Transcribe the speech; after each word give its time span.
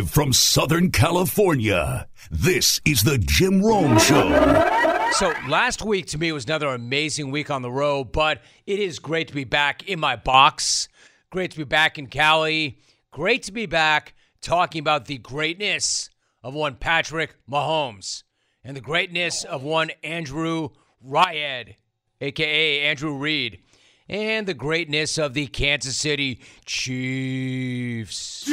Live 0.00 0.08
from 0.08 0.32
Southern 0.32 0.90
California, 0.90 2.08
this 2.30 2.80
is 2.86 3.02
the 3.02 3.18
Jim 3.18 3.60
Rome 3.60 3.98
Show. 3.98 4.30
So, 5.12 5.34
last 5.46 5.82
week 5.82 6.06
to 6.06 6.18
me 6.18 6.32
was 6.32 6.46
another 6.46 6.68
amazing 6.68 7.30
week 7.30 7.50
on 7.50 7.60
the 7.60 7.70
road, 7.70 8.10
but 8.10 8.40
it 8.66 8.78
is 8.78 8.98
great 8.98 9.28
to 9.28 9.34
be 9.34 9.44
back 9.44 9.86
in 9.86 10.00
my 10.00 10.16
box. 10.16 10.88
Great 11.28 11.50
to 11.50 11.58
be 11.58 11.64
back 11.64 11.98
in 11.98 12.06
Cali. 12.06 12.78
Great 13.10 13.42
to 13.42 13.52
be 13.52 13.66
back 13.66 14.14
talking 14.40 14.80
about 14.80 15.04
the 15.04 15.18
greatness 15.18 16.08
of 16.42 16.54
one 16.54 16.76
Patrick 16.76 17.34
Mahomes 17.46 18.22
and 18.64 18.74
the 18.74 18.80
greatness 18.80 19.44
of 19.44 19.62
one 19.62 19.90
Andrew 20.02 20.70
Ryad, 21.06 21.74
aka 22.22 22.80
Andrew 22.80 23.18
Reid, 23.18 23.58
and 24.08 24.48
the 24.48 24.54
greatness 24.54 25.18
of 25.18 25.34
the 25.34 25.46
Kansas 25.48 25.98
City 25.98 26.40
Chiefs. 26.64 28.48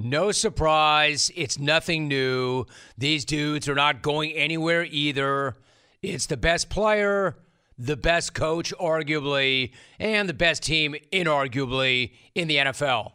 No 0.00 0.30
surprise, 0.30 1.32
it's 1.34 1.58
nothing 1.58 2.06
new. 2.06 2.66
These 2.96 3.24
dudes 3.24 3.68
are 3.68 3.74
not 3.74 4.00
going 4.00 4.30
anywhere 4.30 4.84
either. 4.88 5.56
It's 6.02 6.26
the 6.26 6.36
best 6.36 6.70
player, 6.70 7.36
the 7.76 7.96
best 7.96 8.32
coach, 8.32 8.72
arguably, 8.80 9.72
and 9.98 10.28
the 10.28 10.34
best 10.34 10.62
team, 10.62 10.94
inarguably, 11.12 12.12
in 12.36 12.46
the 12.46 12.58
NFL. 12.58 13.14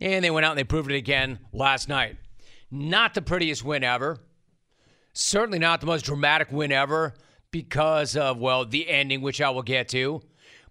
And 0.00 0.24
they 0.24 0.32
went 0.32 0.44
out 0.44 0.50
and 0.50 0.58
they 0.58 0.64
proved 0.64 0.90
it 0.90 0.96
again 0.96 1.38
last 1.52 1.88
night. 1.88 2.16
Not 2.72 3.14
the 3.14 3.22
prettiest 3.22 3.64
win 3.64 3.84
ever. 3.84 4.18
Certainly 5.12 5.60
not 5.60 5.80
the 5.80 5.86
most 5.86 6.04
dramatic 6.04 6.50
win 6.50 6.72
ever 6.72 7.14
because 7.52 8.16
of, 8.16 8.38
well, 8.38 8.64
the 8.64 8.88
ending, 8.88 9.22
which 9.22 9.40
I 9.40 9.50
will 9.50 9.62
get 9.62 9.88
to. 9.90 10.22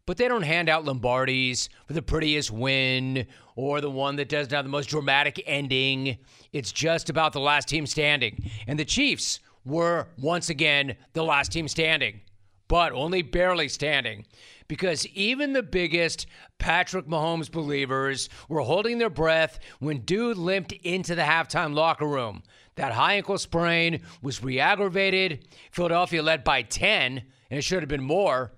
But 0.05 0.17
they 0.17 0.27
don't 0.27 0.43
hand 0.43 0.69
out 0.69 0.85
Lombardis 0.85 1.69
for 1.87 1.93
the 1.93 2.01
prettiest 2.01 2.51
win 2.51 3.25
or 3.55 3.81
the 3.81 3.89
one 3.89 4.17
that 4.17 4.29
doesn't 4.29 4.53
have 4.53 4.65
the 4.65 4.69
most 4.69 4.89
dramatic 4.89 5.41
ending. 5.45 6.17
It's 6.53 6.71
just 6.71 7.09
about 7.09 7.33
the 7.33 7.39
last 7.39 7.67
team 7.67 7.87
standing. 7.87 8.49
And 8.67 8.77
the 8.77 8.85
Chiefs 8.85 9.39
were 9.65 10.07
once 10.19 10.49
again 10.49 10.95
the 11.13 11.23
last 11.23 11.51
team 11.51 11.67
standing, 11.67 12.21
but 12.67 12.91
only 12.91 13.23
barely 13.23 13.67
standing 13.67 14.25
because 14.67 15.05
even 15.07 15.53
the 15.53 15.63
biggest 15.63 16.27
Patrick 16.57 17.07
Mahomes 17.07 17.51
believers 17.51 18.29
were 18.49 18.61
holding 18.61 18.97
their 18.97 19.09
breath 19.09 19.59
when 19.79 19.99
dude 19.99 20.37
limped 20.37 20.71
into 20.71 21.15
the 21.15 21.21
halftime 21.21 21.73
locker 21.73 22.07
room. 22.07 22.43
That 22.75 22.93
high 22.93 23.13
ankle 23.13 23.37
sprain 23.37 24.01
was 24.21 24.43
re 24.43 24.59
aggravated. 24.59 25.47
Philadelphia 25.71 26.21
led 26.21 26.43
by 26.43 26.63
10, 26.63 27.23
and 27.49 27.57
it 27.57 27.63
should 27.63 27.81
have 27.81 27.89
been 27.89 28.03
more. 28.03 28.51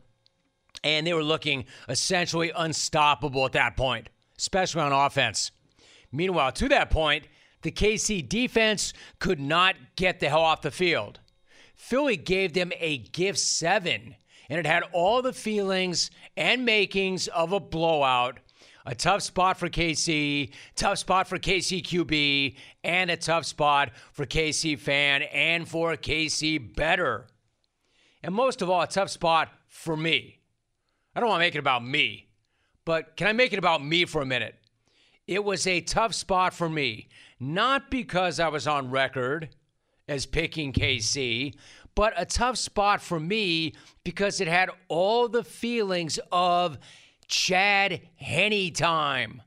And 0.87 1.05
they 1.05 1.13
were 1.13 1.21
looking 1.21 1.65
essentially 1.89 2.49
unstoppable 2.55 3.45
at 3.45 3.51
that 3.51 3.75
point, 3.75 4.07
especially 4.37 4.79
on 4.81 4.93
offense. 4.93 5.51
Meanwhile, 6.13 6.53
to 6.53 6.69
that 6.69 6.89
point, 6.89 7.27
the 7.61 7.71
KC 7.71 8.27
defense 8.27 8.93
could 9.19 9.37
not 9.37 9.75
get 9.97 10.21
the 10.21 10.29
hell 10.29 10.39
off 10.39 10.61
the 10.61 10.71
field. 10.71 11.19
Philly 11.75 12.15
gave 12.15 12.53
them 12.53 12.71
a 12.79 12.99
gift 12.99 13.37
seven, 13.37 14.15
and 14.49 14.57
it 14.57 14.65
had 14.65 14.83
all 14.93 15.21
the 15.21 15.33
feelings 15.33 16.09
and 16.37 16.63
makings 16.63 17.27
of 17.27 17.51
a 17.51 17.59
blowout. 17.59 18.39
A 18.85 18.95
tough 18.95 19.23
spot 19.23 19.57
for 19.57 19.67
KC, 19.67 20.53
tough 20.77 20.99
spot 20.99 21.27
for 21.27 21.37
KC 21.37 21.83
QB, 21.83 22.55
and 22.85 23.11
a 23.11 23.17
tough 23.17 23.45
spot 23.45 23.91
for 24.13 24.25
KC 24.25 24.79
fan 24.79 25.23
and 25.23 25.67
for 25.67 25.97
KC 25.97 26.73
better. 26.77 27.27
And 28.23 28.33
most 28.33 28.61
of 28.61 28.69
all, 28.69 28.83
a 28.83 28.87
tough 28.87 29.09
spot 29.09 29.49
for 29.67 29.97
me. 29.97 30.37
I 31.17 31.19
don't 31.19 31.29
want 31.29 31.39
to 31.39 31.45
make 31.47 31.55
it 31.55 31.59
about 31.59 31.83
me, 31.83 32.27
but 32.85 33.17
can 33.17 33.25
I 33.25 33.33
make 33.33 33.51
it 33.51 33.57
about 33.57 33.83
me 33.83 34.05
for 34.05 34.21
a 34.21 34.25
minute? 34.25 34.53
It 35.25 35.43
was 35.43 35.65
a 35.65 35.81
tough 35.81 36.13
spot 36.13 36.53
for 36.53 36.69
me, 36.69 37.07
not 37.39 37.89
because 37.89 38.39
I 38.39 38.49
was 38.49 38.67
on 38.67 38.91
record 38.91 39.49
as 40.07 40.27
picking 40.27 40.71
KC, 40.71 41.55
but 41.95 42.13
a 42.15 42.23
tough 42.23 42.55
spot 42.59 43.01
for 43.01 43.19
me 43.19 43.73
because 44.03 44.41
it 44.41 44.47
had 44.47 44.69
all 44.89 45.27
the 45.27 45.43
feelings 45.43 46.19
of 46.31 46.77
Chad 47.27 48.01
Henne 48.17 48.71
time. 48.71 49.41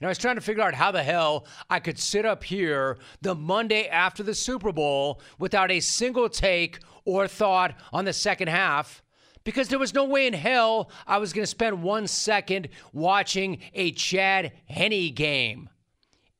And 0.00 0.06
I 0.06 0.08
was 0.08 0.16
trying 0.16 0.36
to 0.36 0.40
figure 0.40 0.62
out 0.62 0.72
how 0.72 0.92
the 0.92 1.02
hell 1.02 1.46
I 1.68 1.78
could 1.78 1.98
sit 1.98 2.24
up 2.24 2.42
here 2.42 2.96
the 3.20 3.34
Monday 3.34 3.86
after 3.86 4.22
the 4.22 4.34
Super 4.34 4.72
Bowl 4.72 5.20
without 5.38 5.70
a 5.70 5.80
single 5.80 6.30
take 6.30 6.78
or 7.04 7.28
thought 7.28 7.74
on 7.92 8.06
the 8.06 8.14
second 8.14 8.48
half 8.48 9.02
because 9.44 9.68
there 9.68 9.78
was 9.78 9.94
no 9.94 10.04
way 10.04 10.26
in 10.26 10.32
hell 10.34 10.90
I 11.06 11.18
was 11.18 11.32
going 11.32 11.42
to 11.42 11.46
spend 11.46 11.82
one 11.82 12.06
second 12.06 12.68
watching 12.92 13.58
a 13.74 13.92
Chad 13.92 14.52
Henne 14.66 15.14
game. 15.14 15.68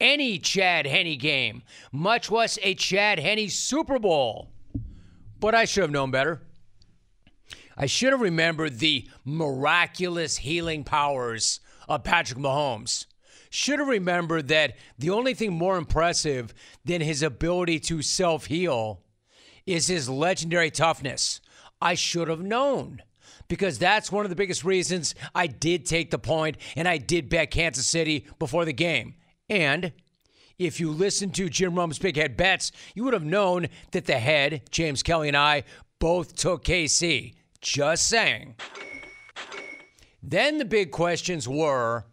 Any 0.01 0.39
Chad 0.39 0.87
Henne 0.87 1.17
game, 1.19 1.63
much 1.93 2.31
less 2.31 2.59
a 2.63 2.75
Chad 2.75 3.19
Henne 3.19 3.49
Super 3.49 3.99
Bowl. 3.99 4.51
But 5.39 5.55
I 5.55 5.65
should 5.65 5.83
have 5.83 5.91
known 5.91 6.11
better. 6.11 6.43
I 7.77 7.87
should 7.87 8.13
have 8.13 8.21
remembered 8.21 8.79
the 8.79 9.09
miraculous 9.25 10.37
healing 10.39 10.85
powers 10.85 11.61
of 11.89 12.05
Patrick 12.05 12.39
Mahomes. 12.39 13.07
Should 13.51 13.79
have 13.81 13.89
remembered 13.89 14.49
that 14.49 14.77
the 14.99 15.11
only 15.11 15.35
thing 15.35 15.53
more 15.53 15.77
impressive 15.77 16.55
than 16.85 17.01
his 17.01 17.23
ability 17.23 17.81
to 17.81 18.03
self 18.03 18.47
heal 18.47 19.03
is 19.67 19.89
his 19.89 20.09
legendary 20.09 20.71
toughness. 20.71 21.41
I 21.83 21.95
should 21.95 22.29
have 22.29 22.41
known 22.43 23.03
because 23.49 23.77
that's 23.77 24.13
one 24.13 24.25
of 24.25 24.31
the 24.31 24.37
biggest 24.37 24.65
reasons 24.65 25.17
I 25.35 25.49
did 25.49 25.85
take 25.85 26.13
the 26.13 26.19
point 26.19 26.57
and 26.77 26.87
I 26.87 26.97
did 26.97 27.29
bet 27.29 27.51
Kansas 27.51 27.89
City 27.89 28.27
before 28.39 28.65
the 28.65 28.73
game. 28.73 29.17
And 29.51 29.93
if 30.59 30.79
you 30.79 30.93
listened 30.93 31.35
to 31.35 31.49
Jim 31.49 31.75
Rome's 31.75 31.99
Big 31.99 32.17
Head 32.17 32.37
Bets, 32.37 32.71
you 32.95 33.03
would 33.03 33.15
have 33.15 33.25
known 33.25 33.67
that 33.91 34.07
the 34.07 34.21
head, 34.21 34.63
James 34.71 35.03
Kelly, 35.03 35.27
and 35.27 35.37
I 35.37 35.65
both 35.99 36.37
took 36.37 36.65
KC. 36.65 37.35
Just 37.61 38.09
saying. 38.09 38.55
Then 40.23 40.59
the 40.59 40.65
big 40.65 40.93
questions 40.93 41.49
were 41.49 42.07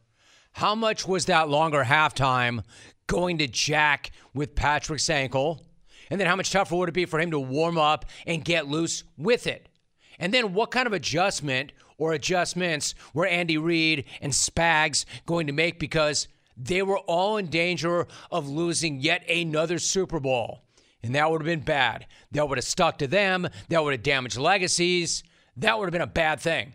how 0.54 0.74
much 0.74 1.08
was 1.08 1.26
that 1.26 1.48
longer 1.48 1.84
halftime 1.84 2.64
going 3.06 3.38
to 3.38 3.48
jack 3.48 4.10
with 4.34 4.56
Patrick's 4.56 5.12
ankle? 5.12 5.64
And 6.10 6.20
then 6.20 6.28
how 6.28 6.36
much 6.36 6.52
tougher 6.52 6.76
would 6.76 6.90
it 6.90 6.94
be 6.94 7.06
for 7.06 7.20
him 7.20 7.32
to 7.32 7.40
warm 7.40 7.78
up 7.78 8.06
and 8.26 8.44
get 8.44 8.68
loose 8.68 9.04
with 9.18 9.48
it? 9.48 9.70
And 10.18 10.34
then 10.34 10.54
what 10.54 10.72
kind 10.72 10.88
of 10.88 10.94
adjustment 10.94 11.72
or 11.98 12.14
adjustments 12.14 12.96
were 13.14 13.26
Andy 13.26 13.58
Reid 13.58 14.06
and 14.22 14.34
Spags 14.34 15.06
going 15.26 15.48
to 15.48 15.54
make 15.54 15.80
because 15.80 16.28
they 16.58 16.82
were 16.82 17.00
all 17.00 17.38
in 17.38 17.48
danger 17.48 18.08
of 18.32 18.50
losing 18.50 19.00
yet 19.00 19.30
another 19.30 19.80
Super 19.80 20.20
Bowl? 20.20 20.64
And 21.02 21.16
that 21.16 21.32
would 21.32 21.42
have 21.42 21.46
been 21.46 21.62
bad. 21.62 22.08
That 22.32 22.50
would 22.50 22.58
have 22.58 22.66
stuck 22.66 22.98
to 22.98 23.08
them. 23.08 23.48
That 23.70 23.84
would 23.84 23.94
have 23.94 24.04
damaged 24.04 24.38
legacies. 24.38 25.24
That 25.56 25.78
would 25.78 25.86
have 25.86 25.94
been 25.94 26.02
a 26.02 26.08
bad 26.08 26.42
thing. 26.42 26.74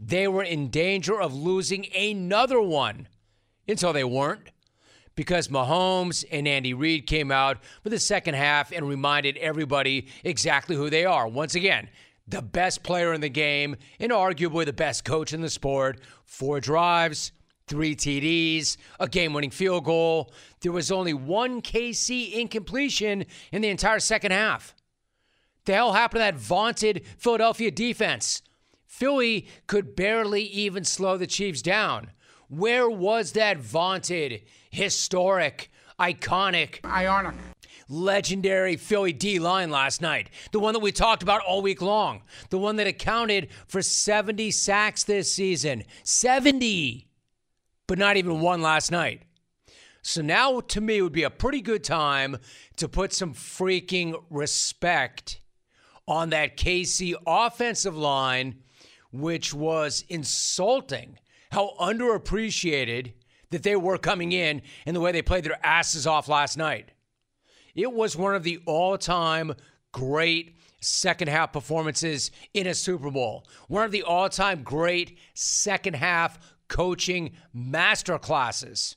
They 0.00 0.26
were 0.26 0.42
in 0.42 0.70
danger 0.70 1.20
of 1.20 1.32
losing 1.32 1.86
another 1.94 2.60
one 2.60 3.06
until 3.68 3.92
they 3.92 4.02
weren't 4.02 4.50
because 5.14 5.48
Mahomes 5.48 6.24
and 6.30 6.48
Andy 6.48 6.74
Reid 6.74 7.06
came 7.06 7.30
out 7.30 7.58
for 7.82 7.90
the 7.90 7.98
second 7.98 8.34
half 8.34 8.72
and 8.72 8.88
reminded 8.88 9.36
everybody 9.38 10.08
exactly 10.24 10.76
who 10.76 10.90
they 10.90 11.04
are. 11.04 11.28
Once 11.28 11.54
again, 11.54 11.88
the 12.26 12.42
best 12.42 12.82
player 12.82 13.12
in 13.12 13.20
the 13.20 13.28
game 13.28 13.76
and 14.00 14.12
arguably 14.12 14.64
the 14.64 14.72
best 14.72 15.04
coach 15.04 15.32
in 15.32 15.40
the 15.40 15.50
sport. 15.50 16.00
Four 16.24 16.60
drives, 16.60 17.32
three 17.66 17.94
TDs, 17.94 18.76
a 19.00 19.08
game 19.08 19.32
winning 19.32 19.50
field 19.50 19.84
goal. 19.84 20.32
There 20.60 20.72
was 20.72 20.90
only 20.92 21.14
one 21.14 21.62
KC 21.62 22.32
incompletion 22.32 23.24
in 23.50 23.62
the 23.62 23.68
entire 23.68 24.00
second 24.00 24.32
half. 24.32 24.74
The 25.64 25.74
hell 25.74 25.92
happened 25.92 26.18
to 26.18 26.24
that 26.24 26.34
vaunted 26.36 27.02
Philadelphia 27.18 27.70
defense? 27.70 28.42
Philly 28.86 29.46
could 29.66 29.96
barely 29.96 30.42
even 30.42 30.84
slow 30.84 31.16
the 31.16 31.26
Chiefs 31.26 31.62
down. 31.62 32.10
Where 32.52 32.90
was 32.90 33.32
that 33.32 33.60
vaunted, 33.60 34.42
historic, 34.70 35.70
iconic, 35.98 36.84
Ionic. 36.84 37.32
legendary 37.88 38.76
Philly 38.76 39.14
D 39.14 39.38
line 39.38 39.70
last 39.70 40.02
night? 40.02 40.28
The 40.50 40.60
one 40.60 40.74
that 40.74 40.80
we 40.80 40.92
talked 40.92 41.22
about 41.22 41.40
all 41.40 41.62
week 41.62 41.80
long. 41.80 42.20
The 42.50 42.58
one 42.58 42.76
that 42.76 42.86
accounted 42.86 43.48
for 43.66 43.80
70 43.80 44.50
sacks 44.50 45.02
this 45.02 45.32
season. 45.32 45.84
70! 46.02 47.08
But 47.86 47.98
not 47.98 48.18
even 48.18 48.40
one 48.40 48.60
last 48.60 48.90
night. 48.90 49.22
So 50.02 50.20
now 50.20 50.60
to 50.60 50.80
me 50.82 51.00
would 51.00 51.10
be 51.10 51.22
a 51.22 51.30
pretty 51.30 51.62
good 51.62 51.82
time 51.82 52.36
to 52.76 52.86
put 52.86 53.14
some 53.14 53.32
freaking 53.32 54.22
respect 54.28 55.40
on 56.06 56.28
that 56.30 56.58
KC 56.58 57.14
offensive 57.26 57.96
line, 57.96 58.56
which 59.10 59.54
was 59.54 60.04
insulting 60.10 61.16
how 61.52 61.74
underappreciated 61.78 63.12
that 63.50 63.62
they 63.62 63.76
were 63.76 63.98
coming 63.98 64.32
in 64.32 64.62
and 64.86 64.96
the 64.96 65.00
way 65.00 65.12
they 65.12 65.20
played 65.20 65.44
their 65.44 65.64
asses 65.64 66.06
off 66.06 66.26
last 66.26 66.56
night. 66.56 66.92
It 67.74 67.92
was 67.92 68.16
one 68.16 68.34
of 68.34 68.42
the 68.42 68.60
all 68.64 68.96
time 68.96 69.54
great 69.92 70.56
second 70.80 71.28
half 71.28 71.52
performances 71.52 72.30
in 72.54 72.66
a 72.66 72.74
Super 72.74 73.10
Bowl, 73.10 73.46
one 73.68 73.84
of 73.84 73.92
the 73.92 74.02
all 74.02 74.30
time 74.30 74.62
great 74.62 75.18
second 75.34 75.94
half 75.94 76.38
coaching 76.68 77.32
master 77.52 78.18
classes 78.18 78.96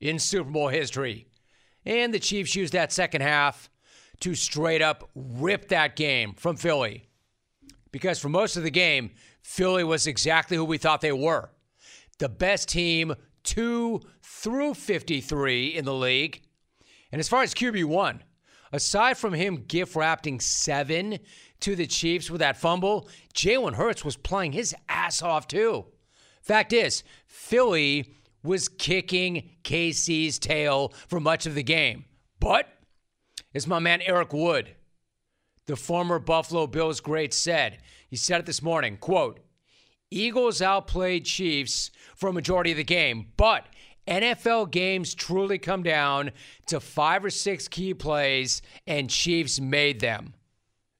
in 0.00 0.18
Super 0.18 0.50
Bowl 0.50 0.68
history. 0.68 1.26
And 1.84 2.14
the 2.14 2.18
Chiefs 2.18 2.56
used 2.56 2.72
that 2.72 2.92
second 2.92 3.20
half 3.20 3.68
to 4.20 4.34
straight 4.34 4.80
up 4.80 5.10
rip 5.14 5.68
that 5.68 5.96
game 5.96 6.32
from 6.32 6.56
Philly. 6.56 7.08
Because 7.92 8.18
for 8.18 8.30
most 8.30 8.56
of 8.56 8.62
the 8.62 8.70
game, 8.70 9.10
Philly 9.42 9.84
was 9.84 10.06
exactly 10.06 10.56
who 10.56 10.64
we 10.64 10.78
thought 10.78 11.02
they 11.02 11.12
were 11.12 11.50
the 12.20 12.28
best 12.28 12.68
team 12.68 13.14
2 13.42 14.00
through 14.22 14.74
53 14.74 15.66
in 15.66 15.84
the 15.84 15.94
league. 15.94 16.42
And 17.10 17.18
as 17.18 17.28
far 17.28 17.42
as 17.42 17.54
QB1, 17.54 18.20
aside 18.72 19.18
from 19.18 19.34
him 19.34 19.64
gift 19.66 19.96
wrapping 19.96 20.38
seven 20.38 21.18
to 21.60 21.74
the 21.74 21.86
Chiefs 21.86 22.30
with 22.30 22.40
that 22.40 22.56
fumble, 22.56 23.08
Jalen 23.34 23.74
Hurts 23.74 24.04
was 24.04 24.16
playing 24.16 24.52
his 24.52 24.74
ass 24.88 25.22
off 25.22 25.48
too. 25.48 25.86
Fact 26.40 26.72
is, 26.72 27.02
Philly 27.26 28.14
was 28.42 28.68
kicking 28.68 29.50
KC's 29.64 30.38
tail 30.38 30.92
for 31.08 31.20
much 31.20 31.46
of 31.46 31.54
the 31.54 31.62
game. 31.62 32.04
But, 32.38 32.68
as 33.54 33.66
my 33.66 33.78
man 33.78 34.00
Eric 34.02 34.32
Wood, 34.32 34.74
the 35.66 35.76
former 35.76 36.18
Buffalo 36.18 36.66
Bills 36.66 37.00
great, 37.00 37.34
said, 37.34 37.78
he 38.08 38.16
said 38.16 38.40
it 38.40 38.46
this 38.46 38.62
morning, 38.62 38.96
quote, 38.96 39.40
Eagles 40.10 40.60
outplayed 40.60 41.24
Chiefs 41.24 41.90
for 42.16 42.28
a 42.28 42.32
majority 42.32 42.72
of 42.72 42.76
the 42.76 42.84
game, 42.84 43.28
but 43.36 43.66
NFL 44.08 44.70
games 44.70 45.14
truly 45.14 45.58
come 45.58 45.82
down 45.82 46.32
to 46.66 46.80
five 46.80 47.24
or 47.24 47.30
six 47.30 47.68
key 47.68 47.94
plays, 47.94 48.60
and 48.86 49.08
Chiefs 49.08 49.60
made 49.60 50.00
them. 50.00 50.34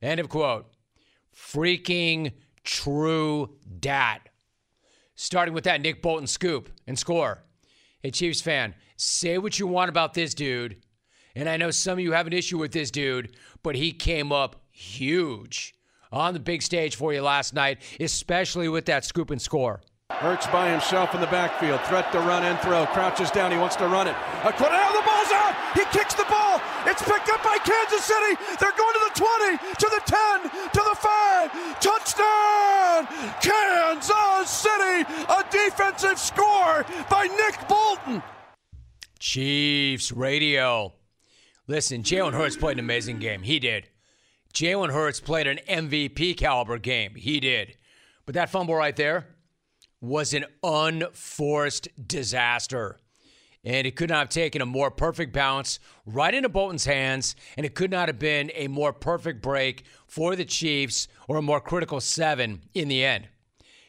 End 0.01 0.21
of 0.21 0.29
quote. 0.29 0.67
Freaking 1.35 2.33
true 2.63 3.57
dat. 3.81 4.29
Starting 5.17 5.55
with 5.55 5.65
that 5.65 5.81
Nick 5.81 6.01
Bolton 6.03 6.27
scoop 6.27 6.71
and 6.87 6.99
score. 6.99 7.43
Hey, 8.03 8.11
Chiefs 8.11 8.41
fan, 8.41 8.75
say 8.97 9.39
what 9.39 9.59
you 9.59 9.67
want 9.67 9.89
about 9.89 10.15
this 10.15 10.33
dude. 10.33 10.77
And 11.35 11.49
I 11.49 11.57
know 11.57 11.71
some 11.71 11.95
of 11.95 12.01
you 12.01 12.13
have 12.13 12.27
an 12.27 12.33
issue 12.33 12.59
with 12.59 12.73
this 12.73 12.91
dude, 12.91 13.37
but 13.63 13.75
he 13.75 13.93
came 13.93 14.33
up 14.33 14.63
huge 14.71 15.75
on 16.13 16.35
the 16.35 16.41
big 16.41 16.63
stage 16.63 16.97
for 16.97 17.13
you 17.13 17.23
last 17.23 17.55
night, 17.55 17.79
especially 17.99 18.69
with 18.69 18.87
that 18.87 19.05
scoop 19.05 19.31
and 19.31 19.41
score. 19.41 19.81
Hurts 20.11 20.47
by 20.49 20.69
himself 20.71 21.15
in 21.15 21.21
the 21.21 21.29
backfield. 21.29 21.81
Threat 21.83 22.11
to 22.13 22.19
run 22.19 22.43
and 22.43 22.59
throw. 22.61 22.85
Crouches 22.87 23.31
down. 23.31 23.53
He 23.53 23.57
wants 23.57 23.77
to 23.77 23.87
run 23.87 24.09
it. 24.09 24.17
A 24.45 24.53
quarter. 24.53 24.75
Oh, 24.75 24.93
the 24.93 25.07
ball's 25.07 25.33
out. 25.33 25.55
He 25.73 25.85
kicks 25.97 26.15
the 26.15 26.27
ball. 26.29 26.61
It's 26.85 27.01
picked 27.01 27.31
up 27.31 27.43
by 27.45 27.57
Kansas 27.65 28.05
City. 28.05 28.37
They're 28.59 28.77
going 28.77 28.95
to 28.95 29.03
the 29.07 29.15
20, 29.15 29.57
to 29.57 29.89
the 29.89 30.03
10, 30.05 30.43
to 30.73 30.83
the 30.83 30.97
5. 30.99 31.81
Touchdown! 31.81 33.07
Kansas 33.41 34.51
City. 34.51 35.07
A 35.31 35.45
defensive 35.51 36.19
score 36.19 36.85
by 37.09 37.29
Nick 37.29 37.69
Bolton. 37.69 38.23
Chiefs 39.21 40.11
radio. 40.11 40.93
Listen, 41.69 42.03
Jalen 42.03 42.33
Hurts 42.33 42.57
played 42.57 42.79
an 42.79 42.81
amazing 42.81 43.21
game. 43.21 43.43
He 43.43 43.61
did. 43.61 43.87
Jalen 44.55 44.93
Hurts 44.93 45.21
played 45.21 45.47
an 45.47 45.61
MVP 45.69 46.37
caliber 46.37 46.79
game. 46.79 47.15
He 47.15 47.41
did. 47.41 47.77
But 48.27 48.35
that 48.35 48.51
fumble 48.51 48.75
right 48.75 48.97
there 48.97 49.27
was 50.01 50.35
an 50.35 50.45
unforced 50.63 51.89
disaster. 52.07 52.99
And 53.63 53.87
it 53.87 53.95
could 53.95 54.09
not 54.09 54.21
have 54.21 54.29
taken 54.31 54.63
a 54.63 54.67
more 54.67 54.91
perfect 54.91 55.33
bounce 55.33 55.79
right 56.07 56.35
into 56.35 56.49
Bolton's 56.49 56.87
hands, 56.87 57.37
and 57.57 57.67
it 57.67 57.75
could 57.75 57.91
not 57.91 58.09
have 58.09 58.19
been 58.19 58.51
a 58.55 58.69
more 58.69 58.93
perfect 58.93 59.43
break 59.43 59.85
for 60.07 60.35
the 60.35 60.47
Chiefs 60.47 61.09
or 61.29 61.37
a 61.37 61.43
more 61.43 61.61
critical 61.61 62.01
seven 62.01 62.63
in 62.73 62.89
the 62.89 63.05
end. 63.05 63.29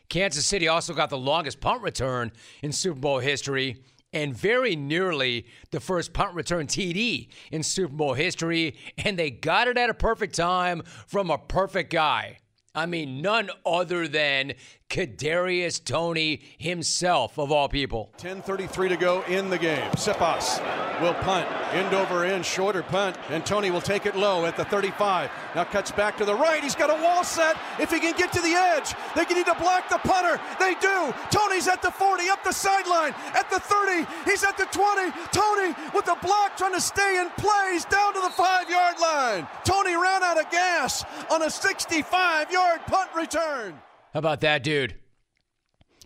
Kansas 0.10 0.46
City 0.46 0.68
also 0.68 0.94
got 0.94 1.10
the 1.10 1.18
longest 1.18 1.62
punt 1.62 1.82
return 1.82 2.34
in 2.62 2.74
Super 2.74 3.00
Bowl 3.00 3.20
history 3.20 3.82
and 4.14 4.36
very 4.36 4.76
nearly 4.76 5.46
the 5.72 5.80
first 5.80 6.14
punt 6.14 6.36
return 6.36 6.68
TD 6.68 7.30
in 7.52 7.64
Super 7.64 7.94
Bowl 7.94 8.14
history, 8.14 8.76
and 8.98 9.18
they 9.18 9.32
got 9.32 9.68
it 9.68 9.78
at 9.78 9.90
a 9.90 9.94
perfect 9.94 10.36
time 10.36 10.84
from 11.08 11.30
a 11.30 11.38
perfect 11.38 11.92
guy. 11.92 12.38
I 12.74 12.86
mean, 12.86 13.22
none 13.22 13.50
other 13.66 14.08
than 14.08 14.54
Kadarius 14.92 15.82
Toney 15.82 16.42
himself, 16.58 17.40
of 17.40 17.50
all 17.50 17.70
people. 17.70 18.12
10:33 18.18 18.90
to 18.90 18.98
go 18.98 19.22
in 19.22 19.50
the 19.50 19.58
game. 19.58 19.90
Siposs 19.92 20.60
will 21.00 21.14
punt, 21.14 21.48
end 21.72 21.94
over 21.94 22.26
end, 22.26 22.46
shorter 22.46 22.84
punt, 22.84 23.16
and 23.30 23.46
Toney 23.46 23.72
will 23.72 23.80
take 23.80 24.06
it 24.06 24.18
low 24.18 24.46
at 24.46 24.58
the 24.58 24.66
35. 24.66 25.32
Now 25.56 25.64
cuts 25.64 25.92
back 25.92 26.18
to 26.18 26.26
the 26.26 26.36
right. 26.36 26.62
He's 26.62 26.76
got 26.76 26.90
a 26.90 27.02
wall 27.02 27.24
set. 27.24 27.56
If 27.80 27.90
he 27.90 28.02
can 28.02 28.18
get 28.18 28.34
to 28.34 28.42
the 28.42 28.54
edge, 28.54 28.94
they 29.16 29.24
need 29.34 29.46
to 29.46 29.56
block 29.56 29.88
the 29.88 29.98
punter. 30.00 30.38
They 30.60 30.74
do. 30.82 31.14
Toney's 31.32 31.70
at 31.70 31.82
the 31.82 31.92
40, 31.92 32.30
up 32.30 32.44
the 32.44 32.52
sideline, 32.52 33.16
at 33.34 33.50
the 33.50 33.62
30. 33.62 34.06
He's 34.30 34.44
at 34.44 34.58
the 34.58 34.66
20. 34.66 35.12
Toney 35.32 35.74
with 35.96 36.04
the 36.04 36.18
block 36.22 36.58
trying 36.58 36.74
to 36.74 36.82
stay 36.82 37.18
in 37.18 37.30
play. 37.38 37.72
He's 37.72 37.86
down 37.86 38.14
to 38.14 38.20
the 38.20 38.30
five-yard 38.32 39.00
line. 39.00 39.48
Toney 39.64 39.96
ran 39.96 40.22
out 40.22 40.38
of 40.38 40.52
gas 40.52 41.06
on 41.32 41.44
a 41.44 41.48
65-yard 41.48 42.82
punt 42.88 43.10
return. 43.16 43.80
How 44.14 44.20
about 44.20 44.42
that, 44.42 44.64
dude? 44.64 44.96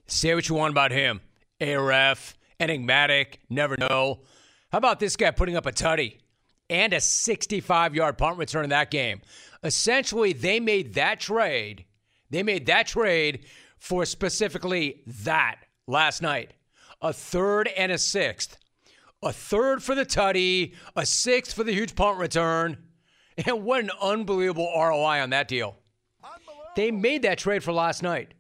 Say 0.07 0.35
what 0.35 0.47
you 0.47 0.55
want 0.55 0.71
about 0.71 0.91
him. 0.91 1.21
ARF, 1.59 2.37
enigmatic, 2.59 3.39
never 3.49 3.75
know. 3.77 4.21
How 4.71 4.77
about 4.77 4.99
this 4.99 5.15
guy 5.15 5.31
putting 5.31 5.55
up 5.55 5.65
a 5.65 5.71
tutty 5.71 6.19
and 6.69 6.93
a 6.93 7.01
65 7.01 7.95
yard 7.95 8.17
punt 8.17 8.37
return 8.37 8.63
in 8.63 8.69
that 8.69 8.91
game? 8.91 9.21
Essentially, 9.63 10.33
they 10.33 10.59
made 10.59 10.93
that 10.93 11.19
trade. 11.19 11.85
They 12.29 12.43
made 12.43 12.67
that 12.67 12.87
trade 12.87 13.45
for 13.79 14.05
specifically 14.05 15.01
that 15.23 15.57
last 15.87 16.21
night 16.21 16.51
a 17.01 17.11
third 17.13 17.69
and 17.75 17.91
a 17.91 17.97
sixth. 17.97 18.57
A 19.23 19.33
third 19.33 19.81
for 19.81 19.95
the 19.95 20.05
tutty, 20.05 20.75
a 20.95 21.05
sixth 21.05 21.55
for 21.55 21.63
the 21.63 21.73
huge 21.73 21.95
punt 21.95 22.19
return. 22.19 22.77
And 23.45 23.63
what 23.63 23.83
an 23.83 23.91
unbelievable 24.01 24.71
ROI 24.75 25.21
on 25.21 25.31
that 25.31 25.47
deal. 25.47 25.77
They 26.75 26.91
made 26.91 27.21
that 27.21 27.37
trade 27.37 27.63
for 27.63 27.71
last 27.71 28.03
night, 28.03 28.33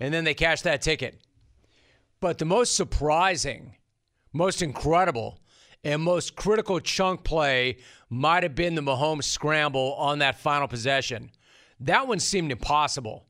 and 0.00 0.12
then 0.12 0.24
they 0.24 0.34
cashed 0.34 0.64
that 0.64 0.82
ticket. 0.82 1.20
But 2.20 2.38
the 2.38 2.44
most 2.44 2.74
surprising, 2.74 3.76
most 4.32 4.62
incredible, 4.62 5.38
and 5.84 6.02
most 6.02 6.34
critical 6.34 6.80
chunk 6.80 7.24
play 7.24 7.78
might 8.08 8.42
have 8.42 8.54
been 8.54 8.74
the 8.74 8.82
Mahomes 8.82 9.24
scramble 9.24 9.94
on 9.94 10.18
that 10.18 10.38
final 10.38 10.66
possession. 10.66 11.30
That 11.80 12.08
one 12.08 12.18
seemed 12.18 12.50
impossible. 12.50 13.26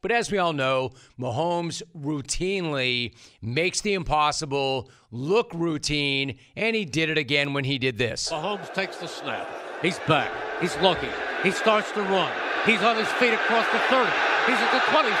But 0.00 0.12
as 0.12 0.30
we 0.30 0.38
all 0.38 0.52
know, 0.52 0.90
Mahomes 1.18 1.82
routinely 1.96 3.14
makes 3.40 3.80
the 3.80 3.94
impossible 3.94 4.90
look 5.10 5.50
routine, 5.54 6.38
and 6.56 6.76
he 6.76 6.84
did 6.84 7.08
it 7.08 7.16
again 7.16 7.54
when 7.54 7.64
he 7.64 7.78
did 7.78 7.96
this. 7.96 8.28
Mahomes 8.30 8.72
takes 8.74 8.96
the 8.96 9.06
snap. 9.06 9.48
He's 9.80 9.98
back. 10.00 10.30
He's 10.60 10.76
looking. 10.78 11.10
He 11.42 11.52
starts 11.52 11.90
to 11.92 12.02
run. 12.02 12.32
He's 12.66 12.80
on 12.80 12.96
his 12.96 13.08
feet 13.20 13.34
across 13.34 13.66
the 13.72 13.78
30. 13.92 14.10
He's 14.46 14.56
at 14.56 14.72
the 14.72 14.80
25, 14.90 15.12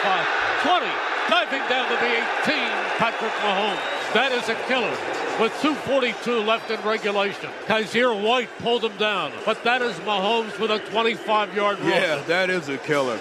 20, 0.64 0.86
diving 1.28 1.68
down 1.68 1.88
to 1.90 1.96
the 1.96 2.12
18. 2.48 2.74
Patrick 2.96 3.32
Mahomes. 3.32 4.14
That 4.14 4.32
is 4.32 4.48
a 4.48 4.54
killer. 4.66 4.88
With 5.38 5.52
2.42 5.60 6.46
left 6.46 6.70
in 6.70 6.80
regulation, 6.82 7.50
Kyzir 7.66 8.22
White 8.22 8.48
pulled 8.60 8.84
him 8.84 8.96
down. 8.96 9.32
But 9.44 9.62
that 9.64 9.82
is 9.82 9.94
Mahomes 10.00 10.58
with 10.58 10.70
a 10.70 10.78
25 10.90 11.54
yard 11.54 11.78
run. 11.80 11.88
Yeah, 11.88 12.22
that 12.28 12.48
is 12.48 12.68
a 12.68 12.78
killer. 12.78 13.18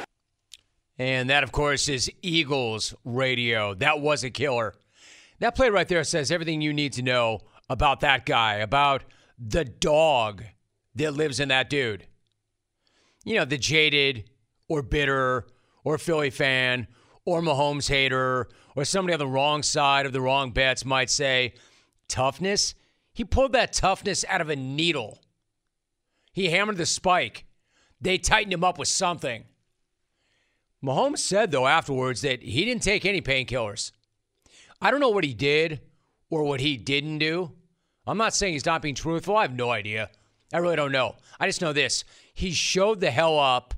And 0.97 1.29
that, 1.29 1.43
of 1.43 1.51
course, 1.51 1.89
is 1.89 2.09
Eagles 2.21 2.93
radio. 3.03 3.73
That 3.73 3.99
was 3.99 4.23
a 4.23 4.29
killer. 4.29 4.73
That 5.39 5.55
play 5.55 5.69
right 5.69 5.87
there 5.87 6.03
says 6.03 6.31
everything 6.31 6.61
you 6.61 6.71
need 6.71 6.93
to 6.93 7.01
know 7.01 7.39
about 7.69 8.01
that 8.01 8.25
guy, 8.25 8.55
about 8.55 9.03
the 9.37 9.65
dog 9.65 10.43
that 10.95 11.13
lives 11.13 11.39
in 11.41 11.49
that 11.49 11.69
dude 11.69 12.07
you 13.23 13.35
know, 13.35 13.45
the 13.45 13.57
jaded 13.57 14.29
or 14.67 14.81
bitter 14.81 15.47
or 15.83 15.97
Philly 15.97 16.29
fan 16.29 16.87
or 17.25 17.41
Mahomes 17.41 17.89
hater 17.89 18.49
or 18.75 18.85
somebody 18.85 19.13
on 19.13 19.19
the 19.19 19.27
wrong 19.27 19.63
side 19.63 20.05
of 20.05 20.13
the 20.13 20.21
wrong 20.21 20.51
bets 20.51 20.85
might 20.85 21.09
say, 21.09 21.53
toughness? 22.07 22.75
He 23.13 23.23
pulled 23.23 23.53
that 23.53 23.73
toughness 23.73 24.25
out 24.27 24.41
of 24.41 24.49
a 24.49 24.55
needle. 24.55 25.19
He 26.31 26.49
hammered 26.49 26.77
the 26.77 26.85
spike. 26.85 27.45
They 28.01 28.17
tightened 28.17 28.53
him 28.53 28.63
up 28.63 28.77
with 28.77 28.87
something. 28.87 29.45
Mahomes 30.83 31.19
said, 31.19 31.51
though, 31.51 31.67
afterwards 31.67 32.21
that 32.21 32.41
he 32.41 32.65
didn't 32.65 32.83
take 32.83 33.05
any 33.05 33.21
painkillers. 33.21 33.91
I 34.81 34.91
don't 34.91 34.99
know 34.99 35.09
what 35.09 35.23
he 35.23 35.33
did 35.33 35.79
or 36.29 36.43
what 36.43 36.59
he 36.59 36.75
didn't 36.75 37.19
do. 37.19 37.51
I'm 38.05 38.17
not 38.17 38.33
saying 38.33 38.53
he's 38.53 38.65
not 38.65 38.81
being 38.81 38.95
truthful. 38.95 39.37
I 39.37 39.43
have 39.43 39.55
no 39.55 39.69
idea. 39.69 40.09
I 40.51 40.57
really 40.57 40.75
don't 40.75 40.91
know. 40.91 41.15
I 41.39 41.47
just 41.47 41.61
know 41.61 41.71
this 41.71 42.03
he 42.33 42.51
showed 42.51 42.99
the 42.99 43.11
hell 43.11 43.39
up 43.39 43.73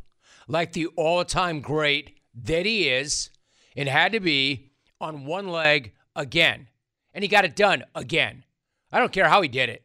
like 0.48 0.74
the 0.74 0.88
all 0.96 1.24
time 1.26 1.62
great 1.62 2.20
that 2.34 2.66
he 2.66 2.88
is 2.90 3.30
and 3.76 3.90
had 3.90 4.12
to 4.14 4.20
be 4.20 4.72
on 5.00 5.26
one 5.26 5.48
leg 5.48 5.94
again. 6.16 6.68
And 7.14 7.24
he 7.24 7.28
got 7.28 7.46
it 7.46 7.56
done 7.56 7.84
again. 7.94 8.44
I 8.92 9.00
don't 9.00 9.12
care 9.12 9.30
how 9.30 9.42
he 9.42 9.48
did 9.48 9.70
it. 9.70 9.84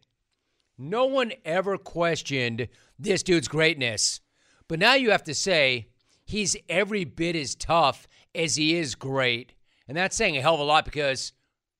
No 0.79 1.07
one 1.07 1.33
ever 1.45 1.77
questioned 1.77 2.69
this 2.99 3.23
dude's 3.23 3.49
greatness. 3.49 4.21
But 4.69 4.79
now 4.79 4.95
you 4.95 5.11
have 5.11 5.25
to 5.25 5.35
say 5.35 5.89
he's 6.25 6.57
every 6.69 7.05
bit 7.05 7.37
as 7.37 7.55
tough 7.55 8.07
as 8.35 8.57
he 8.57 8.77
is 8.77 8.95
great. 8.95 9.53
And 9.89 9.97
that's 9.97 10.17
saying 10.17 10.37
a 10.37 10.41
hell 10.41 10.55
of 10.55 10.61
a 10.61 10.65
lot 10.65 10.85
because 10.85 11.33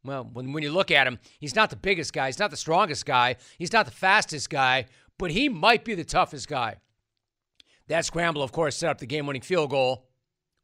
Well, 0.03 0.29
when, 0.33 0.53
when 0.53 0.63
you 0.63 0.73
look 0.73 0.91
at 0.91 1.07
him, 1.07 1.19
he's 1.39 1.55
not 1.55 1.71
the 1.71 1.77
biggest 1.77 2.13
guy. 2.13 2.27
He's 2.27 2.39
not 2.39 2.51
the 2.51 2.57
strongest 2.57 3.07
guy. 3.07 3.37
He's 3.59 3.73
not 3.73 3.87
the 3.87 3.93
fastest 3.93 4.51
guy, 4.51 4.87
but 5.21 5.31
he 5.31 5.51
might 5.51 5.85
be 5.85 5.95
the 5.95 6.03
toughest 6.03 6.49
guy. 6.49 6.77
That 7.89 8.07
scramble, 8.07 8.43
of 8.43 8.53
course, 8.53 8.75
set 8.75 8.89
up 8.89 8.99
the 8.99 9.07
game 9.07 9.27
winning 9.27 9.43
field 9.43 9.69
goal. 9.69 10.09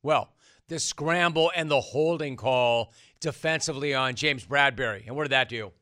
Well, 0.03 0.33
the 0.69 0.79
scramble 0.79 1.53
and 1.55 1.71
the 1.71 1.81
holding 1.81 2.37
call 2.37 2.95
defensively 3.21 3.95
on 3.95 4.15
James 4.15 4.47
Bradberry. 4.47 5.07
And 5.07 5.15
what 5.15 5.25
did 5.25 5.33
that 5.33 5.51
do? 5.51 5.73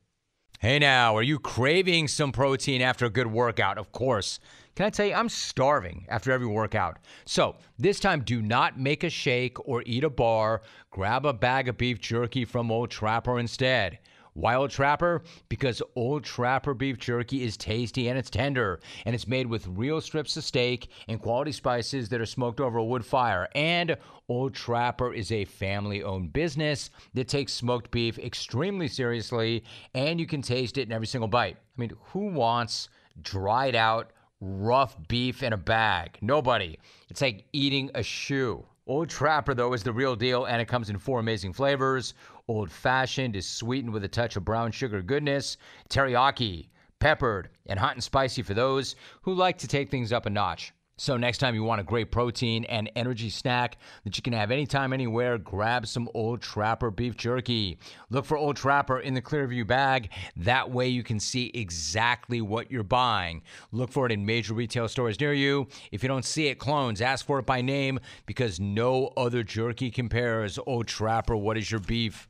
Hey 0.59 0.77
now, 0.77 1.15
are 1.15 1.23
you 1.23 1.39
craving 1.39 2.09
some 2.09 2.33
protein 2.33 2.81
after 2.81 3.05
a 3.05 3.09
good 3.09 3.27
workout? 3.27 3.77
Of 3.77 3.93
course. 3.93 4.39
Can 4.75 4.87
I 4.87 4.89
tell 4.89 5.05
you, 5.05 5.13
I'm 5.13 5.29
starving 5.29 6.05
after 6.09 6.33
every 6.33 6.47
workout. 6.47 6.99
So 7.25 7.55
this 7.79 8.01
time, 8.01 8.21
do 8.21 8.41
not 8.41 8.77
make 8.77 9.05
a 9.05 9.09
shake 9.09 9.57
or 9.65 9.83
eat 9.85 10.03
a 10.03 10.09
bar. 10.09 10.63
Grab 10.91 11.25
a 11.25 11.31
bag 11.31 11.69
of 11.69 11.77
beef 11.77 12.01
jerky 12.01 12.43
from 12.43 12.69
Old 12.69 12.89
Trapper 12.89 13.39
instead. 13.39 13.99
Why 14.35 14.55
Old 14.55 14.69
Trapper? 14.69 15.23
Because 15.47 15.81
Old 15.95 16.25
Trapper 16.25 16.73
beef 16.73 16.97
jerky 16.97 17.41
is 17.43 17.55
tasty 17.55 18.09
and 18.09 18.19
it's 18.19 18.29
tender, 18.29 18.81
and 19.05 19.15
it's 19.15 19.29
made 19.29 19.47
with 19.47 19.65
real 19.65 20.01
strips 20.01 20.35
of 20.35 20.43
steak 20.43 20.89
and 21.07 21.21
quality 21.21 21.53
spices 21.53 22.09
that 22.09 22.19
are 22.19 22.25
smoked 22.25 22.59
over 22.59 22.77
a 22.77 22.83
wood 22.83 23.05
fire. 23.05 23.47
And 23.55 23.95
Old 24.27 24.53
Trapper 24.53 25.13
is 25.13 25.31
a 25.31 25.45
family 25.45 26.03
owned 26.03 26.33
business 26.33 26.89
that 27.13 27.29
takes 27.29 27.53
smoked 27.53 27.91
beef 27.91 28.19
extremely 28.19 28.89
seriously, 28.89 29.63
and 29.93 30.19
you 30.19 30.27
can 30.27 30.41
taste 30.41 30.77
it 30.77 30.89
in 30.89 30.91
every 30.91 31.07
single 31.07 31.29
bite. 31.29 31.55
I 31.55 31.79
mean, 31.79 31.91
who 32.07 32.27
wants 32.27 32.89
dried 33.21 33.73
out, 33.73 34.11
rough 34.41 34.97
beef 35.07 35.43
in 35.43 35.53
a 35.53 35.57
bag? 35.57 36.17
Nobody. 36.21 36.77
It's 37.09 37.21
like 37.21 37.45
eating 37.53 37.89
a 37.95 38.03
shoe. 38.03 38.65
Old 38.87 39.09
Trapper, 39.09 39.55
though, 39.55 39.73
is 39.73 39.81
the 39.81 39.91
real 39.91 40.15
deal, 40.15 40.45
and 40.45 40.61
it 40.61 40.67
comes 40.67 40.91
in 40.91 40.99
four 40.99 41.19
amazing 41.19 41.53
flavors. 41.53 42.13
Old 42.47 42.71
fashioned 42.71 43.35
is 43.35 43.47
sweetened 43.47 43.91
with 43.91 44.03
a 44.03 44.07
touch 44.07 44.35
of 44.35 44.45
brown 44.45 44.71
sugar 44.71 45.01
goodness, 45.01 45.57
teriyaki, 45.89 46.67
peppered, 46.99 47.49
and 47.65 47.79
hot 47.79 47.93
and 47.93 48.03
spicy 48.03 48.43
for 48.43 48.53
those 48.53 48.95
who 49.23 49.33
like 49.33 49.57
to 49.57 49.67
take 49.67 49.89
things 49.89 50.13
up 50.13 50.27
a 50.27 50.29
notch. 50.29 50.71
So, 50.97 51.17
next 51.17 51.39
time 51.39 51.55
you 51.55 51.63
want 51.63 51.81
a 51.81 51.83
great 51.83 52.11
protein 52.11 52.63
and 52.65 52.91
energy 52.95 53.31
snack 53.31 53.77
that 54.03 54.15
you 54.15 54.21
can 54.21 54.31
have 54.31 54.51
anytime, 54.51 54.93
anywhere, 54.93 55.39
grab 55.39 55.87
some 55.87 56.07
Old 56.13 56.39
Trapper 56.39 56.91
beef 56.91 57.17
jerky. 57.17 57.79
Look 58.11 58.25
for 58.25 58.37
Old 58.37 58.57
Trapper 58.57 58.99
in 58.99 59.15
the 59.15 59.23
Clearview 59.23 59.65
bag. 59.65 60.11
That 60.37 60.69
way 60.69 60.87
you 60.87 61.01
can 61.01 61.19
see 61.19 61.51
exactly 61.55 62.41
what 62.41 62.71
you're 62.71 62.83
buying. 62.83 63.41
Look 63.71 63.91
for 63.91 64.05
it 64.05 64.11
in 64.11 64.23
major 64.23 64.53
retail 64.53 64.87
stores 64.87 65.19
near 65.19 65.33
you. 65.33 65.67
If 65.91 66.03
you 66.03 66.07
don't 66.07 66.23
see 66.23 66.47
it, 66.47 66.59
clones, 66.59 67.01
ask 67.01 67.25
for 67.25 67.39
it 67.39 67.47
by 67.47 67.61
name 67.61 67.99
because 68.27 68.59
no 68.59 69.11
other 69.17 69.41
jerky 69.41 69.89
compares. 69.89 70.59
Old 70.67 70.87
Trapper, 70.87 71.35
what 71.35 71.57
is 71.57 71.71
your 71.71 71.81
beef? 71.81 72.29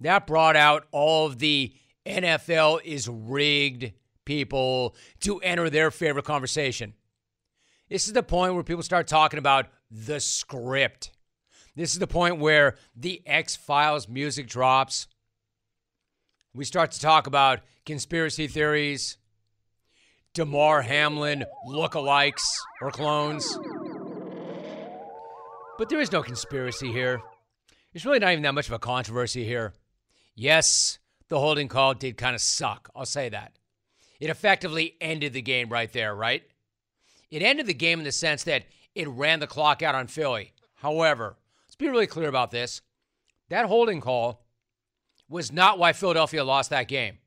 That 0.00 0.26
brought 0.26 0.56
out 0.56 0.86
all 0.92 1.26
of 1.26 1.38
the 1.38 1.74
NFL 2.04 2.80
is 2.84 3.08
rigged 3.08 3.92
people 4.24 4.94
to 5.20 5.38
enter 5.40 5.70
their 5.70 5.90
favorite 5.90 6.24
conversation. 6.24 6.94
This 7.88 8.06
is 8.06 8.12
the 8.12 8.22
point 8.22 8.54
where 8.54 8.64
people 8.64 8.82
start 8.82 9.06
talking 9.06 9.38
about 9.38 9.66
the 9.90 10.20
script. 10.20 11.12
This 11.76 11.92
is 11.92 11.98
the 11.98 12.06
point 12.06 12.38
where 12.38 12.76
the 12.94 13.22
X 13.26 13.54
Files 13.54 14.08
music 14.08 14.48
drops. 14.48 15.06
We 16.54 16.64
start 16.64 16.90
to 16.92 17.00
talk 17.00 17.26
about 17.26 17.60
conspiracy 17.84 18.48
theories, 18.48 19.18
Damar 20.34 20.82
Hamlin 20.82 21.44
lookalikes 21.68 22.44
or 22.80 22.90
clones. 22.90 23.58
But 25.78 25.88
there 25.90 26.00
is 26.00 26.10
no 26.10 26.22
conspiracy 26.22 26.90
here. 26.90 27.20
There's 27.92 28.06
really 28.06 28.18
not 28.18 28.32
even 28.32 28.42
that 28.42 28.54
much 28.54 28.68
of 28.68 28.72
a 28.72 28.78
controversy 28.78 29.44
here. 29.44 29.74
Yes, 30.36 30.98
the 31.28 31.40
holding 31.40 31.66
call 31.66 31.94
did 31.94 32.18
kind 32.18 32.34
of 32.34 32.42
suck. 32.42 32.90
I'll 32.94 33.06
say 33.06 33.30
that. 33.30 33.58
It 34.20 34.30
effectively 34.30 34.94
ended 35.00 35.32
the 35.32 35.42
game 35.42 35.70
right 35.70 35.92
there, 35.92 36.14
right? 36.14 36.42
It 37.30 37.42
ended 37.42 37.66
the 37.66 37.74
game 37.74 37.98
in 37.98 38.04
the 38.04 38.12
sense 38.12 38.44
that 38.44 38.66
it 38.94 39.08
ran 39.08 39.40
the 39.40 39.46
clock 39.46 39.82
out 39.82 39.94
on 39.94 40.06
Philly. 40.06 40.52
However, 40.76 41.36
let's 41.66 41.74
be 41.74 41.88
really 41.88 42.06
clear 42.06 42.28
about 42.28 42.50
this. 42.50 42.82
That 43.48 43.66
holding 43.66 44.00
call 44.00 44.44
was 45.28 45.50
not 45.50 45.78
why 45.78 45.92
Philadelphia 45.92 46.44
lost 46.44 46.70
that 46.70 46.86
game. 46.86 47.18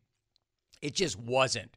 It 0.82 0.94
just 0.94 1.20
wasn't. 1.20 1.76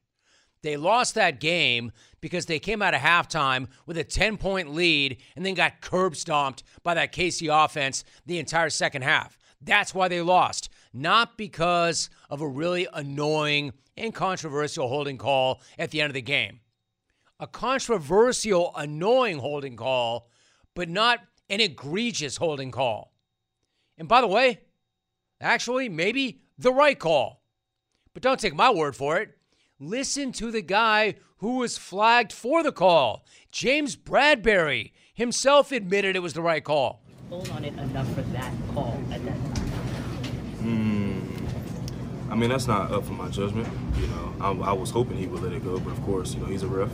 They 0.63 0.77
lost 0.77 1.15
that 1.17 1.41
game 1.41 1.91
because 2.21 2.47
they 2.47 2.61
came 2.61 2.83
out 2.83 2.95
of 2.95 3.01
halftime 3.01 3.67
with 3.85 3.99
a 3.99 4.05
10 4.05 4.37
point 4.37 4.73
lead 4.73 5.17
and 5.35 5.45
then 5.45 5.55
got 5.55 5.81
curb 5.81 6.15
stomped 6.15 6.63
by 6.83 6.95
that 6.95 7.13
KC 7.13 7.49
offense 7.65 8.05
the 8.27 8.39
entire 8.39 8.71
second 8.71 9.03
half. 9.03 9.37
That's 9.61 9.95
why 9.95 10.09
they 10.09 10.21
lost, 10.21 10.69
not 10.93 11.37
because 11.37 12.11
of 12.29 12.41
a 12.41 12.49
really 12.49 12.87
annoying 12.93 13.73
and 13.97 14.15
controversial 14.15 14.89
holding 14.89 15.19
call 15.19 15.61
at 15.79 15.91
the 15.91 16.01
end 16.01 16.11
of 16.11 16.15
the 16.15 16.23
game 16.23 16.61
a 17.43 17.47
controversial, 17.49 18.73
annoying 18.77 19.39
holding 19.39 19.75
call, 19.75 20.29
but 20.75 20.89
not 20.89 21.19
an 21.51 21.61
egregious 21.61 22.37
holding 22.37 22.71
call. 22.71 23.13
And 23.99 24.07
by 24.07 24.21
the 24.21 24.29
way, 24.29 24.61
actually, 25.41 25.89
maybe 25.89 26.41
the 26.57 26.73
right 26.73 26.97
call. 26.97 27.43
But 28.15 28.23
don't 28.23 28.39
take 28.39 28.55
my 28.55 28.71
word 28.71 28.95
for 28.95 29.19
it. 29.19 29.37
Listen 29.81 30.31
to 30.33 30.53
the 30.53 30.63
guy 30.63 31.17
who 31.39 31.57
was 31.57 31.77
flagged 31.77 32.33
for 32.33 32.63
the 32.63 32.71
call. 32.71 33.27
James 33.51 33.97
Bradberry 33.97 34.93
himself 35.13 35.73
admitted 35.73 36.15
it 36.15 36.21
was 36.21 36.35
the 36.35 36.43
right 36.43 36.63
call. 36.63 37.03
Hold 37.29 37.51
on 37.51 37.65
it 37.65 37.75
enough 37.75 38.09
for 38.15 38.23
that 38.23 38.53
call 38.73 39.03
at 39.11 39.25
that 39.25 39.55
time. 39.55 39.67
Hmm. 40.63 41.13
I 42.33 42.35
mean, 42.35 42.49
that's 42.49 42.67
not 42.67 42.91
up 42.91 43.05
for 43.05 43.13
my 43.13 43.29
judgment. 43.29 43.69
You 44.01 44.07
know, 44.07 44.35
I, 44.41 44.71
I 44.71 44.73
was 44.73 44.89
hoping 44.89 45.19
he 45.19 45.27
would 45.27 45.43
let 45.43 45.53
it 45.53 45.63
go, 45.63 45.79
but 45.79 45.91
of 45.91 46.03
course, 46.03 46.33
you 46.33 46.41
know, 46.41 46.47
he's 46.47 46.63
a 46.63 46.67
ref 46.67 46.89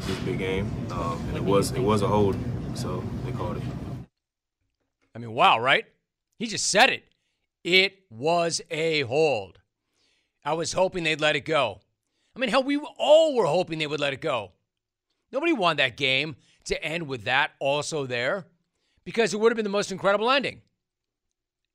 this 0.00 0.18
big 0.18 0.38
game, 0.38 0.70
um, 0.90 1.18
and 1.28 1.38
it 1.38 1.42
was 1.42 1.72
it 1.72 1.80
was 1.80 2.02
a 2.02 2.06
hold, 2.06 2.36
so 2.74 3.02
they 3.24 3.32
called 3.32 3.56
it. 3.56 3.62
I 5.14 5.18
mean, 5.18 5.32
wow, 5.32 5.58
right? 5.58 5.86
He 6.38 6.46
just 6.46 6.66
said 6.66 6.90
it. 6.90 7.04
It 7.64 8.00
was 8.10 8.60
a 8.70 9.00
hold. 9.02 9.58
I 10.44 10.52
was 10.52 10.74
hoping 10.74 11.04
they'd 11.04 11.18
let 11.18 11.34
it 11.34 11.46
go. 11.46 11.80
I 12.36 12.38
mean, 12.38 12.50
hell, 12.50 12.62
we 12.62 12.76
all 12.76 13.34
were 13.34 13.46
hoping 13.46 13.78
they 13.78 13.86
would 13.86 14.00
let 14.00 14.12
it 14.12 14.20
go. 14.20 14.52
Nobody 15.32 15.54
wanted 15.54 15.78
that 15.78 15.96
game 15.96 16.36
to 16.66 16.84
end 16.84 17.08
with 17.08 17.24
that 17.24 17.52
also 17.58 18.04
there 18.04 18.44
because 19.02 19.32
it 19.32 19.40
would 19.40 19.50
have 19.50 19.56
been 19.56 19.64
the 19.64 19.70
most 19.70 19.92
incredible 19.92 20.30
ending. 20.30 20.60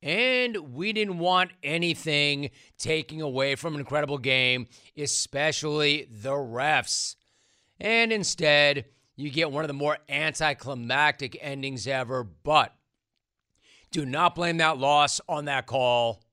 And 0.01 0.73
we 0.73 0.93
didn't 0.93 1.19
want 1.19 1.51
anything 1.61 2.51
taking 2.77 3.21
away 3.21 3.55
from 3.55 3.73
an 3.73 3.81
incredible 3.81 4.17
game, 4.17 4.67
especially 4.97 6.07
the 6.09 6.31
refs. 6.31 7.15
And 7.79 8.11
instead, 8.11 8.85
you 9.15 9.29
get 9.29 9.51
one 9.51 9.63
of 9.63 9.67
the 9.67 9.73
more 9.73 9.97
anticlimactic 10.07 11.37
endings 11.41 11.85
ever. 11.87 12.23
But 12.23 12.73
do 13.91 14.05
not 14.05 14.35
blame 14.35 14.57
that 14.57 14.77
loss 14.77 15.19
on 15.27 15.45
that 15.45 15.65
call, 15.65 16.23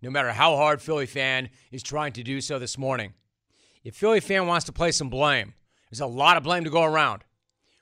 no 0.00 0.10
matter 0.10 0.32
how 0.32 0.56
hard 0.56 0.80
Philly 0.80 1.06
fan 1.06 1.50
is 1.70 1.82
trying 1.82 2.12
to 2.14 2.22
do 2.22 2.40
so 2.40 2.58
this 2.58 2.78
morning. 2.78 3.12
If 3.84 3.96
Philly 3.96 4.20
fan 4.20 4.46
wants 4.46 4.64
to 4.66 4.72
play 4.72 4.92
some 4.92 5.10
blame, 5.10 5.54
there's 5.90 6.00
a 6.00 6.06
lot 6.06 6.36
of 6.36 6.42
blame 6.42 6.64
to 6.64 6.70
go 6.70 6.84
around. 6.84 7.24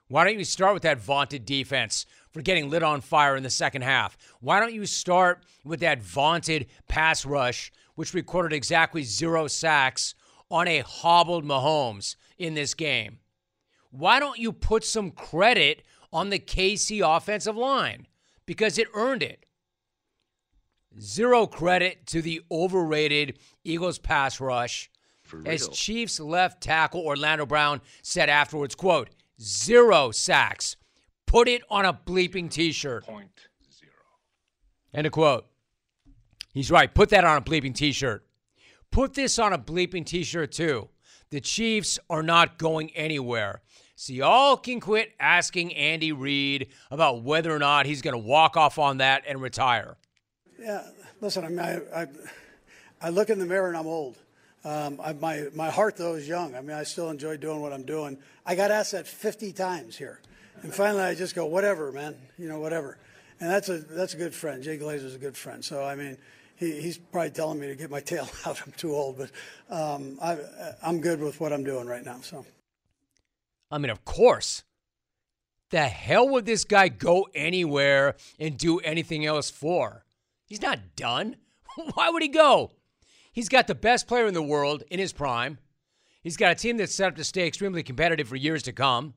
Why 0.08 0.24
don't 0.24 0.38
you 0.38 0.44
start 0.44 0.74
with 0.74 0.84
that 0.84 1.00
vaunted 1.00 1.44
defense 1.44 2.06
for 2.32 2.42
getting 2.42 2.70
lit 2.70 2.82
on 2.82 3.00
fire 3.00 3.36
in 3.36 3.42
the 3.42 3.50
second 3.50 3.82
half? 3.82 4.16
Why 4.40 4.60
don't 4.60 4.74
you 4.74 4.86
start 4.86 5.44
with 5.64 5.80
that 5.80 6.02
vaunted 6.02 6.66
pass 6.88 7.24
rush, 7.24 7.72
which 7.94 8.14
recorded 8.14 8.54
exactly 8.54 9.02
zero 9.02 9.46
sacks 9.46 10.14
on 10.50 10.66
a 10.68 10.80
hobbled 10.80 11.44
Mahomes? 11.44 12.16
in 12.38 12.54
this 12.54 12.74
game. 12.74 13.18
Why 13.90 14.20
don't 14.20 14.38
you 14.38 14.52
put 14.52 14.84
some 14.84 15.10
credit 15.10 15.82
on 16.12 16.30
the 16.30 16.38
KC 16.38 17.02
offensive 17.04 17.56
line? 17.56 18.06
Because 18.46 18.78
it 18.78 18.88
earned 18.94 19.22
it. 19.22 19.44
Zero 21.00 21.46
credit 21.46 22.06
to 22.06 22.22
the 22.22 22.40
overrated 22.50 23.38
Eagles 23.64 23.98
pass 23.98 24.40
rush. 24.40 24.90
As 25.44 25.68
Chiefs 25.68 26.18
left 26.18 26.62
tackle 26.62 27.02
Orlando 27.02 27.44
Brown 27.44 27.82
said 28.02 28.30
afterwards, 28.30 28.74
quote, 28.74 29.10
zero 29.40 30.10
sacks. 30.10 30.76
Put 31.28 31.46
it 31.46 31.62
on 31.68 31.84
a 31.84 31.92
bleeping 31.92 32.50
t-shirt. 32.50 33.04
Point 33.04 33.28
zero. 33.70 33.92
End 34.94 35.06
of 35.06 35.12
quote. 35.12 35.46
He's 36.54 36.70
right. 36.70 36.92
Put 36.92 37.10
that 37.10 37.22
on 37.22 37.36
a 37.36 37.42
bleeping 37.42 37.74
t-shirt. 37.74 38.24
Put 38.90 39.12
this 39.12 39.38
on 39.38 39.52
a 39.52 39.58
bleeping 39.58 40.06
t-shirt 40.06 40.52
too. 40.52 40.88
The 41.28 41.42
Chiefs 41.42 41.98
are 42.08 42.22
not 42.22 42.56
going 42.56 42.90
anywhere. 42.96 43.60
So 43.94 44.14
y'all 44.14 44.56
can 44.56 44.80
quit 44.80 45.12
asking 45.20 45.74
Andy 45.74 46.12
Reid 46.12 46.68
about 46.90 47.22
whether 47.22 47.54
or 47.54 47.58
not 47.58 47.84
he's 47.84 48.00
going 48.00 48.14
to 48.14 48.18
walk 48.18 48.56
off 48.56 48.78
on 48.78 48.96
that 48.96 49.24
and 49.28 49.42
retire. 49.42 49.98
Yeah, 50.58 50.86
listen, 51.20 51.44
I, 51.44 51.48
mean, 51.48 51.58
I, 51.58 51.80
I, 51.94 52.06
I 53.02 53.08
look 53.10 53.28
in 53.28 53.38
the 53.38 53.44
mirror 53.44 53.68
and 53.68 53.76
I'm 53.76 53.86
old. 53.86 54.16
Um, 54.64 54.98
I, 55.04 55.12
my, 55.12 55.48
my 55.54 55.68
heart, 55.68 55.98
though, 55.98 56.14
is 56.14 56.26
young. 56.26 56.54
I 56.54 56.62
mean, 56.62 56.76
I 56.76 56.84
still 56.84 57.10
enjoy 57.10 57.36
doing 57.36 57.60
what 57.60 57.74
I'm 57.74 57.84
doing. 57.84 58.16
I 58.46 58.54
got 58.54 58.70
asked 58.70 58.92
that 58.92 59.06
50 59.06 59.52
times 59.52 59.98
here. 59.98 60.20
And 60.62 60.74
finally, 60.74 61.02
I 61.02 61.14
just 61.14 61.34
go, 61.34 61.46
whatever, 61.46 61.92
man, 61.92 62.16
you 62.36 62.48
know, 62.48 62.58
whatever. 62.58 62.98
And 63.40 63.50
that's 63.50 63.68
a, 63.68 63.78
that's 63.78 64.14
a 64.14 64.16
good 64.16 64.34
friend. 64.34 64.62
Jay 64.62 64.78
Glazer's 64.78 65.14
a 65.14 65.18
good 65.18 65.36
friend. 65.36 65.64
So, 65.64 65.84
I 65.84 65.94
mean, 65.94 66.18
he, 66.56 66.80
he's 66.80 66.98
probably 66.98 67.30
telling 67.30 67.60
me 67.60 67.68
to 67.68 67.76
get 67.76 67.90
my 67.90 68.00
tail 68.12 68.28
out. 68.44 68.60
I'm 68.64 68.72
too 68.72 68.94
old, 68.94 69.18
but 69.18 69.30
um, 69.70 70.18
I, 70.20 70.38
I'm 70.82 71.00
good 71.00 71.20
with 71.20 71.40
what 71.40 71.52
I'm 71.52 71.64
doing 71.64 71.86
right 71.86 72.04
now. 72.04 72.20
So, 72.22 72.44
I 73.70 73.78
mean, 73.78 73.90
of 73.90 74.04
course. 74.04 74.64
The 75.70 75.84
hell 75.84 76.26
would 76.30 76.46
this 76.46 76.64
guy 76.64 76.88
go 76.88 77.28
anywhere 77.34 78.16
and 78.40 78.56
do 78.56 78.78
anything 78.78 79.26
else 79.26 79.50
for? 79.50 80.06
He's 80.46 80.62
not 80.62 80.96
done. 80.96 81.36
Why 81.94 82.08
would 82.08 82.22
he 82.22 82.28
go? 82.28 82.70
He's 83.32 83.50
got 83.50 83.66
the 83.66 83.74
best 83.74 84.08
player 84.08 84.26
in 84.26 84.32
the 84.32 84.42
world 84.42 84.82
in 84.90 84.98
his 84.98 85.12
prime. 85.12 85.58
He's 86.22 86.38
got 86.38 86.52
a 86.52 86.54
team 86.54 86.78
that's 86.78 86.94
set 86.94 87.08
up 87.08 87.16
to 87.16 87.24
stay 87.24 87.46
extremely 87.46 87.82
competitive 87.82 88.28
for 88.28 88.36
years 88.36 88.62
to 88.64 88.72
come. 88.72 89.12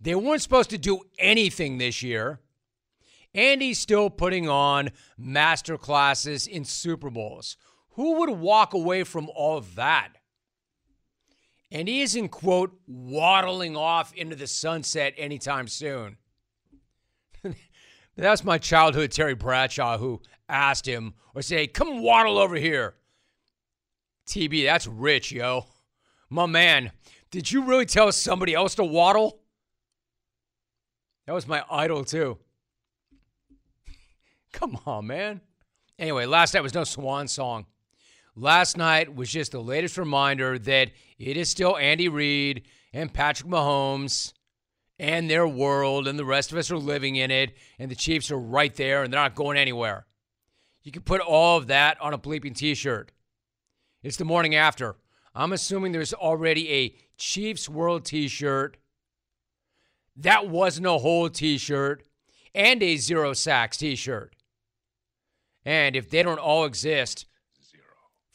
They 0.00 0.14
weren't 0.14 0.42
supposed 0.42 0.70
to 0.70 0.78
do 0.78 1.00
anything 1.18 1.78
this 1.78 2.02
year. 2.02 2.40
And 3.34 3.60
he's 3.60 3.78
still 3.78 4.10
putting 4.10 4.48
on 4.48 4.90
master 5.16 5.76
classes 5.76 6.46
in 6.46 6.64
Super 6.64 7.10
Bowls. 7.10 7.56
Who 7.90 8.20
would 8.20 8.30
walk 8.30 8.74
away 8.74 9.04
from 9.04 9.28
all 9.34 9.60
that? 9.76 10.10
And 11.70 11.88
he 11.88 12.00
isn't, 12.00 12.30
quote, 12.30 12.72
waddling 12.86 13.76
off 13.76 14.14
into 14.14 14.34
the 14.34 14.46
sunset 14.46 15.14
anytime 15.18 15.68
soon. 15.68 16.16
That's 18.16 18.44
my 18.44 18.58
childhood 18.58 19.12
Terry 19.12 19.34
Bradshaw 19.34 19.98
who 19.98 20.22
asked 20.48 20.86
him, 20.86 21.14
or 21.34 21.42
say, 21.42 21.66
come 21.66 22.02
waddle 22.02 22.38
over 22.38 22.56
here. 22.56 22.94
TB, 24.26 24.64
that's 24.64 24.86
rich, 24.86 25.32
yo. 25.32 25.66
My 26.28 26.46
man, 26.46 26.92
did 27.30 27.50
you 27.50 27.64
really 27.64 27.86
tell 27.86 28.10
somebody 28.12 28.54
else 28.54 28.74
to 28.74 28.84
waddle? 28.84 29.40
That 31.28 31.34
was 31.34 31.46
my 31.46 31.62
idol, 31.70 32.06
too. 32.06 32.38
Come 34.50 34.78
on, 34.86 35.08
man. 35.08 35.42
Anyway, 35.98 36.24
last 36.24 36.54
night 36.54 36.62
was 36.62 36.72
no 36.72 36.84
swan 36.84 37.28
song. 37.28 37.66
Last 38.34 38.78
night 38.78 39.14
was 39.14 39.28
just 39.28 39.52
the 39.52 39.60
latest 39.60 39.98
reminder 39.98 40.58
that 40.60 40.90
it 41.18 41.36
is 41.36 41.50
still 41.50 41.76
Andy 41.76 42.08
Reid 42.08 42.62
and 42.94 43.12
Patrick 43.12 43.50
Mahomes 43.50 44.32
and 44.98 45.28
their 45.28 45.46
world, 45.46 46.08
and 46.08 46.18
the 46.18 46.24
rest 46.24 46.50
of 46.50 46.56
us 46.56 46.70
are 46.70 46.78
living 46.78 47.16
in 47.16 47.30
it, 47.30 47.58
and 47.78 47.90
the 47.90 47.94
Chiefs 47.94 48.30
are 48.30 48.38
right 48.38 48.74
there, 48.76 49.02
and 49.02 49.12
they're 49.12 49.20
not 49.20 49.34
going 49.34 49.58
anywhere. 49.58 50.06
You 50.82 50.92
can 50.92 51.02
put 51.02 51.20
all 51.20 51.58
of 51.58 51.66
that 51.66 52.00
on 52.00 52.14
a 52.14 52.18
bleeping 52.18 52.56
t 52.56 52.74
shirt. 52.74 53.12
It's 54.02 54.16
the 54.16 54.24
morning 54.24 54.54
after. 54.54 54.96
I'm 55.34 55.52
assuming 55.52 55.92
there's 55.92 56.14
already 56.14 56.72
a 56.72 56.96
Chiefs 57.18 57.68
World 57.68 58.06
t 58.06 58.28
shirt. 58.28 58.78
That 60.18 60.48
wasn't 60.48 60.86
a 60.86 60.98
whole 60.98 61.30
t 61.30 61.58
shirt, 61.58 62.04
and 62.54 62.82
a 62.82 62.96
zero 62.96 63.32
sacks 63.32 63.78
t 63.78 63.96
shirt. 63.96 64.34
And 65.64 65.96
if 65.96 66.10
they 66.10 66.22
don't 66.22 66.38
all 66.38 66.64
exist, 66.64 67.26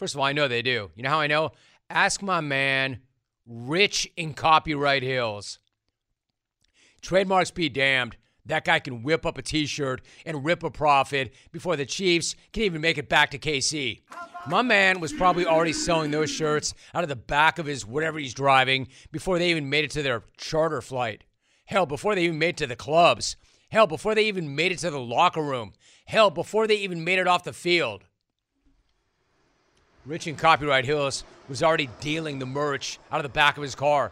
First 0.03 0.15
of 0.15 0.19
all, 0.19 0.25
I 0.25 0.33
know 0.33 0.49
they 0.49 0.61
do. 0.61 0.91
You 0.95 1.03
know 1.03 1.11
how 1.11 1.21
I 1.21 1.27
know? 1.27 1.51
Ask 1.89 2.21
my 2.21 2.41
man, 2.41 2.99
Rich 3.45 4.11
in 4.17 4.33
Copyright 4.33 5.01
Hills. 5.01 5.59
Trademarks 7.01 7.51
be 7.51 7.69
damned. 7.69 8.17
That 8.45 8.65
guy 8.65 8.79
can 8.79 9.03
whip 9.03 9.25
up 9.25 9.37
a 9.37 9.41
t 9.41 9.65
shirt 9.65 10.01
and 10.25 10.43
rip 10.43 10.63
a 10.63 10.69
profit 10.69 11.33
before 11.53 11.77
the 11.77 11.85
Chiefs 11.85 12.35
can 12.51 12.63
even 12.63 12.81
make 12.81 12.97
it 12.97 13.07
back 13.07 13.31
to 13.31 13.37
KC. 13.37 14.01
My 14.47 14.61
man 14.61 14.99
was 14.99 15.13
probably 15.13 15.45
already 15.45 15.71
selling 15.71 16.11
those 16.11 16.29
shirts 16.29 16.73
out 16.93 17.03
of 17.03 17.09
the 17.09 17.15
back 17.15 17.57
of 17.57 17.65
his 17.65 17.85
whatever 17.85 18.19
he's 18.19 18.33
driving 18.33 18.89
before 19.13 19.39
they 19.39 19.51
even 19.51 19.69
made 19.69 19.85
it 19.85 19.91
to 19.91 20.01
their 20.03 20.23
charter 20.35 20.81
flight. 20.81 21.23
Hell, 21.65 21.86
before 21.86 22.15
they 22.15 22.24
even 22.24 22.39
made 22.39 22.50
it 22.50 22.58
to 22.58 22.67
the 22.67 22.75
clubs. 22.75 23.36
Hell, 23.72 23.88
before 23.88 24.15
they 24.15 24.25
even 24.25 24.55
made 24.55 24.72
it 24.72 24.79
to 24.79 24.91
the 24.91 25.00
locker 25.00 25.41
room. 25.41 25.74
Hell, 26.05 26.29
before 26.29 26.67
they 26.67 26.75
even 26.75 27.03
made 27.03 27.20
it 27.20 27.27
off 27.27 27.43
the 27.43 27.53
field. 27.53 28.03
Rich 30.05 30.27
in 30.27 30.36
Copyright 30.36 30.86
Hills 30.86 31.24
was 31.48 31.63
already 31.63 31.89
dealing 32.01 32.39
the 32.39 32.46
merch 32.46 33.00
out 33.11 33.20
of 33.20 33.24
the 33.24 33.29
back 33.29 33.57
of 33.57 33.64
his 33.64 33.75
car. 33.75 34.11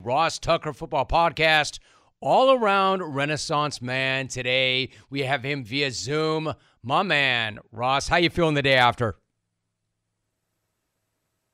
Ross 0.00 0.38
Tucker 0.38 0.72
Football 0.72 1.06
Podcast, 1.06 1.78
all 2.20 2.52
around 2.52 3.02
Renaissance 3.02 3.80
man. 3.80 4.28
Today 4.28 4.90
we 5.10 5.22
have 5.22 5.42
him 5.42 5.64
via 5.64 5.90
Zoom. 5.90 6.52
My 6.82 7.02
man, 7.02 7.58
Ross, 7.72 8.08
how 8.08 8.16
you 8.16 8.30
feeling 8.30 8.54
the 8.54 8.62
day 8.62 8.74
after? 8.74 9.16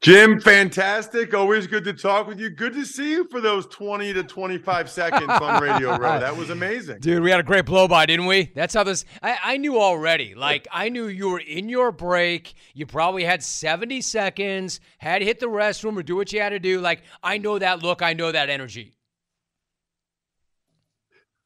Jim, 0.03 0.41
fantastic. 0.41 1.33
Always 1.33 1.69
good 1.69 1.85
to 1.85 1.93
talk 1.93 2.27
with 2.27 2.41
you. 2.41 2.51
Good 2.51 2.73
to 2.73 2.85
see 2.85 3.13
you 3.13 3.29
for 3.29 3.41
those 3.41 3.67
20 3.67 4.13
to 4.15 4.25
25 4.25 4.91
seconds 4.91 5.29
on 5.29 5.63
Radio 5.63 5.97
Row. 5.97 6.13
That 6.23 6.37
was 6.37 6.51
amazing. 6.51 6.99
Dude, 6.99 7.23
we 7.23 7.31
had 7.31 7.39
a 7.39 7.45
great 7.45 7.65
blow 7.65 7.87
by, 7.87 8.07
didn't 8.07 8.27
we? 8.27 8.51
That's 8.55 8.75
how 8.75 8.83
this 8.83 9.05
I, 9.23 9.39
I 9.43 9.57
knew 9.57 9.81
already. 9.81 10.35
Like 10.35 10.67
I 10.73 10.89
knew 10.89 11.07
you 11.07 11.31
were 11.31 11.39
in 11.39 11.69
your 11.69 11.93
break. 11.93 12.55
You 12.75 12.85
probably 12.85 13.25
had 13.25 13.43
70 13.43 14.01
seconds, 14.01 14.81
had 14.99 15.21
to 15.21 15.25
hit 15.25 15.39
the 15.39 15.47
restroom 15.47 15.97
or 15.97 16.03
do 16.03 16.17
what 16.17 16.33
you 16.33 16.41
had 16.41 16.51
to 16.51 16.59
do. 16.59 16.81
Like 16.81 17.03
I 17.23 17.39
know 17.39 17.59
that 17.59 17.83
look, 17.83 18.03
I 18.03 18.13
know 18.13 18.31
that 18.33 18.51
energy. 18.51 18.95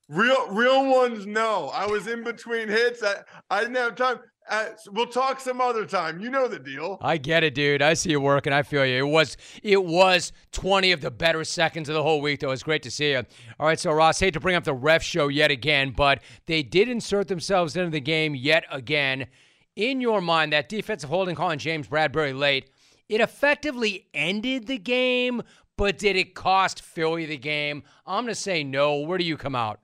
Real 0.09 0.49
real 0.49 0.91
ones 0.91 1.27
no. 1.27 1.69
I 1.75 1.87
was 1.87 2.07
in 2.07 2.25
between 2.25 2.69
hits. 2.69 3.03
I, 3.03 3.17
I 3.51 3.61
didn't 3.61 3.77
have 3.77 3.97
time. 3.97 4.19
Uh, 4.49 4.67
we'll 4.93 5.07
talk 5.07 5.41
some 5.41 5.61
other 5.61 5.85
time. 5.85 6.21
You 6.21 6.31
know 6.31 6.47
the 6.47 6.59
deal. 6.59 6.99
I 7.01 7.17
get 7.17 7.43
it, 7.43 7.55
dude. 7.55 7.83
I 7.83 7.95
see 7.95 8.11
you 8.11 8.21
working. 8.21 8.53
I 8.53 8.63
feel 8.63 8.87
you. 8.87 9.05
It 9.05 9.11
was 9.11 9.37
it 9.63 9.85
was 9.85 10.33
20 10.53 10.93
of 10.93 11.01
the 11.01 11.11
better 11.11 11.43
seconds 11.43 11.89
of 11.89 11.95
the 11.95 12.03
whole 12.03 12.21
week, 12.21 12.41
though. 12.41 12.53
It's 12.53 12.63
great 12.63 12.83
to 12.85 12.91
see 12.91 13.11
you. 13.11 13.25
All 13.59 13.67
right, 13.67 13.79
so 13.79 13.93
Ross, 13.93 14.21
hate 14.21 14.35
to 14.35 14.41
bring 14.41 14.55
up 14.55 14.65
the 14.65 14.75
ref 14.75 15.03
show 15.03 15.29
yet 15.29 15.51
again, 15.51 15.91
but 15.91 16.23
they 16.47 16.63
did 16.63 16.89
insert 16.89 17.29
themselves 17.29 17.77
into 17.77 17.91
the 17.91 18.01
game 18.01 18.35
yet 18.35 18.65
again. 18.71 19.27
In 19.75 20.01
your 20.01 20.21
mind, 20.21 20.53
that 20.53 20.69
defensive 20.69 21.11
holding 21.11 21.35
call 21.35 21.51
on 21.51 21.59
James 21.59 21.89
Bradberry 21.89 22.37
late, 22.37 22.71
it 23.09 23.21
effectively 23.21 24.07
ended 24.15 24.67
the 24.67 24.79
game, 24.79 25.43
but 25.77 25.99
did 25.99 26.17
it 26.17 26.35
cost 26.35 26.81
Philly 26.81 27.27
the 27.27 27.37
game? 27.37 27.83
I'm 28.07 28.27
to 28.27 28.35
say 28.35 28.65
no. 28.65 28.97
Where 29.01 29.19
do 29.19 29.25
you 29.25 29.37
come 29.37 29.55
out? 29.55 29.81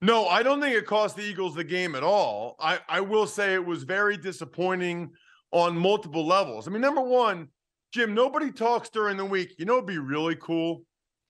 No, 0.00 0.28
I 0.28 0.42
don't 0.42 0.60
think 0.60 0.76
it 0.76 0.86
cost 0.86 1.16
the 1.16 1.22
Eagles 1.22 1.54
the 1.54 1.64
game 1.64 1.94
at 1.94 2.04
all. 2.04 2.54
I, 2.60 2.78
I 2.88 3.00
will 3.00 3.26
say 3.26 3.54
it 3.54 3.64
was 3.64 3.82
very 3.82 4.16
disappointing 4.16 5.10
on 5.50 5.76
multiple 5.76 6.24
levels. 6.24 6.68
I 6.68 6.70
mean, 6.70 6.80
number 6.80 7.00
one, 7.00 7.48
Jim, 7.92 8.14
nobody 8.14 8.52
talks 8.52 8.90
during 8.90 9.16
the 9.16 9.24
week. 9.24 9.54
You 9.58 9.64
know, 9.64 9.74
it'd 9.74 9.86
be 9.86 9.98
really 9.98 10.36
cool 10.36 10.82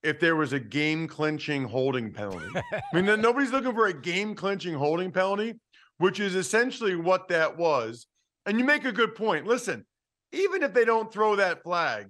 if 0.03 0.21
there 0.21 0.37
was 0.37 0.53
a 0.53 0.61
game 0.61 1.09
clinching 1.09 1.65
holding 1.65 2.13
penalty. 2.13 2.47
I 2.57 2.83
mean, 3.01 3.07
nobody's 3.21 3.53
looking 3.53 3.73
for 3.73 3.87
a 3.87 3.93
game 3.93 4.35
clinching 4.35 4.75
holding 4.75 5.13
penalty, 5.13 5.55
which 5.99 6.21
is 6.21 6.35
essentially 6.35 6.95
what 6.95 7.29
that 7.29 7.57
was. 7.57 8.07
And 8.45 8.59
you 8.59 8.65
make 8.65 8.85
a 8.85 8.93
good 8.93 9.15
point. 9.15 9.47
Listen, 9.47 9.87
even 10.33 10.63
if 10.63 10.75
they 10.75 10.85
don't 10.85 11.13
throw 11.13 11.37
that 11.37 11.63
flag, 11.63 12.09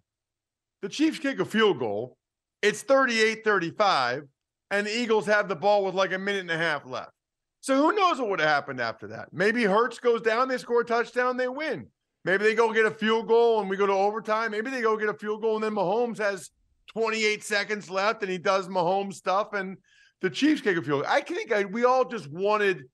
the 0.82 0.88
Chiefs 0.88 1.18
kick 1.18 1.38
a 1.38 1.44
field 1.44 1.78
goal. 1.78 2.16
It's 2.62 2.82
38 2.82 3.44
35 3.44 4.24
and 4.70 4.86
the 4.86 4.96
Eagles 4.96 5.26
have 5.26 5.48
the 5.48 5.56
ball 5.56 5.84
with 5.84 5.94
like 5.94 6.12
a 6.12 6.18
minute 6.18 6.42
and 6.42 6.50
a 6.50 6.58
half 6.58 6.86
left. 6.86 7.12
So 7.60 7.76
who 7.76 7.92
knows 7.92 8.18
what 8.18 8.30
would 8.30 8.40
have 8.40 8.48
happened 8.48 8.80
after 8.80 9.08
that? 9.08 9.28
Maybe 9.32 9.64
Hurts 9.64 9.98
goes 9.98 10.22
down, 10.22 10.48
they 10.48 10.58
score 10.58 10.82
a 10.82 10.84
touchdown, 10.84 11.36
they 11.36 11.48
win. 11.48 11.86
Maybe 12.24 12.44
they 12.44 12.54
go 12.54 12.72
get 12.72 12.86
a 12.86 12.90
field 12.90 13.28
goal 13.28 13.60
and 13.60 13.70
we 13.70 13.76
go 13.76 13.86
to 13.86 13.92
overtime. 13.92 14.50
Maybe 14.50 14.70
they 14.70 14.80
go 14.80 14.96
get 14.96 15.08
a 15.08 15.14
field 15.14 15.42
goal 15.42 15.54
and 15.54 15.64
then 15.64 15.74
Mahomes 15.74 16.18
has 16.18 16.50
28 16.92 17.42
seconds 17.42 17.90
left 17.90 18.22
and 18.22 18.30
he 18.30 18.38
does 18.38 18.68
Mahomes 18.68 19.14
stuff 19.14 19.52
and 19.54 19.76
the 20.20 20.30
Chiefs 20.30 20.60
kick 20.60 20.76
a 20.76 20.82
field. 20.82 21.04
I 21.06 21.20
think 21.20 21.52
I, 21.52 21.64
we 21.64 21.84
all 21.84 22.04
just 22.04 22.30
wanted 22.30 22.84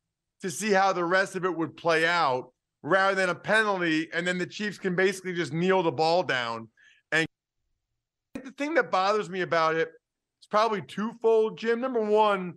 to 0.43 0.51
see 0.51 0.71
how 0.71 0.93
the 0.93 1.05
rest 1.05 1.37
of 1.37 1.45
it 1.45 1.57
would 1.57 1.77
play 1.77 2.07
out 2.07 2.53
rather 2.83 3.15
than 3.15 3.31
a 3.31 3.35
penalty 3.35 4.09
and 4.13 4.27
then 4.27 4.39
the 4.39 4.47
Chiefs 4.47 4.79
can 4.79 4.95
basically 4.95 5.33
just 5.33 5.53
kneel 5.53 5.83
the 5.83 5.93
ball 5.93 6.23
down. 6.23 6.69
And 7.13 7.27
the 8.35 8.53
thing 8.53 8.75
that 8.75 8.91
bothers 8.91 9.31
me 9.31 9.41
about 9.41 9.75
it 9.75 9.91
it's 10.45 10.51
probably 10.51 10.83
twofold, 10.83 11.57
Jim. 11.57 11.81
Number 11.81 12.05
one, 12.05 12.57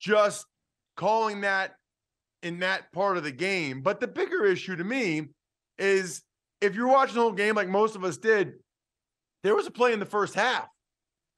just 0.00 0.44
calling 0.96 1.42
that 1.42 1.76
in 2.42 2.58
that 2.58 2.90
part 2.90 3.16
of 3.16 3.22
the 3.22 3.30
game. 3.30 3.80
But 3.80 4.00
the 4.00 4.08
bigger 4.08 4.44
issue 4.44 4.74
to 4.74 4.82
me 4.82 5.28
is 5.78 6.24
if 6.60 6.74
you're 6.74 6.88
watching 6.88 7.14
the 7.14 7.20
whole 7.20 7.30
game 7.30 7.54
like 7.54 7.68
most 7.68 7.94
of 7.94 8.02
us 8.02 8.16
did, 8.16 8.54
there 9.44 9.54
was 9.54 9.68
a 9.68 9.70
play 9.70 9.92
in 9.92 10.00
the 10.00 10.04
first 10.04 10.34
half, 10.34 10.66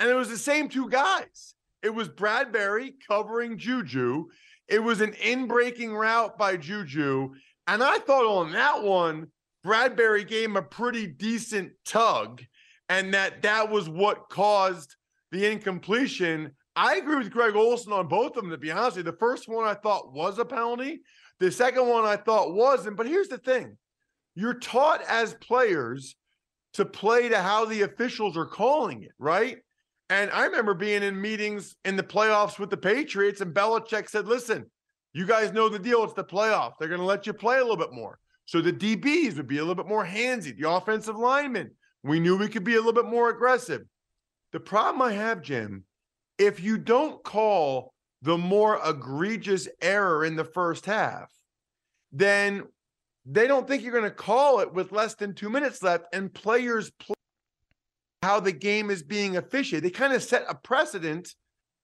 and 0.00 0.08
it 0.08 0.14
was 0.14 0.30
the 0.30 0.38
same 0.38 0.70
two 0.70 0.88
guys. 0.88 1.54
It 1.82 1.94
was 1.94 2.08
Bradberry 2.08 2.94
covering 3.06 3.58
Juju. 3.58 4.28
It 4.68 4.82
was 4.82 5.02
an 5.02 5.12
in 5.22 5.46
breaking 5.46 5.94
route 5.94 6.38
by 6.38 6.56
Juju. 6.56 7.34
And 7.66 7.82
I 7.82 7.98
thought 7.98 8.24
on 8.24 8.52
that 8.52 8.82
one, 8.82 9.26
Bradberry 9.66 10.26
gave 10.26 10.48
him 10.48 10.56
a 10.56 10.62
pretty 10.62 11.06
decent 11.06 11.72
tug, 11.84 12.40
and 12.88 13.12
that 13.12 13.42
that 13.42 13.70
was 13.70 13.86
what 13.86 14.30
caused 14.30 14.96
the 15.34 15.50
incompletion. 15.50 16.52
I 16.76 16.96
agree 16.96 17.16
with 17.16 17.30
Greg 17.30 17.56
Olsen 17.56 17.92
on 17.92 18.08
both 18.08 18.36
of 18.36 18.42
them, 18.42 18.50
to 18.50 18.58
be 18.58 18.70
honest 18.70 18.96
with 18.96 19.06
you. 19.06 19.12
The 19.12 19.18
first 19.18 19.48
one 19.48 19.66
I 19.66 19.74
thought 19.74 20.12
was 20.12 20.38
a 20.38 20.44
penalty. 20.44 21.00
The 21.40 21.50
second 21.50 21.88
one 21.88 22.04
I 22.04 22.16
thought 22.16 22.54
wasn't. 22.54 22.96
But 22.96 23.08
here's 23.08 23.28
the 23.28 23.38
thing 23.38 23.76
you're 24.36 24.58
taught 24.58 25.02
as 25.08 25.34
players 25.34 26.16
to 26.74 26.84
play 26.84 27.28
to 27.28 27.38
how 27.40 27.64
the 27.64 27.82
officials 27.82 28.36
are 28.36 28.46
calling 28.46 29.02
it, 29.02 29.12
right? 29.18 29.58
And 30.10 30.30
I 30.30 30.44
remember 30.44 30.74
being 30.74 31.02
in 31.02 31.20
meetings 31.20 31.76
in 31.84 31.96
the 31.96 32.02
playoffs 32.02 32.58
with 32.58 32.70
the 32.70 32.76
Patriots, 32.76 33.40
and 33.40 33.54
Belichick 33.54 34.08
said, 34.08 34.26
listen, 34.26 34.66
you 35.12 35.26
guys 35.26 35.52
know 35.52 35.68
the 35.68 35.78
deal. 35.78 36.04
It's 36.04 36.14
the 36.14 36.24
playoffs. 36.24 36.74
They're 36.78 36.88
going 36.88 37.00
to 37.00 37.06
let 37.06 37.26
you 37.26 37.32
play 37.32 37.58
a 37.58 37.62
little 37.62 37.76
bit 37.76 37.92
more. 37.92 38.18
So 38.46 38.60
the 38.60 38.72
DBs 38.72 39.36
would 39.36 39.46
be 39.46 39.58
a 39.58 39.62
little 39.62 39.76
bit 39.76 39.88
more 39.88 40.04
handsy. 40.04 40.56
The 40.56 40.68
offensive 40.68 41.16
linemen, 41.16 41.70
we 42.02 42.20
knew 42.20 42.36
we 42.36 42.48
could 42.48 42.64
be 42.64 42.74
a 42.74 42.78
little 42.78 42.92
bit 42.92 43.06
more 43.06 43.30
aggressive. 43.30 43.82
The 44.54 44.60
problem 44.60 45.02
I 45.02 45.14
have, 45.14 45.42
Jim, 45.42 45.82
if 46.38 46.62
you 46.62 46.78
don't 46.78 47.24
call 47.24 47.92
the 48.22 48.38
more 48.38 48.80
egregious 48.84 49.66
error 49.82 50.24
in 50.24 50.36
the 50.36 50.44
first 50.44 50.86
half, 50.86 51.28
then 52.12 52.62
they 53.26 53.48
don't 53.48 53.66
think 53.66 53.82
you're 53.82 53.90
going 53.90 54.04
to 54.04 54.12
call 54.12 54.60
it 54.60 54.72
with 54.72 54.92
less 54.92 55.16
than 55.16 55.34
two 55.34 55.50
minutes 55.50 55.82
left, 55.82 56.06
and 56.12 56.32
players 56.32 56.92
play 57.00 57.16
how 58.22 58.38
the 58.38 58.52
game 58.52 58.90
is 58.90 59.02
being 59.02 59.36
officiated. 59.36 59.82
They 59.82 59.90
kind 59.90 60.12
of 60.12 60.22
set 60.22 60.44
a 60.48 60.54
precedent 60.54 61.34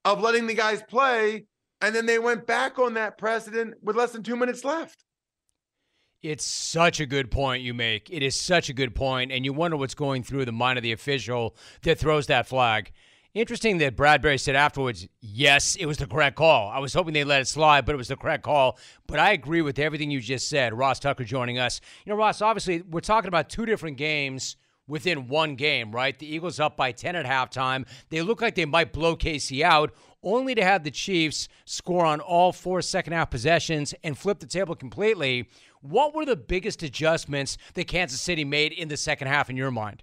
of 0.04 0.20
letting 0.20 0.46
the 0.46 0.54
guys 0.54 0.80
play, 0.88 1.46
and 1.80 1.92
then 1.92 2.06
they 2.06 2.20
went 2.20 2.46
back 2.46 2.78
on 2.78 2.94
that 2.94 3.18
precedent 3.18 3.74
with 3.82 3.96
less 3.96 4.12
than 4.12 4.22
two 4.22 4.36
minutes 4.36 4.64
left. 4.64 5.04
It's 6.22 6.44
such 6.44 7.00
a 7.00 7.06
good 7.06 7.30
point 7.30 7.62
you 7.62 7.72
make. 7.72 8.10
It 8.10 8.22
is 8.22 8.38
such 8.38 8.68
a 8.68 8.74
good 8.74 8.94
point, 8.94 9.32
and 9.32 9.42
you 9.42 9.54
wonder 9.54 9.78
what's 9.78 9.94
going 9.94 10.22
through 10.22 10.44
the 10.44 10.52
mind 10.52 10.78
of 10.78 10.82
the 10.82 10.92
official 10.92 11.56
that 11.82 11.98
throws 11.98 12.26
that 12.26 12.46
flag. 12.46 12.92
Interesting 13.32 13.78
that 13.78 13.96
Bradberry 13.96 14.38
said 14.38 14.54
afterwards, 14.54 15.08
yes, 15.22 15.76
it 15.76 15.86
was 15.86 15.96
the 15.96 16.06
correct 16.06 16.36
call. 16.36 16.68
I 16.68 16.78
was 16.78 16.92
hoping 16.92 17.14
they 17.14 17.24
let 17.24 17.40
it 17.40 17.48
slide, 17.48 17.86
but 17.86 17.94
it 17.94 17.98
was 17.98 18.08
the 18.08 18.16
correct 18.16 18.42
call. 18.42 18.78
But 19.06 19.18
I 19.18 19.32
agree 19.32 19.62
with 19.62 19.78
everything 19.78 20.10
you 20.10 20.20
just 20.20 20.48
said. 20.48 20.74
Ross 20.74 20.98
Tucker 20.98 21.24
joining 21.24 21.58
us. 21.58 21.80
You 22.04 22.10
know, 22.10 22.16
Ross, 22.16 22.42
obviously, 22.42 22.82
we're 22.82 23.00
talking 23.00 23.28
about 23.28 23.48
two 23.48 23.64
different 23.64 23.96
games 23.96 24.56
within 24.86 25.28
one 25.28 25.54
game, 25.54 25.90
right? 25.92 26.18
The 26.18 26.26
Eagles 26.26 26.60
up 26.60 26.76
by 26.76 26.92
10 26.92 27.16
at 27.16 27.24
halftime. 27.24 27.86
They 28.10 28.20
look 28.20 28.42
like 28.42 28.56
they 28.56 28.66
might 28.66 28.92
blow 28.92 29.16
KC 29.16 29.62
out, 29.62 29.94
only 30.22 30.54
to 30.54 30.64
have 30.64 30.84
the 30.84 30.90
Chiefs 30.90 31.48
score 31.64 32.04
on 32.04 32.20
all 32.20 32.52
four 32.52 32.82
second 32.82 33.14
half 33.14 33.30
possessions 33.30 33.94
and 34.04 34.18
flip 34.18 34.40
the 34.40 34.46
table 34.46 34.74
completely. 34.74 35.48
What 35.80 36.14
were 36.14 36.24
the 36.24 36.36
biggest 36.36 36.82
adjustments 36.82 37.56
that 37.74 37.86
Kansas 37.86 38.20
City 38.20 38.44
made 38.44 38.72
in 38.72 38.88
the 38.88 38.96
second 38.96 39.28
half 39.28 39.48
in 39.48 39.56
your 39.56 39.70
mind? 39.70 40.02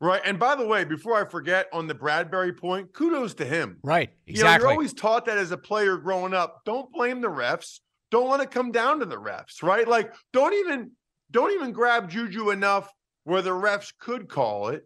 Right. 0.00 0.22
And 0.24 0.38
by 0.38 0.54
the 0.54 0.66
way, 0.66 0.84
before 0.84 1.14
I 1.14 1.28
forget 1.28 1.68
on 1.72 1.86
the 1.86 1.94
Bradberry 1.94 2.56
point, 2.56 2.94
kudos 2.94 3.34
to 3.34 3.44
him. 3.44 3.78
Right. 3.82 4.10
Exactly. 4.26 4.34
You 4.34 4.44
know, 4.44 4.56
you're 4.56 4.70
always 4.70 4.94
taught 4.94 5.26
that 5.26 5.36
as 5.36 5.50
a 5.50 5.58
player 5.58 5.98
growing 5.98 6.32
up. 6.32 6.62
Don't 6.64 6.90
blame 6.90 7.20
the 7.20 7.28
refs. 7.28 7.80
Don't 8.10 8.30
let 8.30 8.40
it 8.40 8.50
come 8.50 8.72
down 8.72 9.00
to 9.00 9.04
the 9.04 9.20
refs, 9.20 9.62
right? 9.62 9.86
Like, 9.86 10.14
don't 10.32 10.54
even 10.54 10.92
don't 11.30 11.52
even 11.52 11.72
grab 11.72 12.10
Juju 12.10 12.50
enough 12.50 12.90
where 13.24 13.42
the 13.42 13.50
refs 13.50 13.92
could 13.98 14.28
call 14.28 14.68
it. 14.68 14.84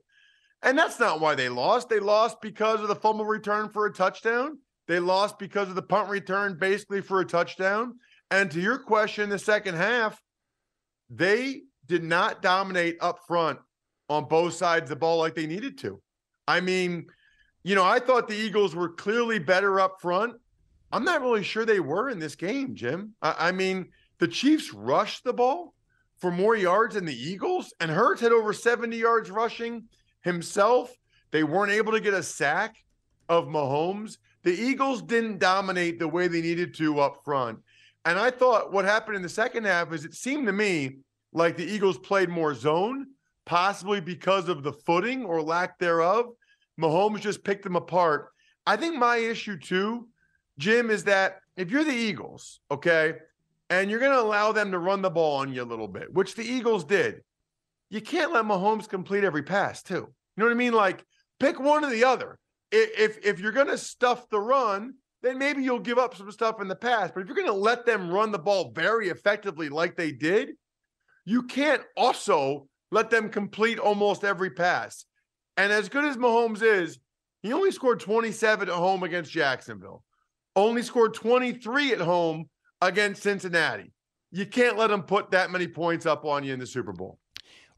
And 0.63 0.77
that's 0.77 0.99
not 0.99 1.21
why 1.21 1.35
they 1.35 1.49
lost. 1.49 1.89
They 1.89 2.01
lost 2.01 2.41
because 2.43 2.81
of 2.81 2.89
the 2.89 2.97
fumble 2.97 3.25
return 3.25 3.69
for 3.69 3.87
a 3.87 3.93
touchdown. 3.93 4.59
They 4.89 4.99
lost 4.99 5.39
because 5.39 5.69
of 5.69 5.75
the 5.75 5.83
punt 5.83 6.09
return 6.09 6.59
basically 6.59 7.01
for 7.01 7.21
a 7.21 7.25
touchdown. 7.25 7.95
And 8.31 8.51
to 8.51 8.61
your 8.61 8.79
question, 8.79 9.29
the 9.29 9.39
second 9.39 9.75
half, 9.75 10.21
they 11.11 11.63
did 11.87 12.03
not 12.03 12.43
dominate 12.43 12.97
up 13.01 13.21
front 13.27 13.59
on 14.09 14.27
both 14.27 14.55
sides 14.55 14.85
of 14.85 14.89
the 14.91 14.97
ball 14.97 15.19
like 15.19 15.35
they 15.35 15.47
needed 15.47 15.79
to. 15.79 16.01
I 16.47 16.61
mean, 16.61 17.07
you 17.63 17.75
know, 17.75 17.85
I 17.85 17.99
thought 17.99 18.29
the 18.29 18.37
Eagles 18.37 18.75
were 18.75 18.91
clearly 18.91 19.39
better 19.39 19.81
up 19.81 20.01
front. 20.01 20.35
I'm 20.93 21.05
not 21.05 21.23
really 21.23 21.43
sure 21.43 21.65
they 21.65 21.81
were 21.81 22.11
in 22.11 22.19
this 22.19 22.37
game, 22.37 22.75
Jim. 22.75 23.15
I, 23.23 23.49
I 23.49 23.53
mean, 23.53 23.91
the 24.19 24.29
Chiefs 24.29 24.73
rushed 24.73 25.25
the 25.25 25.33
ball 25.33 25.75
for 26.19 26.31
more 26.31 26.57
yards 26.57 26.95
than 26.95 27.05
the 27.05 27.15
Eagles, 27.15 27.75
and 27.81 27.91
Hurts 27.91 28.21
had 28.21 28.33
over 28.33 28.53
70 28.53 28.97
yards 28.97 29.31
rushing 29.31 29.85
himself. 30.23 30.95
They 31.31 31.43
weren't 31.43 31.73
able 31.73 31.93
to 31.93 32.01
get 32.01 32.15
a 32.15 32.23
sack 32.23 32.77
of 33.29 33.47
Mahomes. 33.47 34.19
The 34.43 34.53
Eagles 34.53 35.03
didn't 35.03 35.39
dominate 35.39 35.99
the 35.99 36.09
way 36.09 36.29
they 36.29 36.43
needed 36.43 36.75
to 36.75 37.01
up 37.01 37.23
front. 37.25 37.59
And 38.05 38.19
I 38.19 38.31
thought 38.31 38.73
what 38.73 38.85
happened 38.85 39.17
in 39.17 39.23
the 39.23 39.29
second 39.29 39.65
half 39.65 39.93
is 39.93 40.05
it 40.05 40.15
seemed 40.15 40.47
to 40.47 40.53
me 40.53 40.99
like 41.33 41.57
the 41.57 41.65
Eagles 41.65 41.99
played 41.99 42.29
more 42.29 42.55
zone 42.55 43.07
possibly 43.47 44.01
because 44.01 44.49
of 44.49 44.63
the 44.63 44.73
footing 44.73 45.25
or 45.25 45.43
lack 45.43 45.79
thereof. 45.79 46.27
Mahomes 46.81 47.21
just 47.21 47.45
picked 47.45 47.65
them 47.65 47.77
apart. 47.77 48.29
I 48.67 48.77
think 48.77 48.97
my 48.97 49.17
issue 49.17 49.59
too, 49.59 50.09
Jim, 50.59 50.91
is 50.91 51.05
that 51.05 51.39
if 51.57 51.71
you're 51.71 51.85
the 51.85 51.93
Eagles, 51.93 52.61
okay, 52.71 53.15
and 53.71 53.91
you're 53.91 54.01
going 54.01 54.13
to 54.13 54.21
allow 54.21 54.53
them 54.53 54.71
to 54.73 54.79
run 54.79 55.03
the 55.03 55.11
ball 55.11 55.39
on 55.39 55.53
you 55.53 55.63
a 55.63 55.65
little 55.65 55.89
bit, 55.89 56.13
which 56.13 56.35
the 56.35 56.45
Eagles 56.45 56.85
did, 56.85 57.23
you 57.91 58.01
can't 58.01 58.33
let 58.33 58.45
Mahomes 58.45 58.89
complete 58.89 59.25
every 59.25 59.43
pass 59.43 59.83
too. 59.83 59.95
You 59.95 60.09
know 60.37 60.47
what 60.47 60.53
I 60.53 60.57
mean? 60.57 60.73
Like 60.73 61.05
pick 61.39 61.61
one 61.61 61.85
or 61.85 61.91
the 61.91 62.05
other. 62.05 62.39
If 62.73 63.25
if 63.25 63.39
you're 63.39 63.53
going 63.53 63.69
to 63.69 63.79
stuff 63.79 64.29
the 64.31 64.41
run, 64.41 64.95
then 65.25 65.39
maybe 65.39 65.63
you'll 65.63 65.79
give 65.79 65.99
up 65.99 66.15
some 66.15 66.31
stuff 66.31 66.61
in 66.61 66.69
the 66.69 66.77
past. 66.77 67.15
But 67.15 67.21
if 67.21 67.27
you're 67.27 67.37
going 67.37 67.49
to 67.49 67.53
let 67.53 67.87
them 67.87 68.11
run 68.11 68.31
the 68.31 68.39
ball 68.39 68.73
very 68.73 69.09
effectively 69.09 69.69
like 69.69 69.97
they 69.97 70.13
did, 70.13 70.51
you 71.25 71.45
can't 71.45 71.83
also 71.97 72.69
let 72.91 73.11
them 73.11 73.31
complete 73.31 73.79
almost 73.79 74.23
every 74.23 74.51
pass. 74.51 75.07
And 75.57 75.73
as 75.73 75.89
good 75.89 76.05
as 76.05 76.17
Mahomes 76.17 76.63
is, 76.63 76.99
he 77.43 77.53
only 77.53 77.71
scored 77.71 78.01
27 78.01 78.69
at 78.69 78.75
home 78.75 79.03
against 79.03 79.31
Jacksonville, 79.31 80.05
only 80.57 80.83
scored 80.83 81.15
23 81.15 81.93
at 81.93 82.01
home 82.01 82.49
against 82.81 83.23
Cincinnati. 83.23 83.93
You 84.31 84.47
can't 84.47 84.77
let 84.77 84.89
them 84.89 85.03
put 85.03 85.31
that 85.31 85.51
many 85.51 85.69
points 85.69 86.07
up 86.07 86.25
on 86.25 86.45
you 86.45 86.53
in 86.53 86.59
the 86.59 86.67
Super 86.67 86.93
Bowl. 86.93 87.19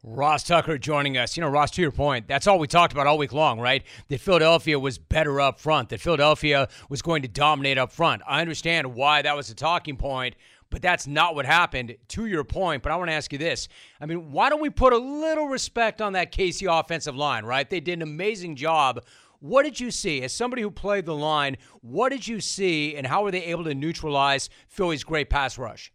Ross 0.08 0.44
Tucker 0.44 0.78
joining 0.78 1.18
us. 1.18 1.36
You 1.36 1.40
know, 1.40 1.48
Ross, 1.48 1.72
to 1.72 1.82
your 1.82 1.90
point, 1.90 2.28
that's 2.28 2.46
all 2.46 2.60
we 2.60 2.68
talked 2.68 2.92
about 2.92 3.08
all 3.08 3.18
week 3.18 3.32
long, 3.32 3.58
right? 3.58 3.82
That 4.08 4.20
Philadelphia 4.20 4.78
was 4.78 4.98
better 4.98 5.40
up 5.40 5.58
front, 5.58 5.88
that 5.88 6.00
Philadelphia 6.00 6.68
was 6.88 7.02
going 7.02 7.22
to 7.22 7.28
dominate 7.28 7.76
up 7.76 7.90
front. 7.90 8.22
I 8.24 8.40
understand 8.40 8.94
why 8.94 9.22
that 9.22 9.36
was 9.36 9.50
a 9.50 9.54
talking 9.54 9.96
point 9.96 10.36
but 10.68 10.82
that's 10.82 11.06
not 11.06 11.36
what 11.36 11.46
happened, 11.46 11.96
to 12.08 12.26
your 12.26 12.42
point. 12.42 12.82
But 12.82 12.90
I 12.90 12.96
want 12.96 13.08
to 13.08 13.14
ask 13.14 13.32
you 13.32 13.38
this. 13.38 13.68
I 14.00 14.06
mean, 14.06 14.32
why 14.32 14.50
don't 14.50 14.60
we 14.60 14.68
put 14.68 14.92
a 14.92 14.98
little 14.98 15.46
respect 15.46 16.02
on 16.02 16.14
that 16.14 16.32
KC 16.32 16.66
offensive 16.68 17.16
line, 17.16 17.44
right? 17.44 17.70
They 17.70 17.78
did 17.78 17.98
an 17.98 18.02
amazing 18.02 18.56
job. 18.56 19.04
What 19.38 19.62
did 19.62 19.78
you 19.78 19.92
see? 19.92 20.22
As 20.22 20.32
somebody 20.32 20.62
who 20.62 20.70
played 20.72 21.06
the 21.06 21.14
line, 21.14 21.56
what 21.82 22.08
did 22.08 22.26
you 22.26 22.40
see, 22.40 22.96
and 22.96 23.06
how 23.06 23.22
were 23.22 23.30
they 23.30 23.44
able 23.44 23.64
to 23.64 23.74
neutralize 23.74 24.50
Philly's 24.68 25.04
great 25.04 25.30
pass 25.30 25.56
rush? 25.56 25.92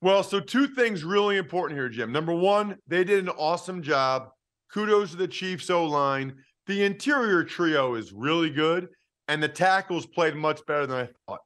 Well, 0.00 0.22
so 0.22 0.38
two 0.38 0.68
things 0.68 1.02
really 1.02 1.36
important 1.36 1.78
here, 1.78 1.88
Jim. 1.88 2.12
Number 2.12 2.34
one, 2.34 2.76
they 2.86 3.02
did 3.04 3.24
an 3.24 3.30
awesome 3.30 3.82
job. 3.82 4.28
Kudos 4.72 5.10
to 5.10 5.16
the 5.16 5.26
Chiefs 5.26 5.70
O 5.70 5.84
line. 5.84 6.34
The 6.66 6.84
interior 6.84 7.42
trio 7.42 7.94
is 7.94 8.12
really 8.12 8.50
good, 8.50 8.88
and 9.26 9.42
the 9.42 9.48
tackles 9.48 10.06
played 10.06 10.36
much 10.36 10.64
better 10.66 10.86
than 10.86 11.06
I 11.06 11.08
thought. 11.26 11.40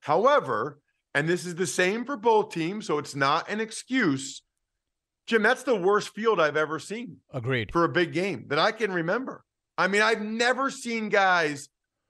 However, 0.00 0.80
and 1.14 1.28
this 1.28 1.46
is 1.46 1.54
the 1.54 1.66
same 1.66 2.04
for 2.04 2.16
both 2.16 2.52
teams, 2.52 2.86
so 2.86 2.98
it's 2.98 3.14
not 3.14 3.48
an 3.48 3.60
excuse. 3.60 4.42
Jim, 5.26 5.42
that's 5.42 5.62
the 5.62 5.76
worst 5.76 6.10
field 6.10 6.40
I've 6.40 6.56
ever 6.56 6.78
seen. 6.78 7.18
Agreed. 7.32 7.70
For 7.72 7.84
a 7.84 7.88
big 7.88 8.12
game 8.12 8.46
that 8.48 8.58
I 8.58 8.72
can 8.72 8.92
remember. 8.92 9.44
I 9.78 9.86
mean, 9.88 10.02
I've 10.02 10.20
never 10.20 10.70
seen 10.70 11.08
guys 11.08 11.68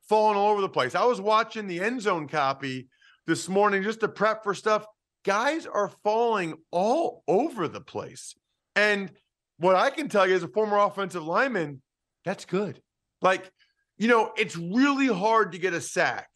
falling 0.08 0.36
all 0.36 0.50
over 0.50 0.60
the 0.60 0.68
place. 0.68 0.94
I 0.94 1.04
was 1.04 1.20
watching 1.20 1.66
the 1.66 1.80
end 1.80 2.02
zone 2.02 2.26
copy 2.26 2.88
this 3.26 3.48
morning 3.48 3.82
just 3.82 4.00
to 4.00 4.08
prep 4.08 4.42
for 4.42 4.54
stuff. 4.54 4.84
Guys 5.24 5.66
are 5.66 5.90
falling 6.02 6.54
all 6.70 7.22
over 7.26 7.66
the 7.68 7.80
place. 7.80 8.34
And 8.76 9.10
what 9.58 9.76
I 9.76 9.90
can 9.90 10.08
tell 10.08 10.26
you 10.26 10.34
as 10.34 10.42
a 10.42 10.48
former 10.48 10.78
offensive 10.78 11.24
lineman, 11.24 11.80
that's 12.24 12.44
good. 12.44 12.80
Like, 13.22 13.50
you 13.96 14.08
know, 14.08 14.32
it's 14.36 14.56
really 14.56 15.06
hard 15.06 15.52
to 15.52 15.58
get 15.58 15.72
a 15.72 15.80
sack 15.80 16.28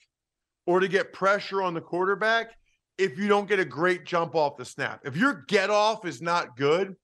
or 0.66 0.80
to 0.80 0.88
get 0.88 1.12
pressure 1.12 1.62
on 1.62 1.74
the 1.74 1.80
quarterback 1.80 2.52
if 2.96 3.18
you 3.18 3.28
don't 3.28 3.48
get 3.48 3.60
a 3.60 3.64
great 3.64 4.04
jump 4.04 4.34
off 4.34 4.56
the 4.56 4.64
snap. 4.64 5.00
If 5.04 5.16
your 5.16 5.44
get 5.48 5.70
off 5.70 6.04
is 6.04 6.20
not 6.20 6.56
good, 6.56 6.96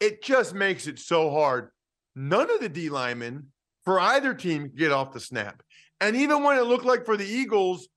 it 0.00 0.22
just 0.22 0.54
makes 0.54 0.86
it 0.86 0.98
so 0.98 1.30
hard. 1.30 1.70
None 2.14 2.50
of 2.50 2.60
the 2.60 2.68
D 2.68 2.90
linemen 2.90 3.48
for 3.84 4.00
either 4.00 4.34
team 4.34 4.70
get 4.74 4.92
off 4.92 5.12
the 5.12 5.20
snap. 5.20 5.62
And 6.00 6.16
even 6.16 6.42
when 6.42 6.58
it 6.58 6.64
looked 6.64 6.84
like 6.84 7.04
for 7.04 7.16
the 7.16 7.26
Eagles, 7.26 7.88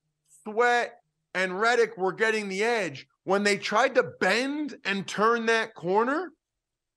Sweat 0.43 0.93
and 1.33 1.59
Reddick 1.59 1.97
were 1.97 2.13
getting 2.13 2.49
the 2.49 2.63
edge, 2.63 3.07
when 3.27 3.43
they 3.43 3.57
tried 3.57 3.93
to 3.93 4.03
bend 4.21 4.77
and 4.85 5.05
turn 5.05 5.47
that 5.47 5.75
corner, 5.75 6.31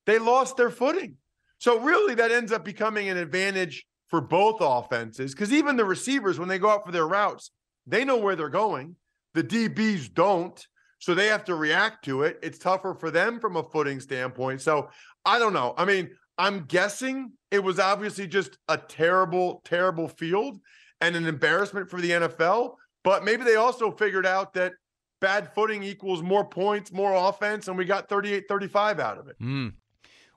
they 0.05 0.17
lost 0.17 0.55
their 0.55 0.69
footing. 0.69 1.17
So 1.57 1.77
really 1.79 2.15
that 2.15 2.31
ends 2.31 2.53
up 2.53 2.63
becoming 2.63 3.09
an 3.09 3.17
advantage 3.17 3.85
for 4.07 4.21
both 4.21 4.59
offenses 4.61 5.33
because 5.35 5.51
even 5.51 5.75
the 5.75 5.83
receivers, 5.83 6.39
when 6.39 6.47
they 6.47 6.57
go 6.57 6.69
out 6.69 6.85
for 6.85 6.93
their 6.93 7.05
routes, 7.05 7.51
they 7.85 8.05
know 8.05 8.15
where 8.15 8.37
they're 8.37 8.47
going. 8.47 8.95
The 9.33 9.43
DBs 9.43 10.13
don't. 10.13 10.65
So 10.99 11.13
they 11.13 11.27
have 11.27 11.43
to 11.45 11.55
react 11.55 12.05
to 12.05 12.23
it. 12.23 12.39
It's 12.41 12.57
tougher 12.57 12.95
for 12.97 13.11
them 13.11 13.41
from 13.41 13.57
a 13.57 13.63
footing 13.63 13.99
standpoint. 13.99 14.61
So 14.61 14.89
I 15.25 15.37
don't 15.37 15.51
know. 15.51 15.73
I 15.77 15.83
mean, 15.83 16.11
I'm 16.37 16.63
guessing 16.63 17.33
it 17.51 17.61
was 17.61 17.77
obviously 17.77 18.27
just 18.27 18.57
a 18.69 18.77
terrible, 18.77 19.61
terrible 19.65 20.07
field 20.07 20.59
and 21.01 21.17
an 21.17 21.27
embarrassment 21.27 21.89
for 21.89 21.99
the 21.99 22.11
NFL. 22.11 22.75
But 23.03 23.25
maybe 23.25 23.43
they 23.43 23.55
also 23.55 23.91
figured 23.91 24.25
out 24.25 24.53
that 24.53 24.71
bad 25.21 25.53
footing 25.53 25.83
equals 25.83 26.21
more 26.21 26.43
points, 26.43 26.91
more 26.91 27.13
offense, 27.13 27.69
and 27.69 27.77
we 27.77 27.85
got 27.85 28.09
38 28.09 28.47
35 28.49 28.99
out 28.99 29.17
of 29.17 29.27
it. 29.29 29.39
Mm. 29.39 29.73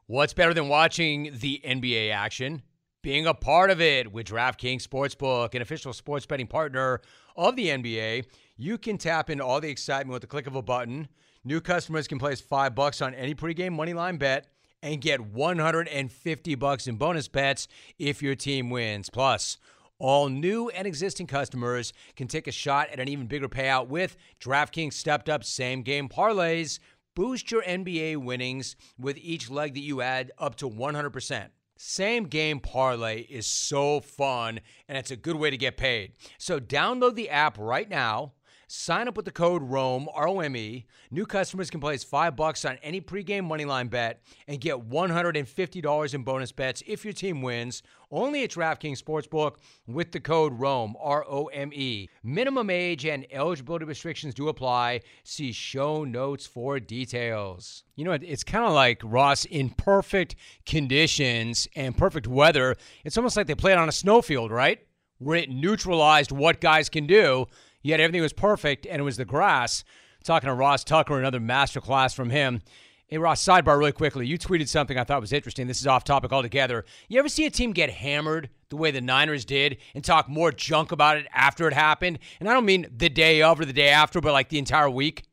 What's 0.07 0.35
better 0.35 0.55
than 0.55 0.69
watching 0.69 1.31
the 1.41 1.61
NBA 1.65 2.13
action? 2.13 2.63
Being 3.03 3.27
a 3.27 3.35
part 3.35 3.71
of 3.71 3.81
it 3.81 4.13
with 4.13 4.29
DraftKings 4.29 4.87
Sportsbook, 4.87 5.55
an 5.55 5.63
official 5.63 5.93
sports 5.93 6.27
betting 6.27 6.47
partner 6.47 7.01
of 7.37 7.57
the 7.57 7.69
NBA. 7.69 8.27
You 8.57 8.79
can 8.79 8.99
tap 8.99 9.29
into 9.29 9.45
all 9.45 9.61
the 9.61 9.69
excitement 9.69 10.13
with 10.13 10.23
the 10.23 10.29
click 10.29 10.47
of 10.47 10.55
a 10.55 10.63
button. 10.63 11.09
New 11.43 11.61
customers 11.61 12.07
can 12.07 12.19
place 12.19 12.41
five 12.41 12.75
bucks 12.75 13.03
on 13.03 13.15
any 13.15 13.35
pregame 13.35 13.77
moneyline 13.77 14.19
bet 14.19 14.47
and 14.83 15.01
get 15.01 15.21
150 15.21 16.55
bucks 16.55 16.87
in 16.87 16.97
bonus 16.97 17.29
bets 17.29 17.69
if 17.99 18.23
your 18.23 18.35
team 18.35 18.71
wins. 18.71 19.11
Plus, 19.11 19.57
all 19.99 20.29
new 20.29 20.69
and 20.71 20.87
existing 20.87 21.27
customers 21.27 21.93
can 22.17 22.27
take 22.27 22.47
a 22.47 22.53
shot 22.53 22.89
at 22.91 23.01
an 23.01 23.09
even 23.09 23.27
bigger 23.27 23.49
payout 23.49 23.89
with 23.89 24.17
DraftKings 24.41 24.95
stepped 24.95 25.29
up 25.29 25.45
same 25.45 25.83
game 25.83 26.09
parlays. 26.09 26.79
Boost 27.15 27.51
your 27.51 27.63
NBA 27.63 28.17
winnings 28.17 28.75
with 28.99 29.17
each 29.19 29.49
leg 29.49 29.75
that 29.75 29.81
you 29.81 30.01
add 30.01 30.33
up 30.37 30.57
to 30.57 30.69
100%. 30.69 31.49
Same 31.77 32.25
game 32.25 32.61
parlay 32.61 33.21
is 33.23 33.47
so 33.47 34.01
fun 34.01 34.61
and 34.89 34.99
it's 34.99 35.11
a 35.11 35.17
good 35.17 35.37
way 35.37 35.51
to 35.51 35.57
get 35.57 35.77
paid. 35.77 36.13
So 36.39 36.59
download 36.59 37.15
the 37.15 37.31
app 37.31 37.57
right 37.59 37.89
now 37.89 38.33
Sign 38.77 39.07
up 39.07 39.17
with 39.17 39.25
the 39.25 39.31
code 39.31 39.63
ROME, 39.63 40.09
R 40.13 40.27
O 40.27 40.41
M 40.41 40.57
E. 40.57 40.85
New 41.13 41.27
customers 41.27 41.71
can 41.71 41.81
place 41.81 42.03
5 42.03 42.35
bucks 42.35 42.65
on 42.65 42.77
any 42.83 43.01
pregame 43.01 43.49
moneyline 43.49 43.89
bet 43.89 44.21
and 44.49 44.61
get 44.61 44.91
$150 44.91 46.15
in 46.15 46.23
bonus 46.25 46.51
bets 46.51 46.83
if 46.85 47.05
your 47.05 47.15
team 47.15 47.41
wins. 47.41 47.85
Only 48.11 48.43
at 48.43 48.51
DraftKings 48.51 49.01
Sportsbook 49.01 49.55
with 49.87 50.11
the 50.11 50.19
code 50.19 50.59
ROME, 50.59 50.97
R 51.01 51.25
O 51.27 51.47
M 51.47 51.73
E. 51.73 52.09
Minimum 52.25 52.69
age 52.69 53.07
and 53.07 53.29
eligibility 53.31 53.85
restrictions 53.85 54.35
do 54.35 54.49
apply. 54.49 55.03
See 55.23 55.53
show 55.53 56.03
notes 56.03 56.45
for 56.45 56.81
details. 56.81 57.85
You 57.95 58.05
know, 58.05 58.13
it's 58.13 58.43
kind 58.43 58.65
of 58.65 58.73
like 58.73 59.01
Ross 59.05 59.45
in 59.45 59.71
perfect 59.71 60.35
conditions 60.67 61.69
and 61.77 61.97
perfect 61.97 62.27
weather. 62.27 62.75
It's 63.05 63.17
almost 63.17 63.37
like 63.37 63.47
they 63.47 63.55
played 63.55 63.79
on 63.79 63.89
a 63.89 63.93
snowfield, 63.93 64.51
right? 64.51 64.81
Where 65.19 65.39
it 65.39 65.49
neutralized 65.49 66.33
what 66.33 66.61
guys 66.61 66.89
can 66.89 67.07
do 67.07 67.47
Yet 67.85 68.01
everything 68.01 68.23
was 68.23 68.33
perfect, 68.33 68.87
and 68.87 68.99
it 68.99 69.05
was 69.05 69.19
the 69.19 69.27
grass. 69.27 69.85
Talking 70.25 70.49
to 70.49 70.55
Ross 70.55 70.85
Tucker, 70.85 71.19
another 71.19 71.39
masterclass 71.39 72.15
from 72.15 72.31
him. 72.31 72.63
Hey, 73.09 73.19
Ross, 73.19 73.45
sidebar 73.45 73.79
really 73.79 73.93
quickly. 73.93 74.27
You 74.27 74.39
tweeted 74.39 74.69
something 74.69 74.99
I 74.99 75.05
thought 75.05 75.21
was 75.21 75.35
interesting. 75.35 75.67
This 75.67 75.81
is 75.81 75.87
off 75.87 76.03
topic 76.03 76.33
altogether. 76.33 76.87
You 77.09 77.19
ever 77.19 77.29
see 77.29 77.45
a 77.45 77.51
team 77.51 77.73
get 77.73 77.91
hammered 77.91 78.49
the 78.71 78.77
way 78.77 78.91
the 78.91 79.03
Niners 79.03 79.45
did 79.45 79.77
and 79.95 80.03
talk 80.03 80.31
more 80.31 80.51
junk 80.51 80.93
about 80.93 81.19
it 81.19 81.27
after 81.35 81.69
it 81.69 81.75
happened? 81.75 82.21
And 82.41 82.49
I 82.49 82.55
don't 82.55 82.65
mean 82.65 82.87
the 82.91 83.11
day 83.11 83.43
of 83.43 83.61
or 83.61 83.67
the 83.67 83.75
day 83.75 83.91
after, 83.91 84.23
but 84.23 84.33
like 84.33 84.49
the 84.49 84.59
entire 84.59 84.89
week. 84.89 85.25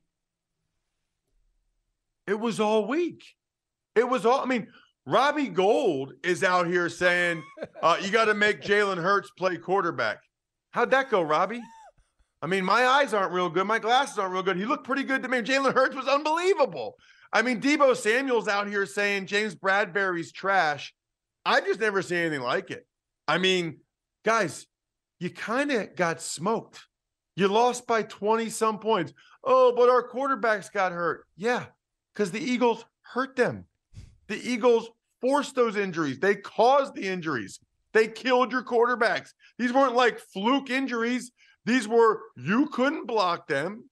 It 2.28 2.38
was 2.38 2.60
all 2.60 2.86
week. 2.86 3.24
It 3.96 4.10
was 4.10 4.26
all, 4.26 4.42
I 4.42 4.46
mean, 4.46 4.68
Robbie 5.06 5.48
Gould 5.48 6.16
is 6.22 6.44
out 6.44 6.68
here 6.68 6.90
saying, 6.90 7.44
uh, 7.82 7.98
you 8.02 8.12
got 8.12 8.26
to 8.26 8.34
make 8.34 8.62
Jalen 8.62 9.02
Hurts 9.02 9.32
play 9.38 9.56
quarterback. 9.56 10.20
How'd 10.72 10.92
that 10.92 11.10
go, 11.10 11.22
Robbie? 11.22 11.62
I 12.42 12.48
mean, 12.48 12.66
my 12.66 12.86
eyes 12.86 13.14
aren't 13.14 13.34
real 13.34 13.50
good. 13.50 13.68
My 13.68 13.80
glasses 13.80 14.18
aren't 14.18 14.34
real 14.34 14.44
good. 14.44 14.58
He 14.58 14.66
looked 14.66 14.86
pretty 14.86 15.04
good 15.04 15.22
to 15.24 15.30
me. 15.30 15.42
Jalen 15.42 15.74
Hurts 15.74 15.96
was 15.96 16.08
unbelievable. 16.08 16.96
I 17.32 17.42
mean, 17.44 17.62
Deebo 17.62 17.96
Samuel's 17.96 18.48
out 18.48 18.68
here 18.68 18.86
saying 18.86 19.28
James 19.28 19.56
Bradberry's 19.56 20.32
trash. 20.32 20.94
I've 21.46 21.66
just 21.66 21.80
never 21.80 22.02
seen 22.02 22.18
anything 22.18 22.42
like 22.42 22.72
it. 22.72 22.86
I 23.28 23.38
mean, 23.38 23.78
guys, 24.26 24.66
you 25.20 25.30
kind 25.30 25.72
of 25.72 25.96
got 25.96 26.22
smoked. 26.22 26.82
You 27.36 27.48
lost 27.48 27.88
by 27.88 28.04
20 28.04 28.50
some 28.50 28.80
points. 28.80 29.14
Oh, 29.44 29.74
but 29.76 29.90
our 29.90 30.08
quarterbacks 30.08 30.72
got 30.72 30.92
hurt. 30.92 31.26
Yeah, 31.38 31.66
because 32.14 32.32
the 32.32 32.44
Eagles 32.44 32.86
hurt 33.02 33.36
them. 33.36 33.66
The 34.28 34.38
Eagles 34.38 34.90
forced 35.22 35.56
those 35.56 35.78
injuries. 35.78 36.20
They 36.20 36.36
caused 36.36 36.96
the 36.96 37.08
injuries. 37.08 37.60
They 37.94 38.08
killed 38.08 38.52
your 38.52 38.64
quarterbacks. 38.64 39.30
These 39.58 39.74
weren't 39.74 39.96
like 39.96 40.20
fluke 40.20 40.70
injuries. 40.70 41.32
These 41.66 41.88
were 41.88 42.22
you 42.36 42.68
couldn't 42.68 43.08
block 43.08 43.48
them. 43.48 43.86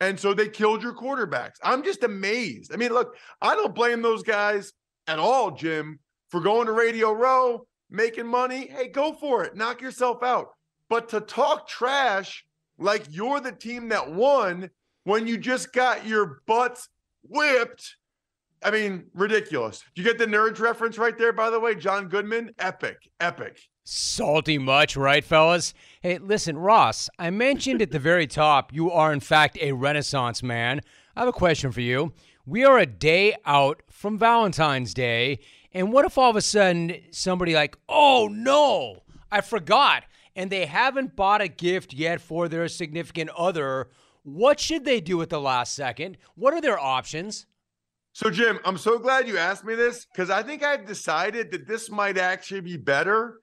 And 0.00 0.18
so 0.18 0.32
they 0.32 0.48
killed 0.48 0.82
your 0.82 0.94
quarterbacks. 0.94 1.56
I'm 1.62 1.82
just 1.82 2.02
amazed. 2.04 2.72
I 2.72 2.76
mean, 2.76 2.90
look, 2.90 3.14
I 3.42 3.54
don't 3.54 3.74
blame 3.74 4.00
those 4.00 4.22
guys 4.22 4.72
at 5.06 5.18
all, 5.18 5.50
Jim, 5.50 5.98
for 6.30 6.40
going 6.40 6.66
to 6.66 6.72
Radio 6.72 7.12
Row, 7.12 7.66
making 7.90 8.26
money. 8.26 8.66
Hey, 8.66 8.88
go 8.88 9.12
for 9.12 9.44
it. 9.44 9.56
Knock 9.56 9.82
yourself 9.82 10.22
out. 10.22 10.48
But 10.88 11.10
to 11.10 11.20
talk 11.20 11.68
trash 11.68 12.44
like 12.78 13.04
you're 13.10 13.40
the 13.40 13.52
team 13.52 13.90
that 13.90 14.10
won 14.10 14.70
when 15.04 15.26
you 15.26 15.36
just 15.36 15.72
got 15.72 16.06
your 16.06 16.40
butts 16.46 16.88
whipped. 17.22 17.96
I 18.62 18.70
mean, 18.70 19.06
ridiculous. 19.14 19.82
You 19.94 20.04
get 20.04 20.18
the 20.18 20.26
nerds 20.26 20.60
reference 20.60 20.98
right 20.98 21.16
there, 21.16 21.32
by 21.32 21.48
the 21.48 21.58
way? 21.58 21.74
John 21.74 22.08
Goodman? 22.08 22.54
Epic, 22.58 22.98
epic. 23.18 23.58
Salty 23.84 24.58
much, 24.58 24.96
right, 24.96 25.24
fellas? 25.24 25.72
Hey, 26.02 26.18
listen, 26.18 26.58
Ross, 26.58 27.08
I 27.18 27.30
mentioned 27.30 27.80
at 27.80 27.90
the 27.90 27.98
very 27.98 28.26
top 28.28 28.72
you 28.72 28.90
are, 28.90 29.12
in 29.12 29.20
fact, 29.20 29.56
a 29.60 29.72
Renaissance 29.72 30.42
man. 30.42 30.80
I 31.16 31.20
have 31.20 31.28
a 31.28 31.32
question 31.32 31.72
for 31.72 31.80
you. 31.80 32.12
We 32.44 32.64
are 32.64 32.78
a 32.78 32.86
day 32.86 33.34
out 33.46 33.82
from 33.90 34.18
Valentine's 34.18 34.92
Day, 34.92 35.38
and 35.72 35.92
what 35.92 36.04
if 36.04 36.18
all 36.18 36.30
of 36.30 36.36
a 36.36 36.40
sudden 36.42 36.96
somebody, 37.10 37.54
like, 37.54 37.76
oh 37.88 38.28
no, 38.30 39.02
I 39.30 39.40
forgot, 39.40 40.04
and 40.36 40.50
they 40.50 40.66
haven't 40.66 41.16
bought 41.16 41.40
a 41.40 41.48
gift 41.48 41.94
yet 41.94 42.20
for 42.20 42.48
their 42.48 42.68
significant 42.68 43.30
other? 43.30 43.88
What 44.22 44.60
should 44.60 44.84
they 44.84 45.00
do 45.00 45.22
at 45.22 45.30
the 45.30 45.40
last 45.40 45.74
second? 45.74 46.18
What 46.34 46.52
are 46.52 46.60
their 46.60 46.78
options? 46.78 47.46
So, 48.12 48.28
Jim, 48.28 48.58
I'm 48.64 48.76
so 48.76 48.98
glad 48.98 49.28
you 49.28 49.38
asked 49.38 49.64
me 49.64 49.74
this 49.74 50.04
because 50.06 50.30
I 50.30 50.42
think 50.42 50.64
I've 50.64 50.86
decided 50.86 51.52
that 51.52 51.68
this 51.68 51.90
might 51.90 52.18
actually 52.18 52.60
be 52.60 52.76
better 52.76 53.38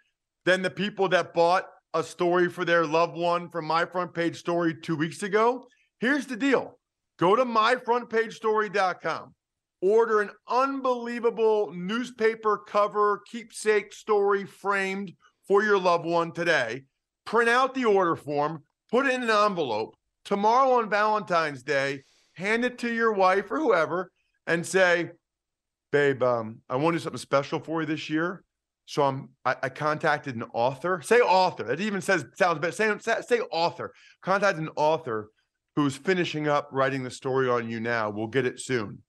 than 0.45 0.61
the 0.61 0.69
people 0.69 1.07
that 1.09 1.33
bought 1.33 1.65
a 1.93 2.03
story 2.03 2.49
for 2.49 2.65
their 2.65 2.85
loved 2.85 3.17
one 3.17 3.49
from 3.49 3.65
my 3.65 3.85
front 3.85 4.13
page 4.13 4.37
story 4.37 4.75
two 4.75 4.95
weeks 4.95 5.23
ago. 5.23 5.65
Here's 5.99 6.25
the 6.25 6.35
deal 6.35 6.77
go 7.17 7.35
to 7.35 7.45
myfrontpagestory.com, 7.45 9.33
order 9.81 10.21
an 10.21 10.31
unbelievable 10.49 11.71
newspaper 11.73 12.61
cover 12.67 13.21
keepsake 13.31 13.93
story 13.93 14.45
framed 14.45 15.13
for 15.47 15.63
your 15.63 15.79
loved 15.79 16.05
one 16.05 16.33
today, 16.33 16.83
print 17.25 17.49
out 17.49 17.73
the 17.73 17.85
order 17.85 18.17
form, 18.17 18.63
put 18.91 19.05
it 19.05 19.13
in 19.13 19.23
an 19.23 19.29
envelope. 19.29 19.95
Tomorrow 20.25 20.73
on 20.73 20.89
Valentine's 20.89 21.63
Day, 21.63 22.03
hand 22.33 22.65
it 22.65 22.77
to 22.79 22.93
your 22.93 23.13
wife 23.13 23.49
or 23.49 23.59
whoever 23.59 24.11
and 24.47 24.65
say, 24.65 25.11
Babe, 25.91 26.21
um, 26.23 26.59
I 26.69 26.75
want 26.75 26.95
to 26.95 26.99
do 26.99 27.03
something 27.03 27.19
special 27.19 27.59
for 27.59 27.81
you 27.81 27.85
this 27.85 28.09
year. 28.09 28.43
So 28.85 29.03
I'm 29.03 29.29
I, 29.45 29.55
I, 29.63 29.69
contacted 29.69 30.35
an 30.35 30.45
author. 30.53 31.01
Say 31.01 31.19
author. 31.19 31.69
It 31.71 31.81
even 31.81 32.01
says 32.01 32.25
sounds 32.35 32.59
better. 32.59 32.71
Say, 32.71 33.21
say 33.21 33.39
author. 33.51 33.93
Contacted 34.21 34.63
an 34.63 34.69
author 34.75 35.29
who's 35.75 35.95
finishing 35.95 36.47
up 36.47 36.69
writing 36.71 37.03
the 37.03 37.11
story 37.11 37.49
on 37.49 37.69
you 37.69 37.79
now. 37.79 38.09
We'll 38.09 38.27
get 38.27 38.45
it 38.45 38.59
soon. 38.59 38.99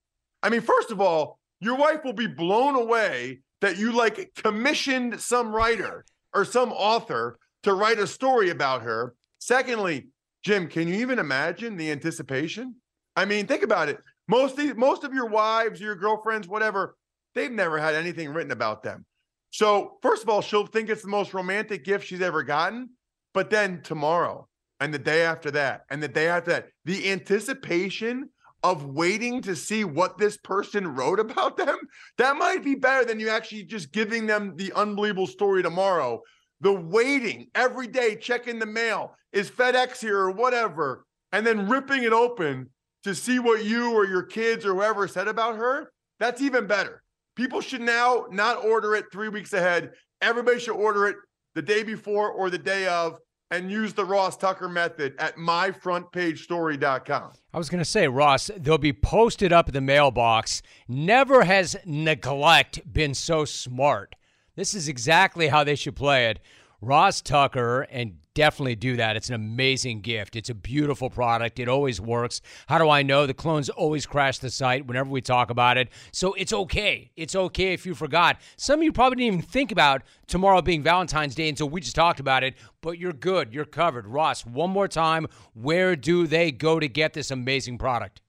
I 0.43 0.51
mean, 0.51 0.61
first 0.61 0.91
of 0.91 1.01
all, 1.01 1.39
your 1.61 1.77
wife 1.77 2.05
will 2.05 2.13
be 2.13 2.27
blown 2.27 2.75
away 2.75 3.41
that 3.61 3.79
you 3.79 3.93
like 3.93 4.33
commissioned 4.37 5.21
some 5.21 5.55
writer 5.55 6.05
or 6.35 6.45
some 6.45 6.73
author 6.73 7.39
to 7.65 7.75
write 7.75 7.99
a 7.99 8.07
story 8.07 8.51
about 8.51 8.83
her. 8.83 9.15
Secondly, 9.39 10.09
Jim, 10.45 10.69
can 10.69 10.89
you 10.89 10.95
even 10.97 11.19
imagine 11.19 11.77
the 11.77 11.91
anticipation? 11.91 12.77
I 13.17 13.25
mean, 13.25 13.47
think 13.47 13.63
about 13.63 13.89
it. 13.89 13.99
Most 14.29 14.59
of, 14.59 14.77
most 14.77 15.05
of 15.05 15.15
your 15.15 15.27
wives, 15.27 15.81
your 15.81 15.95
girlfriends, 15.95 16.47
whatever, 16.47 16.97
they've 17.35 17.51
never 17.51 17.79
had 17.79 17.95
anything 17.95 18.31
written 18.31 18.53
about 18.53 18.83
them. 18.83 19.05
So, 19.51 19.99
first 20.03 20.23
of 20.23 20.29
all, 20.29 20.43
she'll 20.43 20.67
think 20.67 20.91
it's 20.91 21.03
the 21.03 21.09
most 21.09 21.33
romantic 21.33 21.85
gift 21.85 22.07
she's 22.07 22.21
ever 22.21 22.43
gotten. 22.43 22.91
But 23.33 23.51
then 23.51 23.83
tomorrow 23.83 24.49
and 24.81 24.93
the 24.93 24.99
day 24.99 25.23
after 25.23 25.51
that 25.53 25.83
and 25.91 26.03
the 26.03 26.09
day 26.09 26.29
after 26.29 26.51
that, 26.53 26.69
the 26.85 27.11
anticipation 27.11 28.29
of 28.63 28.87
waiting 28.87 29.41
to 29.43 29.55
see 29.55 29.85
what 29.85 30.19
this 30.19 30.37
person 30.37 30.95
wrote 30.95 31.21
about 31.21 31.57
them, 31.57 31.79
that 32.19 32.37
might 32.37 32.65
be 32.65 32.75
better 32.75 33.05
than 33.05 33.21
you 33.21 33.29
actually 33.29 33.65
just 33.65 33.93
giving 33.93 34.27
them 34.27 34.55
the 34.57 34.73
unbelievable 34.75 35.27
story 35.27 35.63
tomorrow. 35.63 36.21
The 36.61 36.73
waiting 36.73 37.47
every 37.55 37.87
day, 37.87 38.17
checking 38.17 38.59
the 38.59 38.67
mail, 38.67 39.15
is 39.33 39.51
FedEx 39.51 40.01
here 40.01 40.19
or 40.19 40.33
whatever, 40.33 41.05
and 41.31 41.47
then 41.47 41.69
ripping 41.69 42.03
it 42.03 42.13
open 42.13 42.69
to 43.05 43.15
see 43.15 43.39
what 43.39 43.65
you 43.65 43.93
or 43.93 44.07
your 44.07 44.23
kids 44.23 44.65
or 44.65 44.75
whoever 44.75 45.07
said 45.09 45.29
about 45.29 45.57
her, 45.57 45.91
that's 46.19 46.41
even 46.43 46.67
better. 46.67 47.03
People 47.37 47.61
should 47.61 47.81
now 47.81 48.27
not 48.31 48.65
order 48.65 48.95
it 48.95 49.07
three 49.13 49.29
weeks 49.29 49.53
ahead. 49.53 49.93
Everybody 50.21 50.59
should 50.59 50.77
order 50.77 51.07
it 51.07 51.17
the 51.55 51.63
day 51.63 51.83
before 51.83 52.31
or 52.31 52.51
the 52.51 52.59
day 52.59 52.87
of 52.89 53.19
and 53.51 53.71
use 53.71 53.95
the 53.95 54.05
Ross 54.05 54.37
Tucker 54.37 54.69
method 54.69 55.15
at 55.19 55.37
myfrontpagestory.com. 55.37 57.33
I 57.55 57.59
was 57.59 57.71
going 57.71 57.79
to 57.79 57.85
say, 57.85 58.09
Ross, 58.09 58.51
they'll 58.57 58.77
be 58.79 58.93
posted 58.93 59.53
up 59.53 59.69
in 59.69 59.75
the 59.75 59.81
mailbox. 59.81 60.63
Never 60.87 61.45
has 61.45 61.77
neglect 61.87 62.93
been 62.93 63.15
so 63.15 63.45
smart. 63.45 64.17
This 64.55 64.75
is 64.75 64.89
exactly 64.89 65.49
how 65.49 65.65
they 65.65 65.77
should 65.77 65.97
play 65.97 66.27
it. 66.27 66.41
Ross 66.81 67.21
Tucker 67.21 67.83
and 67.83 68.19
definitely 68.39 68.77
do 68.77 68.95
that. 68.95 69.17
It's 69.17 69.31
an 69.31 69.35
amazing 69.35 70.01
gift. 70.01 70.37
It's 70.37 70.49
a 70.49 70.55
beautiful 70.55 71.11
product. 71.11 71.59
It 71.59 71.69
always 71.69 72.01
works. 72.01 72.41
How 72.69 72.79
do 72.79 72.89
I 72.89 73.03
know? 73.03 73.27
The 73.27 73.35
clones 73.35 73.69
always 73.69 74.07
crash 74.07 74.39
the 74.39 74.49
site 74.49 74.87
whenever 74.87 75.11
we 75.11 75.21
talk 75.21 75.51
about 75.51 75.77
it. 75.77 75.89
So 76.13 76.35
it's 76.35 76.53
okay. 76.53 77.11
It's 77.17 77.35
okay 77.35 77.73
if 77.73 77.85
you 77.85 77.97
forgot. 77.97 78.41
Some 78.57 78.79
of 78.79 78.85
you 78.85 78.93
probably 78.93 79.17
didn't 79.17 79.35
even 79.35 79.43
think 79.43 79.73
about 79.73 80.03
tomorrow 80.29 80.63
being 80.63 80.85
Valentine's 80.85 81.35
Day 81.35 81.49
until 81.49 81.69
we 81.69 81.81
just 81.81 81.97
talked 81.97 82.21
about 82.21 82.45
it, 82.45 82.55
but 82.81 82.97
you're 82.97 83.13
good. 83.13 83.53
You're 83.53 83.65
covered. 83.65 84.07
Ross, 84.07 84.47
one 84.47 84.71
more 84.71 84.87
time, 84.87 85.27
where 85.55 85.97
do 85.97 86.29
they 86.29 86.53
go 86.53 86.79
to 86.79 86.87
get 86.87 87.15
this 87.15 87.33
amazing 87.33 87.77
product? 87.77 88.21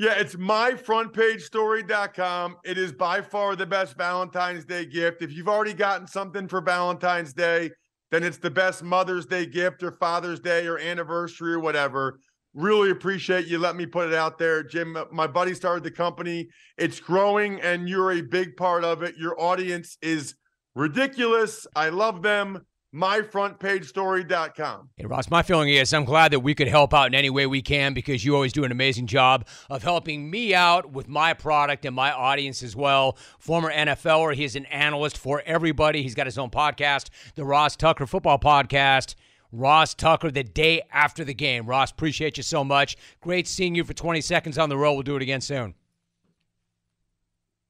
Yeah, 0.00 0.14
it's 0.14 0.34
myfrontpagestory.com. 0.34 2.56
It 2.64 2.76
is 2.76 2.92
by 2.92 3.22
far 3.22 3.54
the 3.54 3.66
best 3.66 3.96
Valentine's 3.96 4.64
Day 4.64 4.84
gift. 4.84 5.22
If 5.22 5.32
you've 5.32 5.48
already 5.48 5.74
gotten 5.74 6.08
something 6.08 6.48
for 6.48 6.60
Valentine's 6.60 7.32
Day, 7.32 7.70
then 8.16 8.24
it's 8.24 8.38
the 8.38 8.50
best 8.50 8.82
Mother's 8.82 9.26
Day 9.26 9.44
gift 9.44 9.82
or 9.82 9.92
Father's 9.92 10.40
Day 10.40 10.66
or 10.66 10.78
anniversary 10.78 11.52
or 11.52 11.60
whatever. 11.60 12.18
Really 12.54 12.90
appreciate 12.90 13.46
you 13.46 13.58
let 13.58 13.76
me 13.76 13.84
put 13.84 14.08
it 14.08 14.14
out 14.14 14.38
there. 14.38 14.62
Jim, 14.62 14.96
my 15.12 15.26
buddy 15.26 15.52
started 15.52 15.84
the 15.84 15.90
company. 15.90 16.48
It's 16.78 16.98
growing 16.98 17.60
and 17.60 17.90
you're 17.90 18.12
a 18.12 18.22
big 18.22 18.56
part 18.56 18.84
of 18.84 19.02
it. 19.02 19.16
Your 19.18 19.38
audience 19.38 19.98
is 20.00 20.34
ridiculous. 20.74 21.66
I 21.76 21.90
love 21.90 22.22
them 22.22 22.64
myfrontpagestory.com. 22.96 24.88
Hey, 24.96 25.04
Ross, 25.04 25.30
my 25.30 25.42
feeling 25.42 25.68
is 25.68 25.92
I'm 25.92 26.06
glad 26.06 26.32
that 26.32 26.40
we 26.40 26.54
could 26.54 26.68
help 26.68 26.94
out 26.94 27.08
in 27.08 27.14
any 27.14 27.28
way 27.30 27.46
we 27.46 27.60
can 27.60 27.92
because 27.92 28.24
you 28.24 28.34
always 28.34 28.52
do 28.52 28.64
an 28.64 28.72
amazing 28.72 29.06
job 29.06 29.46
of 29.68 29.82
helping 29.82 30.30
me 30.30 30.54
out 30.54 30.90
with 30.90 31.06
my 31.06 31.34
product 31.34 31.84
and 31.84 31.94
my 31.94 32.10
audience 32.10 32.62
as 32.62 32.74
well. 32.74 33.18
Former 33.38 33.70
NFLer, 33.70 34.34
he's 34.34 34.56
an 34.56 34.64
analyst 34.66 35.18
for 35.18 35.42
everybody. 35.44 36.02
He's 36.02 36.14
got 36.14 36.26
his 36.26 36.38
own 36.38 36.50
podcast, 36.50 37.10
the 37.34 37.44
Ross 37.44 37.76
Tucker 37.76 38.06
Football 38.06 38.38
Podcast. 38.38 39.14
Ross 39.52 39.94
Tucker, 39.94 40.30
the 40.30 40.42
day 40.42 40.82
after 40.90 41.24
the 41.24 41.34
game. 41.34 41.66
Ross, 41.66 41.90
appreciate 41.90 42.36
you 42.36 42.42
so 42.42 42.64
much. 42.64 42.96
Great 43.20 43.46
seeing 43.46 43.74
you 43.74 43.84
for 43.84 43.94
20 43.94 44.20
seconds 44.20 44.58
on 44.58 44.68
the 44.68 44.76
road. 44.76 44.94
We'll 44.94 45.02
do 45.02 45.16
it 45.16 45.22
again 45.22 45.40
soon. 45.40 45.74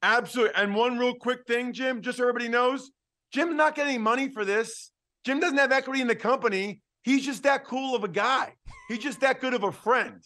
Absolutely. 0.01 0.55
And 0.55 0.75
one 0.75 0.97
real 0.97 1.13
quick 1.13 1.45
thing, 1.47 1.73
Jim, 1.73 2.01
just 2.01 2.17
so 2.17 2.23
everybody 2.23 2.49
knows 2.49 2.91
Jim's 3.31 3.55
not 3.55 3.75
getting 3.75 4.01
money 4.01 4.29
for 4.29 4.45
this. 4.45 4.91
Jim 5.23 5.39
doesn't 5.39 5.57
have 5.57 5.71
equity 5.71 6.01
in 6.01 6.07
the 6.07 6.15
company. 6.15 6.81
He's 7.03 7.25
just 7.25 7.43
that 7.43 7.65
cool 7.65 7.95
of 7.95 8.03
a 8.03 8.07
guy. 8.07 8.53
He's 8.87 8.99
just 8.99 9.21
that 9.21 9.41
good 9.41 9.53
of 9.53 9.63
a 9.63 9.71
friend. 9.71 10.21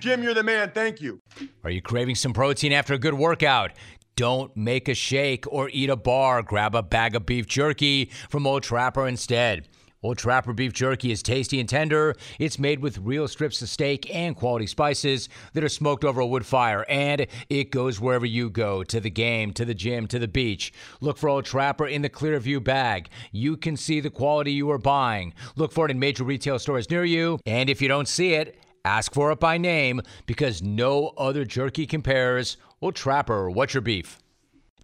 Jim, 0.00 0.22
you're 0.22 0.34
the 0.34 0.42
man. 0.42 0.70
Thank 0.74 1.00
you. 1.00 1.20
Are 1.64 1.70
you 1.70 1.80
craving 1.80 2.14
some 2.14 2.32
protein 2.32 2.72
after 2.72 2.94
a 2.94 2.98
good 2.98 3.14
workout? 3.14 3.72
Don't 4.16 4.54
make 4.56 4.88
a 4.88 4.94
shake 4.94 5.44
or 5.46 5.70
eat 5.72 5.90
a 5.90 5.96
bar. 5.96 6.42
Grab 6.42 6.74
a 6.74 6.82
bag 6.82 7.14
of 7.14 7.26
beef 7.26 7.46
jerky 7.46 8.10
from 8.28 8.46
Old 8.46 8.62
Trapper 8.62 9.06
instead. 9.06 9.68
Old 10.02 10.18
Trapper 10.18 10.52
beef 10.52 10.72
jerky 10.72 11.10
is 11.10 11.22
tasty 11.22 11.58
and 11.58 11.68
tender. 11.68 12.14
It's 12.38 12.58
made 12.58 12.80
with 12.80 12.98
real 12.98 13.26
strips 13.28 13.62
of 13.62 13.68
steak 13.68 14.14
and 14.14 14.36
quality 14.36 14.66
spices 14.66 15.28
that 15.54 15.64
are 15.64 15.68
smoked 15.68 16.04
over 16.04 16.20
a 16.20 16.26
wood 16.26 16.44
fire, 16.44 16.84
and 16.88 17.26
it 17.48 17.70
goes 17.70 18.00
wherever 18.00 18.26
you 18.26 18.50
go 18.50 18.84
to 18.84 19.00
the 19.00 19.10
game, 19.10 19.52
to 19.54 19.64
the 19.64 19.74
gym, 19.74 20.06
to 20.08 20.18
the 20.18 20.28
beach. 20.28 20.72
Look 21.00 21.18
for 21.18 21.28
Old 21.28 21.44
Trapper 21.44 21.86
in 21.86 22.02
the 22.02 22.10
Clearview 22.10 22.62
bag. 22.62 23.08
You 23.32 23.56
can 23.56 23.76
see 23.76 24.00
the 24.00 24.10
quality 24.10 24.52
you 24.52 24.70
are 24.70 24.78
buying. 24.78 25.32
Look 25.56 25.72
for 25.72 25.86
it 25.86 25.90
in 25.90 25.98
major 25.98 26.24
retail 26.24 26.58
stores 26.58 26.90
near 26.90 27.04
you, 27.04 27.38
and 27.46 27.70
if 27.70 27.80
you 27.80 27.88
don't 27.88 28.08
see 28.08 28.34
it, 28.34 28.58
ask 28.84 29.12
for 29.12 29.32
it 29.32 29.40
by 29.40 29.58
name 29.58 30.02
because 30.26 30.62
no 30.62 31.08
other 31.16 31.44
jerky 31.44 31.86
compares. 31.86 32.56
Old 32.82 32.94
Trapper, 32.94 33.50
what's 33.50 33.74
your 33.74 33.80
beef? 33.80 34.18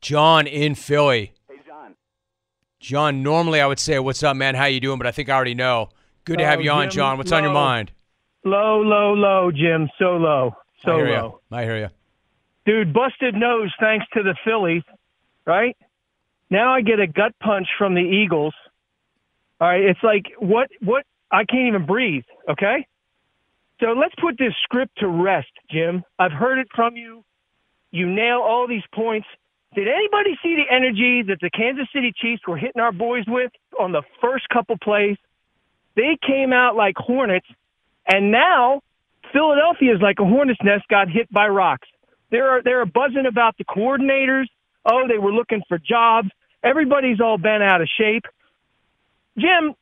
John 0.01 0.48
in 0.48 0.75
Philly. 0.75 1.33
John, 2.83 3.23
normally 3.23 3.61
I 3.61 3.66
would 3.66 3.79
say, 3.79 3.99
"What's 3.99 4.23
up, 4.23 4.37
man? 4.37 4.55
How 4.55 4.66
you 4.66 4.81
doing?" 4.81 4.99
But 4.99 5.07
I 5.07 5.12
think 5.12 5.29
I 5.29 5.35
already 5.35 5.55
know. 5.55 5.88
Good 6.25 6.38
to 6.38 6.45
have 6.45 6.59
Oh, 6.59 6.62
you 6.62 6.71
on, 6.71 6.85
Jim, 6.85 6.90
John. 6.90 7.18
What's 7.18 7.33
on 7.33 7.42
your 7.45 7.53
mind? 7.53 7.92
Low, 8.45 8.81
low, 8.81 9.14
low, 9.14 9.51
Jim. 9.53 9.88
So 9.99 10.16
low. 10.16 10.55
So 10.85 10.92
I 10.92 10.97
hear 10.97 11.07
low. 11.18 11.40
you. 11.51 11.57
I 11.57 11.62
hear 11.64 11.79
you. 11.79 11.88
Dude, 12.66 12.92
busted 12.92 13.35
nose 13.35 13.73
thanks 13.81 14.07
to 14.14 14.23
the 14.23 14.35
Phillies, 14.45 14.83
right? 15.47 15.77
Now 16.51 16.75
I 16.75 16.81
get 16.83 17.01
a 17.01 17.07
gut 17.07 17.33
punch 17.40 17.66
from 17.79 17.95
the 17.95 18.01
Eagles. 18.03 18.55
All 19.61 19.68
right, 19.68 19.81
it's 19.83 20.03
like 20.03 20.25
what 20.38 20.68
what 20.81 21.05
I 21.31 21.45
can't 21.45 21.68
even 21.68 21.87
breathe, 21.87 22.25
okay? 22.49 22.87
So 23.81 23.92
let's 23.92 24.14
put 24.21 24.38
this 24.38 24.55
script 24.64 24.99
to 24.99 25.09
rest, 25.09 25.51
Jim. 25.71 26.05
I've 26.18 26.33
heard 26.33 26.59
it 26.59 26.68
from 26.75 26.97
you. 26.97 27.25
You 27.90 28.09
nail 28.09 28.38
all 28.40 28.66
these 28.68 28.85
points. 28.95 29.27
Did 29.74 29.88
anybody 29.88 30.38
see 30.42 30.56
the 30.56 30.74
energy 30.74 31.22
that 31.28 31.38
the 31.40 31.50
Kansas 31.50 31.87
City 31.94 32.12
Chiefs 32.14 32.42
were 32.46 32.58
hitting 32.58 32.80
our 32.80 32.92
boys 32.92 33.24
with 33.26 33.52
on 33.78 33.92
the 33.92 34.02
first 34.20 34.48
couple 34.50 34.76
plays? 34.76 35.16
They 35.96 36.18
came 36.26 36.52
out 36.52 36.76
like 36.76 36.96
hornets, 36.96 37.46
and 38.06 38.30
now 38.30 38.82
Philadelphia 39.32 39.94
is 39.94 40.00
like 40.02 40.18
a 40.20 40.24
hornet's 40.24 40.61
nest 40.62 40.85
got 40.88 41.08
hit 41.08 41.32
by 41.32 41.48
rocks. 41.48 41.88
They're 42.30 42.62
they're 42.62 42.85
buzzing 42.87 43.26
about 43.26 43.56
the 43.56 43.64
coordinators. 43.64 44.46
Oh, 44.85 45.06
they 45.08 45.18
were 45.18 45.32
looking 45.32 45.62
for 45.68 45.78
jobs. 45.78 46.28
Everybody's 46.62 47.20
all 47.20 47.38
bent 47.38 47.62
out 47.62 47.80
of 47.80 47.88
shape. 47.98 48.24
Jim, 49.38 49.74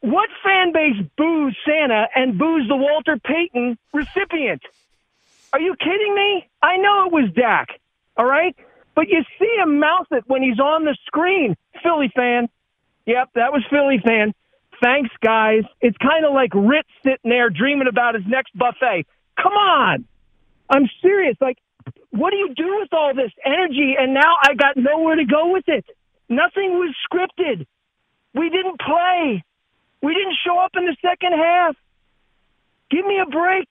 what 0.00 0.28
fan 0.44 0.72
base 0.72 0.96
boos 1.16 1.56
Santa 1.66 2.06
and 2.14 2.38
boos 2.38 2.68
the 2.68 2.76
Walter 2.76 3.18
Payton 3.18 3.78
recipient? 3.92 4.62
Are 5.52 5.60
you 5.60 5.74
kidding 5.76 6.14
me? 6.14 6.48
I 6.62 6.76
know 6.76 7.06
it 7.06 7.12
was 7.12 7.32
Dak. 7.32 7.68
All 8.16 8.26
right, 8.26 8.54
but 8.94 9.08
you 9.08 9.22
see 9.38 9.56
him 9.62 9.78
mouth 9.78 10.06
it 10.10 10.24
when 10.26 10.42
he's 10.42 10.58
on 10.58 10.84
the 10.84 10.96
screen. 11.06 11.56
Philly 11.82 12.10
fan. 12.14 12.48
Yep, 13.06 13.30
that 13.34 13.52
was 13.52 13.64
Philly 13.70 14.00
fan. 14.04 14.32
Thanks, 14.82 15.10
guys. 15.22 15.64
It's 15.80 15.96
kind 15.98 16.24
of 16.24 16.32
like 16.32 16.54
Ritz 16.54 16.88
sitting 17.02 17.30
there 17.30 17.50
dreaming 17.50 17.88
about 17.88 18.14
his 18.14 18.24
next 18.26 18.56
buffet. 18.56 19.06
Come 19.36 19.52
on. 19.52 20.04
I'm 20.68 20.88
serious. 21.02 21.36
Like, 21.40 21.58
what 22.10 22.30
do 22.30 22.36
you 22.36 22.54
do 22.54 22.78
with 22.80 22.92
all 22.92 23.14
this 23.14 23.32
energy? 23.44 23.94
And 23.98 24.14
now 24.14 24.34
I 24.42 24.54
got 24.54 24.76
nowhere 24.76 25.16
to 25.16 25.24
go 25.24 25.52
with 25.52 25.64
it. 25.68 25.84
Nothing 26.28 26.78
was 26.78 26.94
scripted. 27.10 27.66
We 28.34 28.48
didn't 28.48 28.80
play. 28.80 29.42
We 30.02 30.14
didn't 30.14 30.36
show 30.44 30.58
up 30.58 30.72
in 30.76 30.86
the 30.86 30.96
second 31.02 31.32
half. 31.32 31.76
Give 32.90 33.04
me 33.04 33.20
a 33.20 33.26
break. 33.26 33.68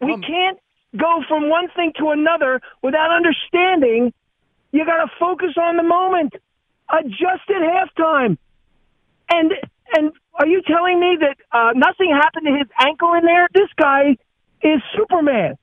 We 0.00 0.12
um, 0.12 0.22
can't 0.22 0.58
go 0.96 1.22
from 1.28 1.48
one 1.48 1.68
thing 1.74 1.92
to 1.98 2.10
another 2.10 2.60
without 2.82 3.10
understanding. 3.10 4.12
You 4.72 4.84
got 4.84 5.04
to 5.04 5.10
focus 5.18 5.54
on 5.60 5.76
the 5.76 5.82
moment. 5.82 6.34
Adjust 6.90 7.48
at 7.48 7.62
halftime. 7.62 8.38
And 9.30 9.52
and 9.94 10.12
are 10.34 10.46
you 10.46 10.62
telling 10.62 11.00
me 11.00 11.18
that 11.20 11.36
uh, 11.52 11.72
nothing 11.74 12.10
happened 12.10 12.46
to 12.46 12.52
his 12.52 12.68
ankle 12.80 13.14
in 13.14 13.24
there? 13.24 13.48
This 13.52 13.68
guy 13.76 14.16
is 14.62 14.80
Superman. 14.96 15.56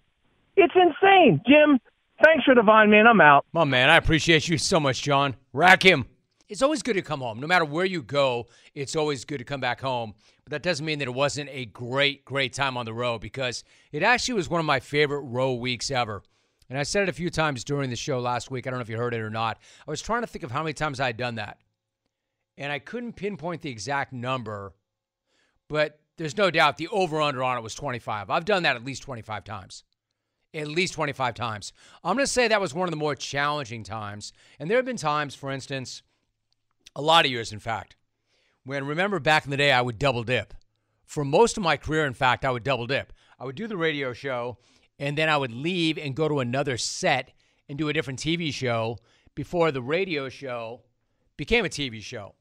It's 0.56 0.74
insane, 0.76 1.42
Jim. 1.48 1.80
Thanks 2.24 2.44
for 2.44 2.54
the 2.54 2.62
vine, 2.62 2.90
man. 2.90 3.08
I'm 3.08 3.22
out. 3.22 3.46
My 3.54 3.64
man, 3.64 3.90
I 3.90 3.96
appreciate 3.96 4.48
you 4.48 4.58
so 4.58 4.80
much, 4.80 5.02
John. 5.02 5.36
Rack 5.54 5.84
him. 5.84 6.06
It's 6.50 6.64
always 6.64 6.82
good 6.82 6.96
to 6.96 7.04
come 7.04 7.22
home. 7.22 7.40
No 7.40 7.46
matter 7.46 7.64
where 7.64 7.86
you 7.86 8.02
go, 8.02 8.48
it's 8.74 8.96
always 8.96 9.24
good 9.24 9.38
to 9.38 9.44
come 9.44 9.62
back 9.62 9.80
home. 9.80 10.16
But 10.44 10.52
that 10.52 10.64
doesn't 10.64 10.86
mean 10.86 10.98
that 10.98 11.08
it 11.08 11.14
wasn't 11.14 11.50
a 11.52 11.66
great, 11.66 12.26
great 12.26 12.54
time 12.54 12.76
on 12.76 12.86
the 12.86 12.94
road 12.94 13.22
because 13.22 13.64
it 13.92 14.02
actually 14.02 14.34
was 14.34 14.50
one 14.50 14.60
of 14.60 14.66
my 14.66 14.80
favorite 14.80 15.22
row 15.22 15.54
weeks 15.54 15.92
ever. 15.92 16.24
And 16.68 16.78
I 16.80 16.84
said 16.84 17.04
it 17.04 17.10
a 17.10 17.14
few 17.14 17.30
times 17.30 17.64
during 17.64 17.92
the 17.92 17.96
show 17.96 18.20
last 18.20 18.50
week. 18.50 18.66
I 18.66 18.72
don't 18.72 18.80
know 18.80 18.84
if 18.84 18.90
you 18.90 18.98
heard 18.98 19.14
it 19.14 19.22
or 19.22 19.30
not. 19.30 19.60
I 19.88 19.92
was 19.92 20.02
trying 20.02 20.22
to 20.22 20.28
think 20.28 20.44
of 20.44 20.50
how 20.50 20.64
many 20.64 20.74
times 20.74 21.00
I 21.00 21.08
had 21.08 21.18
done 21.18 21.36
that. 21.36 21.60
And 22.58 22.72
I 22.72 22.80
couldn't 22.80 23.14
pinpoint 23.14 23.62
the 23.62 23.70
exact 23.70 24.12
number, 24.12 24.74
but 25.68 26.00
there's 26.18 26.36
no 26.36 26.50
doubt 26.50 26.78
the 26.78 26.88
over 26.90 27.22
under 27.22 27.44
on 27.44 27.58
it 27.58 27.64
was 27.64 27.76
25. 27.76 28.30
I've 28.32 28.46
done 28.46 28.64
that 28.64 28.76
at 28.76 28.84
least 28.84 29.04
25 29.04 29.44
times 29.44 29.84
at 30.52 30.68
least 30.68 30.94
25 30.94 31.36
times. 31.36 31.74
I'm 32.04 32.16
going 32.16 32.26
to 32.26 32.32
say 32.32 32.48
that 32.48 32.60
was 32.60 32.74
one 32.74 32.88
of 32.88 32.92
the 32.92 32.98
more 32.98 33.14
challenging 33.14 33.84
times. 33.84 34.34
And 34.58 34.68
there 34.68 34.78
have 34.78 34.86
been 34.86 34.98
times, 34.98 35.36
for 35.36 35.52
instance, 35.52 36.02
a 37.00 37.02
lot 37.02 37.24
of 37.24 37.32
years, 37.32 37.54
in 37.54 37.60
fact, 37.60 37.96
when 38.66 38.86
remember 38.86 39.20
back 39.20 39.46
in 39.46 39.52
the 39.52 39.58
day, 39.58 39.72
I 39.72 39.82
would 39.82 39.98
double 39.98 40.26
dip. 40.26 40.54
For 41.06 41.24
most 41.24 41.56
of 41.56 41.64
my 41.64 41.78
career, 41.78 42.06
in 42.06 42.14
fact, 42.14 42.44
I 42.44 42.52
would 42.52 42.66
double 42.66 42.88
dip. 42.88 43.14
I 43.40 43.46
would 43.46 43.56
do 43.56 43.68
the 43.68 43.78
radio 43.78 44.12
show, 44.12 44.58
and 45.00 45.18
then 45.18 45.30
I 45.30 45.38
would 45.38 45.54
leave 45.54 45.98
and 45.98 46.14
go 46.14 46.28
to 46.28 46.42
another 46.42 46.76
set 46.76 47.32
and 47.70 47.78
do 47.78 47.88
a 47.88 47.94
different 47.94 48.20
TV 48.20 48.54
show 48.54 48.98
before 49.34 49.72
the 49.72 49.82
radio 49.82 50.28
show 50.28 50.82
became 51.38 51.64
a 51.64 51.70
TV 51.70 52.02
show. 52.02 52.36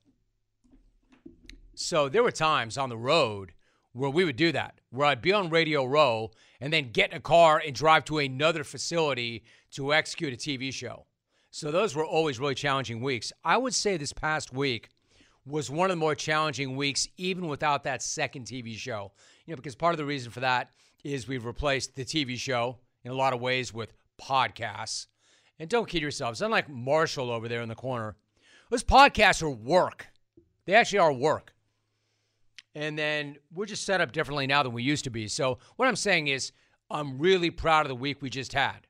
So 1.76 2.09
there 2.09 2.24
were 2.24 2.32
times 2.32 2.76
on 2.76 2.88
the 2.88 2.96
road 2.98 3.52
where 3.92 4.11
we 4.11 4.24
would 4.24 4.34
do 4.34 4.50
that, 4.50 4.80
where 4.90 5.06
I'd 5.06 5.22
be 5.22 5.32
on 5.32 5.50
Radio 5.50 5.84
Row 5.84 6.32
and 6.61 6.72
then 6.72 6.90
get 6.90 7.12
in 7.12 7.18
a 7.18 7.20
car 7.20 7.62
and 7.64 7.76
drive 7.76 8.04
to 8.06 8.18
another 8.18 8.64
facility 8.64 9.44
to 9.70 9.94
execute 9.94 10.32
a 10.32 10.36
TV 10.36 10.72
show. 10.74 11.06
So 11.51 11.70
those 11.70 11.94
were 11.94 12.05
always 12.05 12.38
really 12.38 12.55
challenging 12.55 13.01
weeks. 13.01 13.32
I 13.44 13.57
would 13.57 13.74
say 13.74 13.96
this 13.96 14.12
past 14.12 14.53
week 14.53 14.90
was 15.46 15.70
one 15.70 15.90
of 15.90 15.96
the 15.96 16.01
more 16.01 16.14
challenging 16.14 16.76
weeks, 16.76 17.09
even 17.16 17.49
without 17.49 17.84
that 17.84 18.03
second 18.03 18.46
TV 18.46 18.76
show. 18.76 19.12
You 19.46 19.53
know, 19.53 19.57
because 19.57 19.74
part 19.74 19.94
of 19.94 19.99
the 19.99 20.05
reason 20.05 20.30
for 20.30 20.40
that 20.40 20.70
is 21.05 21.26
we've 21.26 21.44
replaced 21.44 21.96
the 21.96 22.05
TV 22.05 22.36
show 22.36 22.78
in 23.05 23.11
a 23.11 23.14
lot 23.14 23.32
of 23.32 23.40
ways 23.40 23.72
with 23.72 23.94
podcasts. 24.20 25.07
And 25.59 25.68
don't 25.68 25.88
kid 25.88 26.03
yourselves, 26.03 26.42
unlike 26.42 26.68
Marshall 26.68 27.30
over 27.30 27.49
there 27.49 27.62
in 27.62 27.68
the 27.68 27.74
corner, 27.74 28.16
those 28.70 28.84
podcasts 28.84 29.42
are 29.42 29.51
work. 29.51 30.07
They 30.66 30.74
actually 30.74 30.99
are 30.99 31.12
work. 31.12 31.55
And 32.74 32.99
then 32.99 33.36
we're 33.53 33.66
just 33.66 33.84
set 33.84 34.01
up 34.01 34.12
differently 34.12 34.46
now 34.46 34.62
than 34.62 34.72
we 34.72 34.82
used 34.82 35.05
to 35.05 35.11
be. 35.11 35.26
So 35.26 35.59
what 35.76 35.88
I'm 35.88 35.96
saying 35.96 36.28
is, 36.28 36.53
I'm 36.90 37.18
really 37.18 37.51
proud 37.51 37.84
of 37.84 37.88
the 37.88 37.96
week 37.96 38.22
we 38.22 38.30
just 38.30 38.53
had. 38.53 38.86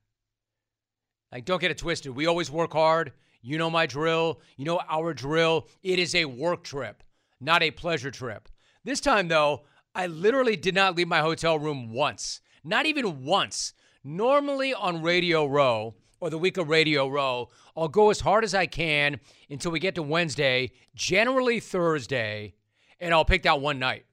Like, 1.31 1.45
don't 1.45 1.61
get 1.61 1.71
it 1.71 1.79
twisted. 1.79 2.15
We 2.15 2.27
always 2.27 2.51
work 2.51 2.73
hard. 2.73 3.13
You 3.43 3.59
know 3.59 3.71
my 3.71 3.87
drill. 3.87 4.41
You 4.57 4.65
know 4.65 4.81
our 4.89 5.15
drill. 5.15 5.69
It 5.83 5.99
is 5.99 6.15
a 6.15 6.25
work 6.25 6.65
trip, 6.65 7.03
not 7.41 7.63
a 7.63 7.71
pleasure 7.71 8.11
trip. 8.11 8.49
This 8.85 9.01
time, 9.01 9.29
though, 9.29 9.65
I 9.95 10.07
literally 10.07 10.57
did 10.57 10.75
not 10.75 10.97
leave 10.97 11.09
my 11.09 11.21
hotel 11.21 11.59
room 11.59 11.93
once. 11.93 12.41
Not 12.65 12.87
even 12.87 13.25
once. 13.25 13.73
Normally 14.05 14.73
on 14.73 15.03
Radio 15.03 15.47
Row 15.47 15.95
or 16.21 16.31
the 16.31 16.39
week 16.39 16.57
of 16.57 16.69
Radio 16.69 17.09
Row, 17.09 17.49
I'll 17.77 17.89
go 17.89 18.11
as 18.11 18.21
hard 18.21 18.45
as 18.45 18.55
I 18.55 18.67
can 18.67 19.21
until 19.51 19.71
we 19.71 19.79
get 19.79 19.95
to 19.97 20.03
Wednesday, 20.03 20.73
generally 20.95 21.61
Thursday, 21.61 22.55
and 23.01 23.15
I'll 23.15 23.25
pick 23.25 23.43
that 23.45 23.61
one 23.61 23.79
night. 23.79 24.07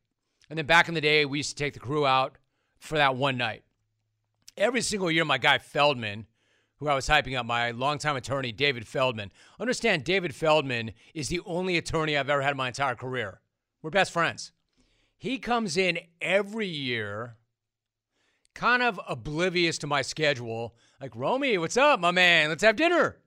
And 0.49 0.57
then 0.57 0.66
back 0.66 0.88
in 0.88 0.93
the 0.93 1.01
day, 1.01 1.26
we 1.26 1.39
used 1.39 1.57
to 1.57 1.63
take 1.63 1.74
the 1.74 1.80
crew 1.80 2.05
out 2.05 2.38
for 2.80 2.97
that 2.97 3.16
one 3.16 3.38
night. 3.38 3.63
Every 4.57 4.82
single 4.82 5.09
year, 5.09 5.26
my 5.26 5.38
guy 5.38 5.57
Feldman, 5.57 6.28
who 6.78 6.88
I 6.88 6.95
was 6.95 7.07
hyping 7.07 7.38
up, 7.38 7.45
my 7.45 7.71
longtime 7.71 8.15
attorney, 8.15 8.51
David 8.51 8.88
Feldman. 8.88 9.32
Understand, 9.59 10.03
David 10.03 10.36
Feldman 10.36 10.91
is 11.13 11.30
the 11.30 11.41
only 11.45 11.78
attorney 11.78 12.17
I've 12.17 12.30
ever 12.30 12.41
had 12.41 12.51
in 12.51 12.57
my 12.57 12.67
entire 12.67 12.95
career. 12.95 13.39
We're 13.82 13.89
best 13.91 14.11
friends. 14.11 14.51
He 15.17 15.38
comes 15.38 15.78
in 15.78 15.99
every 16.21 16.67
year, 16.67 17.38
kind 18.53 18.84
of 18.84 18.99
oblivious 19.07 19.78
to 19.80 19.88
my 19.88 20.01
schedule, 20.01 20.76
like, 21.01 21.15
Romy, 21.15 21.57
what's 21.57 21.78
up, 21.78 21.99
my 21.99 22.11
man? 22.11 22.49
Let's 22.49 22.63
have 22.63 22.76
dinner. 22.76 23.17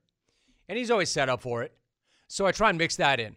And 0.69 0.77
he's 0.77 0.91
always 0.91 1.11
set 1.11 1.29
up 1.29 1.41
for 1.41 1.63
it. 1.63 1.73
So 2.27 2.47
I 2.47 2.53
try 2.53 2.69
and 2.69 2.79
mix 2.79 2.97
that 2.97 3.21
in. 3.21 3.37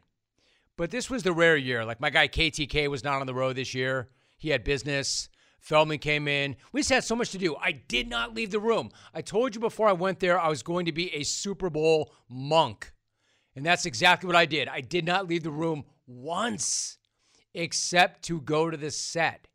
But 0.77 0.91
this 0.91 1.09
was 1.09 1.23
the 1.23 1.31
rare 1.31 1.57
year. 1.57 1.85
Like 1.85 2.01
my 2.01 2.09
guy 2.09 2.27
KTK 2.27 2.89
was 2.89 3.03
not 3.03 3.21
on 3.21 3.27
the 3.27 3.33
road 3.33 3.55
this 3.55 3.73
year. 3.73 4.09
He 4.37 4.49
had 4.49 4.63
business. 4.63 5.29
Feldman 5.61 5.99
came 5.99 6.27
in. 6.27 6.55
We 6.71 6.81
just 6.81 6.89
had 6.89 7.03
so 7.03 7.15
much 7.15 7.29
to 7.31 7.37
do. 7.37 7.55
I 7.55 7.71
did 7.71 8.09
not 8.09 8.33
leave 8.33 8.49
the 8.49 8.59
room. 8.59 8.89
I 9.13 9.21
told 9.21 9.53
you 9.53 9.61
before 9.61 9.87
I 9.87 9.93
went 9.93 10.19
there 10.19 10.39
I 10.39 10.49
was 10.49 10.63
going 10.63 10.87
to 10.87 10.91
be 10.91 11.13
a 11.13 11.23
Super 11.23 11.69
Bowl 11.69 12.11
monk. 12.27 12.91
And 13.55 13.63
that's 13.63 13.85
exactly 13.85 14.25
what 14.27 14.35
I 14.35 14.47
did. 14.47 14.67
I 14.67 14.81
did 14.81 15.05
not 15.05 15.27
leave 15.27 15.43
the 15.43 15.51
room 15.51 15.85
once 16.07 16.97
except 17.53 18.23
to 18.23 18.41
go 18.41 18.71
to 18.71 18.77
the 18.77 18.89
set. 18.89 19.47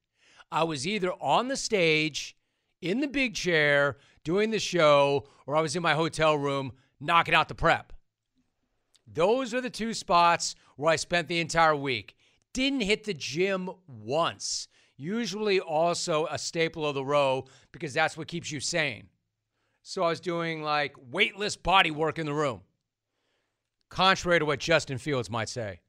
I 0.52 0.62
was 0.62 0.86
either 0.86 1.12
on 1.14 1.48
the 1.48 1.56
stage, 1.56 2.36
in 2.80 3.00
the 3.00 3.08
big 3.08 3.34
chair, 3.34 3.96
doing 4.22 4.50
the 4.50 4.60
show, 4.60 5.26
or 5.44 5.56
I 5.56 5.60
was 5.60 5.74
in 5.74 5.82
my 5.82 5.94
hotel 5.94 6.38
room 6.38 6.72
knocking 7.00 7.34
out 7.34 7.48
the 7.48 7.54
prep. 7.54 7.92
Those 9.12 9.52
are 9.52 9.60
the 9.60 9.70
two 9.70 9.92
spots 9.92 10.54
where 10.76 10.92
I 10.92 10.96
spent 10.96 11.26
the 11.26 11.40
entire 11.40 11.74
week. 11.74 12.16
Didn't 12.52 12.82
hit 12.82 13.04
the 13.04 13.14
gym 13.14 13.70
once 13.88 14.68
usually 14.96 15.60
also 15.60 16.26
a 16.30 16.38
staple 16.38 16.86
of 16.86 16.94
the 16.94 17.04
row 17.04 17.44
because 17.72 17.94
that's 17.94 18.16
what 18.16 18.28
keeps 18.28 18.50
you 18.50 18.60
sane. 18.60 19.08
So 19.82 20.02
I 20.02 20.08
was 20.08 20.20
doing 20.20 20.62
like 20.62 20.96
weightless 21.10 21.56
body 21.56 21.90
work 21.90 22.18
in 22.18 22.26
the 22.26 22.34
room, 22.34 22.62
contrary 23.88 24.40
to 24.40 24.44
what 24.44 24.58
Justin 24.58 24.98
Fields 24.98 25.30
might 25.30 25.48
say. 25.48 25.80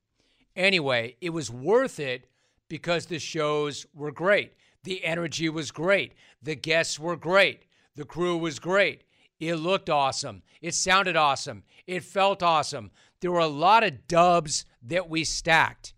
Anyway, 0.55 1.16
it 1.22 1.32
was 1.32 1.49
worth 1.49 1.99
it 1.99 2.28
because 2.68 3.05
the 3.05 3.20
shows 3.20 3.86
were 3.93 4.12
great. 4.12 4.53
The 4.84 5.03
energy 5.03 5.49
was 5.49 5.72
great. 5.72 6.14
The 6.41 6.55
guests 6.55 6.99
were 6.99 7.16
great. 7.16 7.64
The 7.95 8.05
crew 8.05 8.38
was 8.38 8.60
great. 8.60 9.03
It 9.39 9.55
looked 9.55 9.89
awesome. 9.89 10.43
It 10.62 10.74
sounded 10.74 11.16
awesome. 11.16 11.64
It 11.86 12.03
felt 12.03 12.41
awesome. 12.41 12.91
There 13.22 13.32
were 13.32 13.39
a 13.39 13.47
lot 13.47 13.84
of 13.84 14.08
dubs 14.08 14.66
that 14.84 15.10
we 15.10 15.24
stacked. 15.24 15.93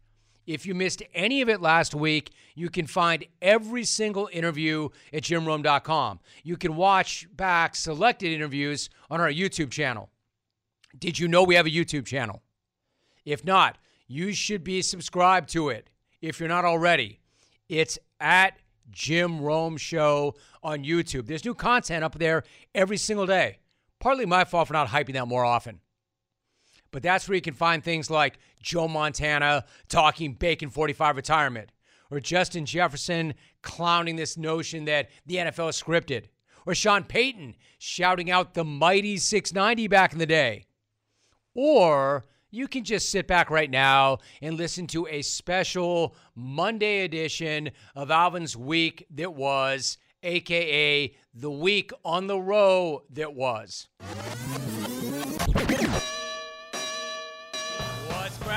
If 0.49 0.65
you 0.65 0.73
missed 0.73 1.03
any 1.13 1.43
of 1.43 1.49
it 1.49 1.61
last 1.61 1.93
week, 1.93 2.31
you 2.55 2.71
can 2.71 2.87
find 2.87 3.23
every 3.39 3.83
single 3.83 4.27
interview 4.33 4.89
at 5.13 5.21
jimrome.com. 5.21 6.21
You 6.43 6.57
can 6.57 6.75
watch 6.75 7.27
back 7.31 7.75
selected 7.75 8.31
interviews 8.31 8.89
on 9.11 9.21
our 9.21 9.29
YouTube 9.29 9.69
channel. 9.69 10.09
Did 10.97 11.19
you 11.19 11.27
know 11.27 11.43
we 11.43 11.53
have 11.53 11.67
a 11.67 11.69
YouTube 11.69 12.07
channel? 12.07 12.41
If 13.25 13.45
not, 13.45 13.77
you 14.07 14.33
should 14.33 14.63
be 14.63 14.81
subscribed 14.81 15.49
to 15.49 15.69
it 15.69 15.91
if 16.19 16.39
you're 16.39 16.49
not 16.49 16.65
already. 16.65 17.19
It's 17.67 17.99
at 18.19 18.57
Jim 18.89 19.43
Rome 19.43 19.77
Show 19.77 20.33
on 20.63 20.83
YouTube. 20.83 21.27
There's 21.27 21.45
new 21.45 21.53
content 21.53 22.03
up 22.03 22.17
there 22.17 22.43
every 22.73 22.97
single 22.97 23.27
day. 23.27 23.59
Partly 23.99 24.25
my 24.25 24.45
fault 24.45 24.69
for 24.69 24.73
not 24.73 24.87
hyping 24.87 25.13
that 25.13 25.27
more 25.27 25.45
often. 25.45 25.79
But 26.89 27.03
that's 27.03 27.29
where 27.29 27.35
you 27.35 27.41
can 27.41 27.53
find 27.53 27.83
things 27.83 28.09
like 28.09 28.39
Joe 28.61 28.87
Montana 28.87 29.65
talking 29.87 30.33
Bacon 30.33 30.69
45 30.69 31.15
retirement, 31.15 31.71
or 32.11 32.19
Justin 32.19 32.65
Jefferson 32.65 33.33
clowning 33.61 34.15
this 34.15 34.37
notion 34.37 34.85
that 34.85 35.09
the 35.25 35.35
NFL 35.35 35.69
is 35.69 35.81
scripted, 35.81 36.25
or 36.65 36.75
Sean 36.75 37.03
Payton 37.03 37.55
shouting 37.77 38.29
out 38.29 38.53
the 38.53 38.63
mighty 38.63 39.17
690 39.17 39.87
back 39.87 40.13
in 40.13 40.19
the 40.19 40.25
day. 40.25 40.65
Or 41.53 42.25
you 42.51 42.67
can 42.67 42.83
just 42.83 43.09
sit 43.09 43.27
back 43.27 43.49
right 43.49 43.69
now 43.69 44.19
and 44.41 44.57
listen 44.57 44.87
to 44.87 45.07
a 45.07 45.21
special 45.21 46.15
Monday 46.35 47.03
edition 47.03 47.71
of 47.95 48.11
Alvin's 48.11 48.57
Week 48.57 49.05
that 49.11 49.33
was, 49.33 49.97
aka 50.23 51.13
the 51.33 51.51
week 51.51 51.91
on 52.03 52.27
the 52.27 52.39
row 52.39 53.03
that 53.11 53.33
was. 53.33 53.87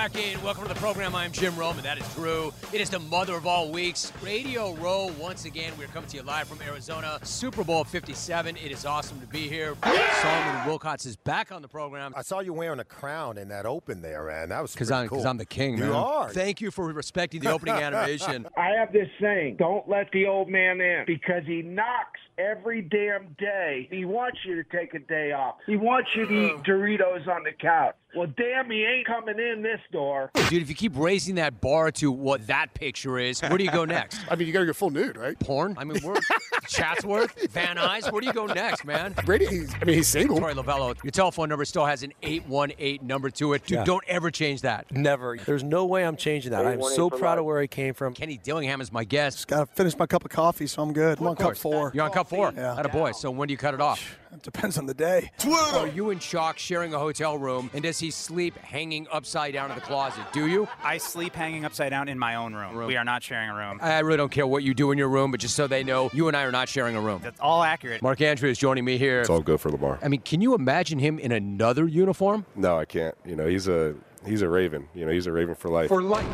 Cracking? 0.08 0.42
Welcome 0.42 0.64
to 0.64 0.68
the 0.68 0.80
program. 0.80 1.14
I'm 1.14 1.30
Jim 1.30 1.54
Rome, 1.54 1.76
and 1.76 1.86
that 1.86 1.96
is 1.96 2.14
Drew. 2.14 2.52
It 2.72 2.80
is 2.80 2.90
the 2.90 2.98
mother 2.98 3.36
of 3.36 3.46
all 3.46 3.70
weeks. 3.70 4.12
Radio 4.20 4.74
Row, 4.74 5.12
once 5.16 5.44
again, 5.44 5.72
we're 5.78 5.86
coming 5.86 6.08
to 6.10 6.16
you 6.16 6.24
live 6.24 6.48
from 6.48 6.60
Arizona. 6.60 7.20
Super 7.22 7.62
Bowl 7.62 7.84
57. 7.84 8.56
It 8.56 8.72
is 8.72 8.84
awesome 8.84 9.20
to 9.20 9.28
be 9.28 9.48
here. 9.48 9.76
Solomon 9.84 10.68
Wilcots 10.68 11.06
is 11.06 11.14
back 11.14 11.52
on 11.52 11.62
the 11.62 11.68
program. 11.68 12.14
I 12.16 12.22
saw 12.22 12.40
you 12.40 12.52
wearing 12.52 12.80
a 12.80 12.84
crown 12.84 13.38
in 13.38 13.46
that 13.50 13.64
open 13.64 14.02
there, 14.02 14.26
man. 14.26 14.48
That 14.48 14.60
was 14.62 14.72
because 14.72 14.90
I'm 14.90 15.06
cool. 15.06 15.24
I'm 15.24 15.36
the 15.36 15.46
king. 15.46 15.78
You 15.78 15.84
man. 15.84 15.92
are. 15.92 16.30
Thank 16.30 16.60
you 16.60 16.72
for 16.72 16.92
respecting 16.92 17.40
the 17.40 17.52
opening 17.52 17.74
animation. 17.80 18.48
I 18.56 18.70
have 18.70 18.92
this 18.92 19.08
saying: 19.20 19.54
Don't 19.56 19.88
let 19.88 20.10
the 20.10 20.26
old 20.26 20.48
man 20.48 20.80
in 20.80 21.04
because 21.06 21.44
he 21.46 21.62
knocks 21.62 22.18
every 22.38 22.82
damn 22.82 23.34
day. 23.38 23.88
He 23.90 24.04
wants 24.04 24.38
you 24.44 24.62
to 24.62 24.64
take 24.76 24.94
a 24.94 24.98
day 24.98 25.32
off. 25.32 25.56
He 25.66 25.76
wants 25.76 26.10
you 26.14 26.26
to 26.26 26.32
eat 26.34 26.62
Doritos 26.62 27.28
on 27.28 27.44
the 27.44 27.52
couch. 27.52 27.94
Well, 28.14 28.26
damn, 28.36 28.70
he 28.70 28.84
ain't 28.84 29.06
coming 29.06 29.38
in 29.38 29.62
this 29.62 29.80
door. 29.90 30.30
Dude, 30.50 30.60
if 30.60 30.68
you 30.68 30.74
keep 30.74 30.92
raising 30.96 31.36
that 31.36 31.62
bar 31.62 31.90
to 31.92 32.12
what 32.12 32.46
that 32.48 32.74
picture 32.74 33.18
is, 33.18 33.40
where 33.40 33.56
do 33.56 33.64
you 33.64 33.70
go 33.70 33.86
next? 33.86 34.20
I 34.30 34.36
mean, 34.36 34.46
you 34.46 34.52
got 34.52 34.60
to 34.60 34.66
go 34.66 34.74
full 34.74 34.90
nude, 34.90 35.16
right? 35.16 35.38
Porn? 35.40 35.74
I 35.78 35.84
mean, 35.84 35.98
we're 36.04 36.16
Chatsworth, 36.68 37.50
Van 37.52 37.76
Nuys. 37.76 38.10
Where 38.12 38.20
do 38.20 38.26
you 38.26 38.32
go 38.34 38.46
next, 38.46 38.84
man? 38.84 39.14
Brady, 39.24 39.46
he's, 39.46 39.74
I 39.80 39.84
mean, 39.86 39.96
he's 39.96 40.08
single. 40.08 40.38
Troy 40.38 40.52
Lavello, 40.52 40.94
your 41.02 41.10
telephone 41.10 41.48
number 41.48 41.64
still 41.64 41.86
has 41.86 42.02
an 42.02 42.12
818 42.22 43.06
number 43.06 43.30
to 43.30 43.54
it. 43.54 43.64
Dude, 43.66 43.78
Yeah. 43.78 43.84
don't 43.84 44.04
ever 44.06 44.30
change 44.30 44.60
that. 44.60 44.90
Never. 44.92 45.38
There's 45.38 45.64
no 45.64 45.86
way 45.86 46.04
I'm 46.04 46.16
changing 46.16 46.52
that. 46.52 46.66
I'm 46.66 46.82
so 46.82 47.08
proud 47.08 47.38
of 47.38 47.46
where 47.46 47.58
I 47.60 47.66
came 47.66 47.94
from. 47.94 48.12
Kenny 48.12 48.36
Dillingham 48.36 48.80
is 48.82 48.92
my 48.92 49.04
guest. 49.04 49.48
Got 49.48 49.68
to 49.68 49.74
finish 49.74 49.96
my 49.98 50.06
cup 50.06 50.22
of 50.24 50.30
coffee, 50.30 50.66
so 50.66 50.82
I'm 50.82 50.92
good. 50.92 51.18
I'm 51.18 51.28
on 51.28 51.36
cup 51.36 51.56
four. 51.56 51.90
You're 51.94 52.04
on 52.04 52.10
cup 52.10 52.21
four. 52.24 52.52
Yeah. 52.56 52.78
At 52.78 52.86
a 52.86 52.88
boy. 52.88 53.12
So 53.12 53.30
when 53.30 53.48
do 53.48 53.52
you 53.52 53.58
cut 53.58 53.74
it 53.74 53.80
off? 53.80 54.18
It 54.32 54.42
depends 54.42 54.78
on 54.78 54.86
the 54.86 54.94
day. 54.94 55.30
Are 55.46 55.86
you 55.88 56.08
and 56.08 56.18
Chalk 56.18 56.58
sharing 56.58 56.94
a 56.94 56.98
hotel 56.98 57.36
room, 57.36 57.70
and 57.74 57.82
does 57.82 57.98
he 57.98 58.10
sleep 58.10 58.56
hanging 58.56 59.06
upside 59.12 59.52
down 59.52 59.70
in 59.70 59.74
the 59.74 59.82
closet? 59.82 60.24
Do 60.32 60.46
you? 60.46 60.66
I 60.82 60.96
sleep 60.96 61.34
hanging 61.34 61.66
upside 61.66 61.90
down 61.90 62.08
in 62.08 62.18
my 62.18 62.36
own 62.36 62.54
room. 62.54 62.74
We 62.86 62.96
are 62.96 63.04
not 63.04 63.22
sharing 63.22 63.50
a 63.50 63.54
room. 63.54 63.78
I 63.82 63.98
really 63.98 64.16
don't 64.16 64.32
care 64.32 64.46
what 64.46 64.62
you 64.62 64.72
do 64.72 64.90
in 64.90 64.96
your 64.96 65.08
room, 65.08 65.32
but 65.32 65.40
just 65.40 65.54
so 65.54 65.66
they 65.66 65.84
know, 65.84 66.10
you 66.14 66.28
and 66.28 66.36
I 66.36 66.44
are 66.44 66.52
not 66.52 66.68
sharing 66.70 66.96
a 66.96 67.00
room. 67.00 67.20
That's 67.22 67.40
all 67.40 67.62
accurate. 67.62 68.00
Mark 68.00 68.22
Andrews 68.22 68.52
is 68.52 68.58
joining 68.58 68.86
me 68.86 68.96
here. 68.96 69.20
It's 69.20 69.28
all 69.28 69.42
good 69.42 69.60
for 69.60 69.70
Lamar. 69.70 69.98
I 70.02 70.08
mean, 70.08 70.22
can 70.22 70.40
you 70.40 70.54
imagine 70.54 70.98
him 70.98 71.18
in 71.18 71.30
another 71.30 71.86
uniform? 71.86 72.46
No, 72.56 72.78
I 72.78 72.86
can't. 72.86 73.14
You 73.26 73.36
know, 73.36 73.46
he's 73.46 73.68
a 73.68 73.94
he's 74.26 74.42
a 74.42 74.48
Raven. 74.48 74.88
You 74.94 75.06
know, 75.06 75.12
he's 75.12 75.26
a 75.26 75.32
Raven 75.32 75.54
for 75.54 75.68
life. 75.68 75.88
For 75.88 76.02
life. 76.02 76.26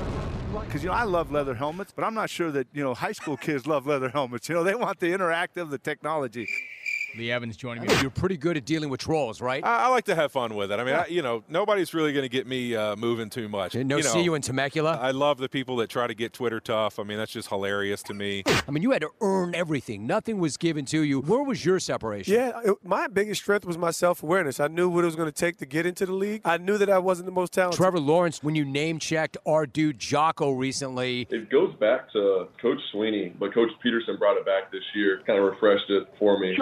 Because 0.64 0.82
you 0.82 0.88
know 0.88 0.94
I 0.94 1.04
love 1.04 1.30
leather 1.30 1.54
helmets, 1.54 1.92
but 1.94 2.04
I'm 2.04 2.14
not 2.14 2.30
sure 2.30 2.50
that 2.52 2.66
you 2.72 2.82
know 2.82 2.94
high 2.94 3.12
school 3.12 3.36
kids 3.36 3.66
love 3.66 3.86
leather 3.86 4.08
helmets. 4.08 4.48
You 4.48 4.54
know 4.54 4.64
they 4.64 4.74
want 4.74 4.98
the 4.98 5.12
interactive, 5.12 5.70
the 5.70 5.78
technology. 5.78 6.48
Lee 7.16 7.32
Evans 7.32 7.56
joining 7.56 7.84
me. 7.86 7.94
You're 8.00 8.10
pretty 8.10 8.36
good 8.36 8.56
at 8.56 8.64
dealing 8.64 8.90
with 8.90 9.00
trolls, 9.00 9.40
right? 9.40 9.64
I, 9.64 9.86
I 9.86 9.88
like 9.88 10.04
to 10.04 10.14
have 10.14 10.30
fun 10.30 10.54
with 10.54 10.70
it. 10.70 10.78
I 10.78 10.84
mean, 10.84 10.94
I, 10.94 11.06
you 11.06 11.22
know, 11.22 11.42
nobody's 11.48 11.94
really 11.94 12.12
going 12.12 12.22
to 12.24 12.28
get 12.28 12.46
me 12.46 12.76
uh, 12.76 12.96
moving 12.96 13.30
too 13.30 13.48
much. 13.48 13.74
No 13.74 13.96
you 13.96 14.02
know, 14.02 14.08
see 14.08 14.22
you 14.22 14.34
in 14.34 14.42
Temecula. 14.42 14.98
I 15.00 15.10
love 15.12 15.38
the 15.38 15.48
people 15.48 15.76
that 15.76 15.88
try 15.88 16.06
to 16.06 16.14
get 16.14 16.32
Twitter 16.32 16.60
tough. 16.60 16.98
I 16.98 17.04
mean, 17.04 17.18
that's 17.18 17.32
just 17.32 17.48
hilarious 17.48 18.02
to 18.04 18.14
me. 18.14 18.42
I 18.46 18.70
mean, 18.70 18.82
you 18.82 18.90
had 18.90 19.02
to 19.02 19.10
earn 19.20 19.54
everything. 19.54 20.06
Nothing 20.06 20.38
was 20.38 20.56
given 20.56 20.84
to 20.86 21.02
you. 21.02 21.20
Where 21.20 21.42
was 21.42 21.64
your 21.64 21.80
separation? 21.80 22.34
Yeah, 22.34 22.60
it, 22.64 22.76
my 22.84 23.06
biggest 23.06 23.42
strength 23.42 23.64
was 23.64 23.78
my 23.78 23.90
self 23.90 24.22
awareness. 24.22 24.60
I 24.60 24.68
knew 24.68 24.88
what 24.88 25.04
it 25.04 25.06
was 25.06 25.16
going 25.16 25.30
to 25.30 25.34
take 25.34 25.56
to 25.58 25.66
get 25.66 25.86
into 25.86 26.04
the 26.06 26.12
league. 26.12 26.42
I 26.44 26.58
knew 26.58 26.76
that 26.78 26.90
I 26.90 26.98
wasn't 26.98 27.26
the 27.26 27.32
most 27.32 27.52
talented. 27.52 27.78
Trevor 27.78 28.00
Lawrence, 28.00 28.42
when 28.42 28.54
you 28.54 28.64
name 28.64 28.98
checked 28.98 29.36
our 29.46 29.66
dude 29.66 29.98
Jocko 29.98 30.52
recently, 30.52 31.26
It 31.30 31.50
goes 31.50 31.74
back 31.76 32.12
to 32.12 32.48
Coach 32.60 32.78
Swinney, 32.94 33.32
but 33.38 33.54
Coach 33.54 33.70
Pederson 33.84 34.18
brought 34.18 34.36
it 34.36 34.44
back 34.44 34.70
this 34.70 34.82
year, 34.94 35.22
kind 35.26 35.38
of 35.38 35.44
refreshed 35.44 35.88
it 35.88 36.06
for 36.18 36.38
me. 36.38 36.56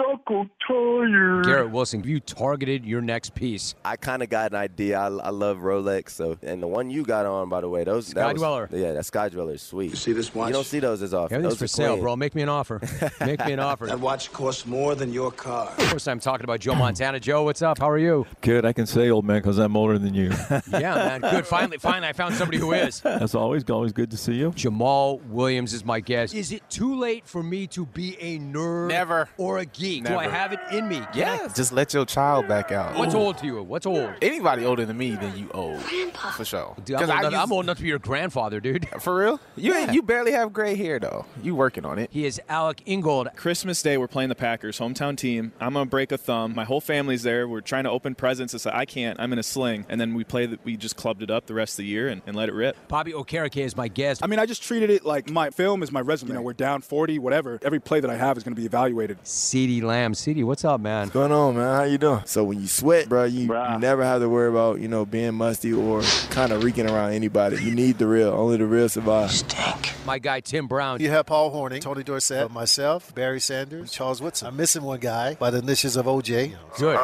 Choco 0.45 1.01
tired. 1.01 1.45
Garrett 1.45 1.71
Wilson, 1.71 1.99
have 2.01 2.07
you 2.09 2.19
targeted 2.19 2.85
your 2.85 3.01
next 3.01 3.33
piece. 3.35 3.75
I 3.85 3.95
kind 3.95 4.21
of 4.21 4.29
got 4.29 4.51
an 4.51 4.57
idea. 4.57 4.99
I, 4.99 5.05
I 5.07 5.29
love 5.29 5.57
Rolex, 5.59 6.09
so 6.11 6.37
and 6.43 6.61
the 6.61 6.67
one 6.67 6.89
you 6.89 7.03
got 7.03 7.25
on, 7.25 7.49
by 7.49 7.61
the 7.61 7.69
way, 7.69 7.83
those 7.83 8.07
that 8.13 8.35
Sky 8.37 8.47
was- 8.47 8.69
yeah, 8.71 8.93
that 8.93 9.05
Sky 9.05 9.29
Dweller 9.29 9.53
is 9.53 9.61
sweet. 9.61 9.91
You 9.91 9.95
see 9.95 10.13
this 10.13 10.33
watch? 10.33 10.47
You 10.49 10.53
don't 10.53 10.65
see 10.65 10.79
those 10.79 11.01
as 11.01 11.13
often. 11.13 11.35
Everything's 11.35 11.53
those 11.59 11.59
for 11.59 11.67
sale, 11.67 11.93
clean. 11.93 12.01
bro. 12.03 12.15
Make 12.15 12.35
me 12.35 12.41
an 12.41 12.49
offer. 12.49 12.81
Make 13.21 13.45
me 13.45 13.53
an 13.53 13.59
offer. 13.71 13.87
That 13.87 13.99
watch 13.99 14.31
costs 14.33 14.65
more 14.65 14.95
than 14.95 15.11
your 15.13 15.31
car. 15.31 15.67
First 15.67 16.05
time 16.05 16.19
talking 16.19 16.43
about 16.43 16.59
Joe 16.59 16.75
Montana. 16.75 17.19
Joe, 17.19 17.43
what's 17.43 17.61
up? 17.61 17.79
How 17.79 17.89
are 17.89 17.97
you? 17.97 18.25
Good, 18.41 18.65
I 18.65 18.73
can 18.73 18.85
say 18.85 19.09
old 19.09 19.25
man 19.25 19.37
because 19.37 19.57
I'm 19.57 19.75
older 19.77 19.97
than 19.97 20.13
you. 20.13 20.31
Yeah, 20.77 20.95
man. 20.95 21.21
Good. 21.21 21.45
Finally, 21.47 21.77
finally, 21.77 22.07
I 22.07 22.13
found 22.13 22.35
somebody 22.35 22.57
who 22.57 22.71
is. 22.73 22.99
That's 23.01 23.33
always 23.35 23.63
always 23.69 23.93
good 23.93 24.11
to 24.11 24.17
see 24.17 24.33
you. 24.33 24.51
Jamaal 24.51 25.21
Williams 25.27 25.73
is 25.73 25.83
my 25.85 25.99
guest. 25.99 26.33
Is 26.35 26.51
it 26.51 26.67
too 26.69 26.95
late 26.99 27.25
for 27.25 27.41
me 27.41 27.67
to 27.67 27.85
be 27.85 28.15
a 28.19 28.37
nerd? 28.39 28.89
Never. 28.89 29.27
Or 29.37 29.57
a 29.59 29.65
geek? 29.65 30.03
Do 30.05 30.17
I 30.27 30.35
have 30.35 30.53
it 30.53 30.59
in 30.71 30.87
me? 30.87 30.97
Can 30.97 31.07
Yeah, 31.13 31.47
just 31.55 31.71
let 31.71 31.93
your 31.93 32.05
child 32.05 32.47
back 32.47 32.71
out. 32.71 32.95
What's 32.95 33.15
old 33.15 33.37
to 33.39 33.45
you? 33.45 33.61
What's 33.63 33.85
old? 33.85 34.13
Anybody 34.21 34.65
older 34.65 34.85
than 34.85 34.97
me, 34.97 35.15
then 35.15 35.37
you 35.37 35.49
old. 35.53 35.81
Grandpa. 35.83 36.31
For 36.31 36.45
sure. 36.45 36.75
Dude, 36.83 36.95
I'm, 36.95 37.01
'Cause 37.01 37.09
old 37.09 37.17
I 37.17 37.19
enough, 37.21 37.31
used- 37.31 37.43
I'm 37.43 37.51
old 37.51 37.65
enough 37.65 37.77
to 37.77 37.83
be 37.83 37.89
your 37.89 37.99
grandfather, 37.99 38.59
dude. 38.59 38.87
For 38.99 39.15
real? 39.17 39.39
You 39.55 39.73
Yeah. 39.73 39.91
you 39.91 40.01
barely 40.01 40.31
have 40.31 40.53
gray 40.53 40.75
hair 40.75 40.99
though. 40.99 41.25
You 41.41 41.55
working 41.55 41.85
on 41.85 41.99
it. 41.99 42.09
He 42.11 42.25
is 42.25 42.39
Alec 42.49 42.81
Ingold. 42.85 43.29
Christmas 43.35 43.81
Day, 43.81 43.97
we're 43.97 44.07
playing 44.07 44.29
the 44.29 44.35
Packers, 44.35 44.79
hometown 44.79 45.17
team. 45.17 45.51
I'm 45.59 45.73
gonna 45.73 45.85
break 45.85 46.11
a 46.11 46.17
thumb. 46.17 46.53
My 46.55 46.65
whole 46.65 46.81
family's 46.81 47.23
there. 47.23 47.47
We're 47.47 47.61
trying 47.61 47.83
to 47.85 47.89
open 47.91 48.15
presents. 48.15 48.53
It's 48.53 48.65
like 48.65 48.75
I 48.75 48.85
can't. 48.85 49.19
I'm 49.19 49.31
in 49.33 49.39
a 49.39 49.43
sling, 49.43 49.85
and 49.89 49.99
then 49.99 50.13
we 50.13 50.23
play. 50.23 50.45
The, 50.45 50.59
we 50.63 50.77
just 50.77 50.95
clubbed 50.95 51.21
it 51.21 51.29
up 51.31 51.45
the 51.47 51.53
rest 51.53 51.73
of 51.73 51.77
the 51.77 51.85
year 51.85 52.07
and, 52.07 52.21
and 52.25 52.35
let 52.35 52.49
it 52.49 52.53
rip. 52.53 52.75
Bobby 52.87 53.11
Okereke 53.13 53.63
is 53.63 53.75
my 53.75 53.87
guest. 53.87 54.23
I 54.23 54.27
mean, 54.27 54.39
I 54.39 54.45
just 54.45 54.63
treated 54.63 54.89
it 54.89 55.05
like 55.05 55.29
my 55.29 55.49
film 55.49 55.83
is 55.83 55.91
my 55.91 56.01
resume. 56.01 56.29
You 56.29 56.33
know, 56.35 56.41
we're 56.41 56.53
down 56.53 56.81
40, 56.81 57.19
whatever. 57.19 57.59
Every 57.63 57.79
play 57.79 57.99
that 57.99 58.09
I 58.09 58.15
have 58.15 58.37
is 58.37 58.43
going 58.43 58.55
to 58.55 58.59
be 58.59 58.65
evaluated. 58.65 59.21
CeeDee 59.23 59.81
Lamb. 59.83 60.13
CeeDee, 60.17 60.43
what's 60.43 60.65
up, 60.65 60.81
man? 60.81 61.01
What's 61.07 61.13
going 61.13 61.31
on, 61.31 61.55
man? 61.57 61.75
How 61.75 61.83
you 61.83 61.97
doing? 61.97 62.21
So 62.25 62.43
when 62.43 62.59
you 62.59 62.67
sweat, 62.67 63.07
bro, 63.07 63.25
you, 63.25 63.41
you 63.41 63.79
never 63.79 64.03
have 64.03 64.21
to 64.21 64.29
worry 64.29 64.49
about 64.49 64.79
you 64.79 64.87
know 64.87 65.05
being 65.05 65.33
musty 65.35 65.71
or 65.73 66.01
kind 66.31 66.51
of 66.51 66.63
reeking 66.63 66.89
around 66.89 67.11
anybody. 67.13 67.63
You 67.63 67.73
need 67.75 67.97
the 67.97 68.07
real. 68.07 68.29
Only 68.29 68.57
the 68.57 68.65
real 68.65 68.89
survive. 68.89 69.31
My 70.05 70.19
guy 70.19 70.39
Tim 70.39 70.67
Brown. 70.67 70.99
You 71.01 71.09
have 71.11 71.25
Paul 71.25 71.51
Hornung, 71.51 71.81
Tony 71.81 72.03
Dorsett, 72.03 72.51
myself, 72.51 73.13
Barry 73.13 73.39
Sanders, 73.39 73.91
Charles 73.91 74.21
Woodson. 74.21 74.47
I'm 74.47 74.55
missing 74.57 74.83
one 74.83 74.99
guy 74.99 75.35
by 75.35 75.49
the 75.51 75.59
initials 75.59 75.95
of 75.97 76.05
OJ. 76.05 76.53
Good. 76.77 76.99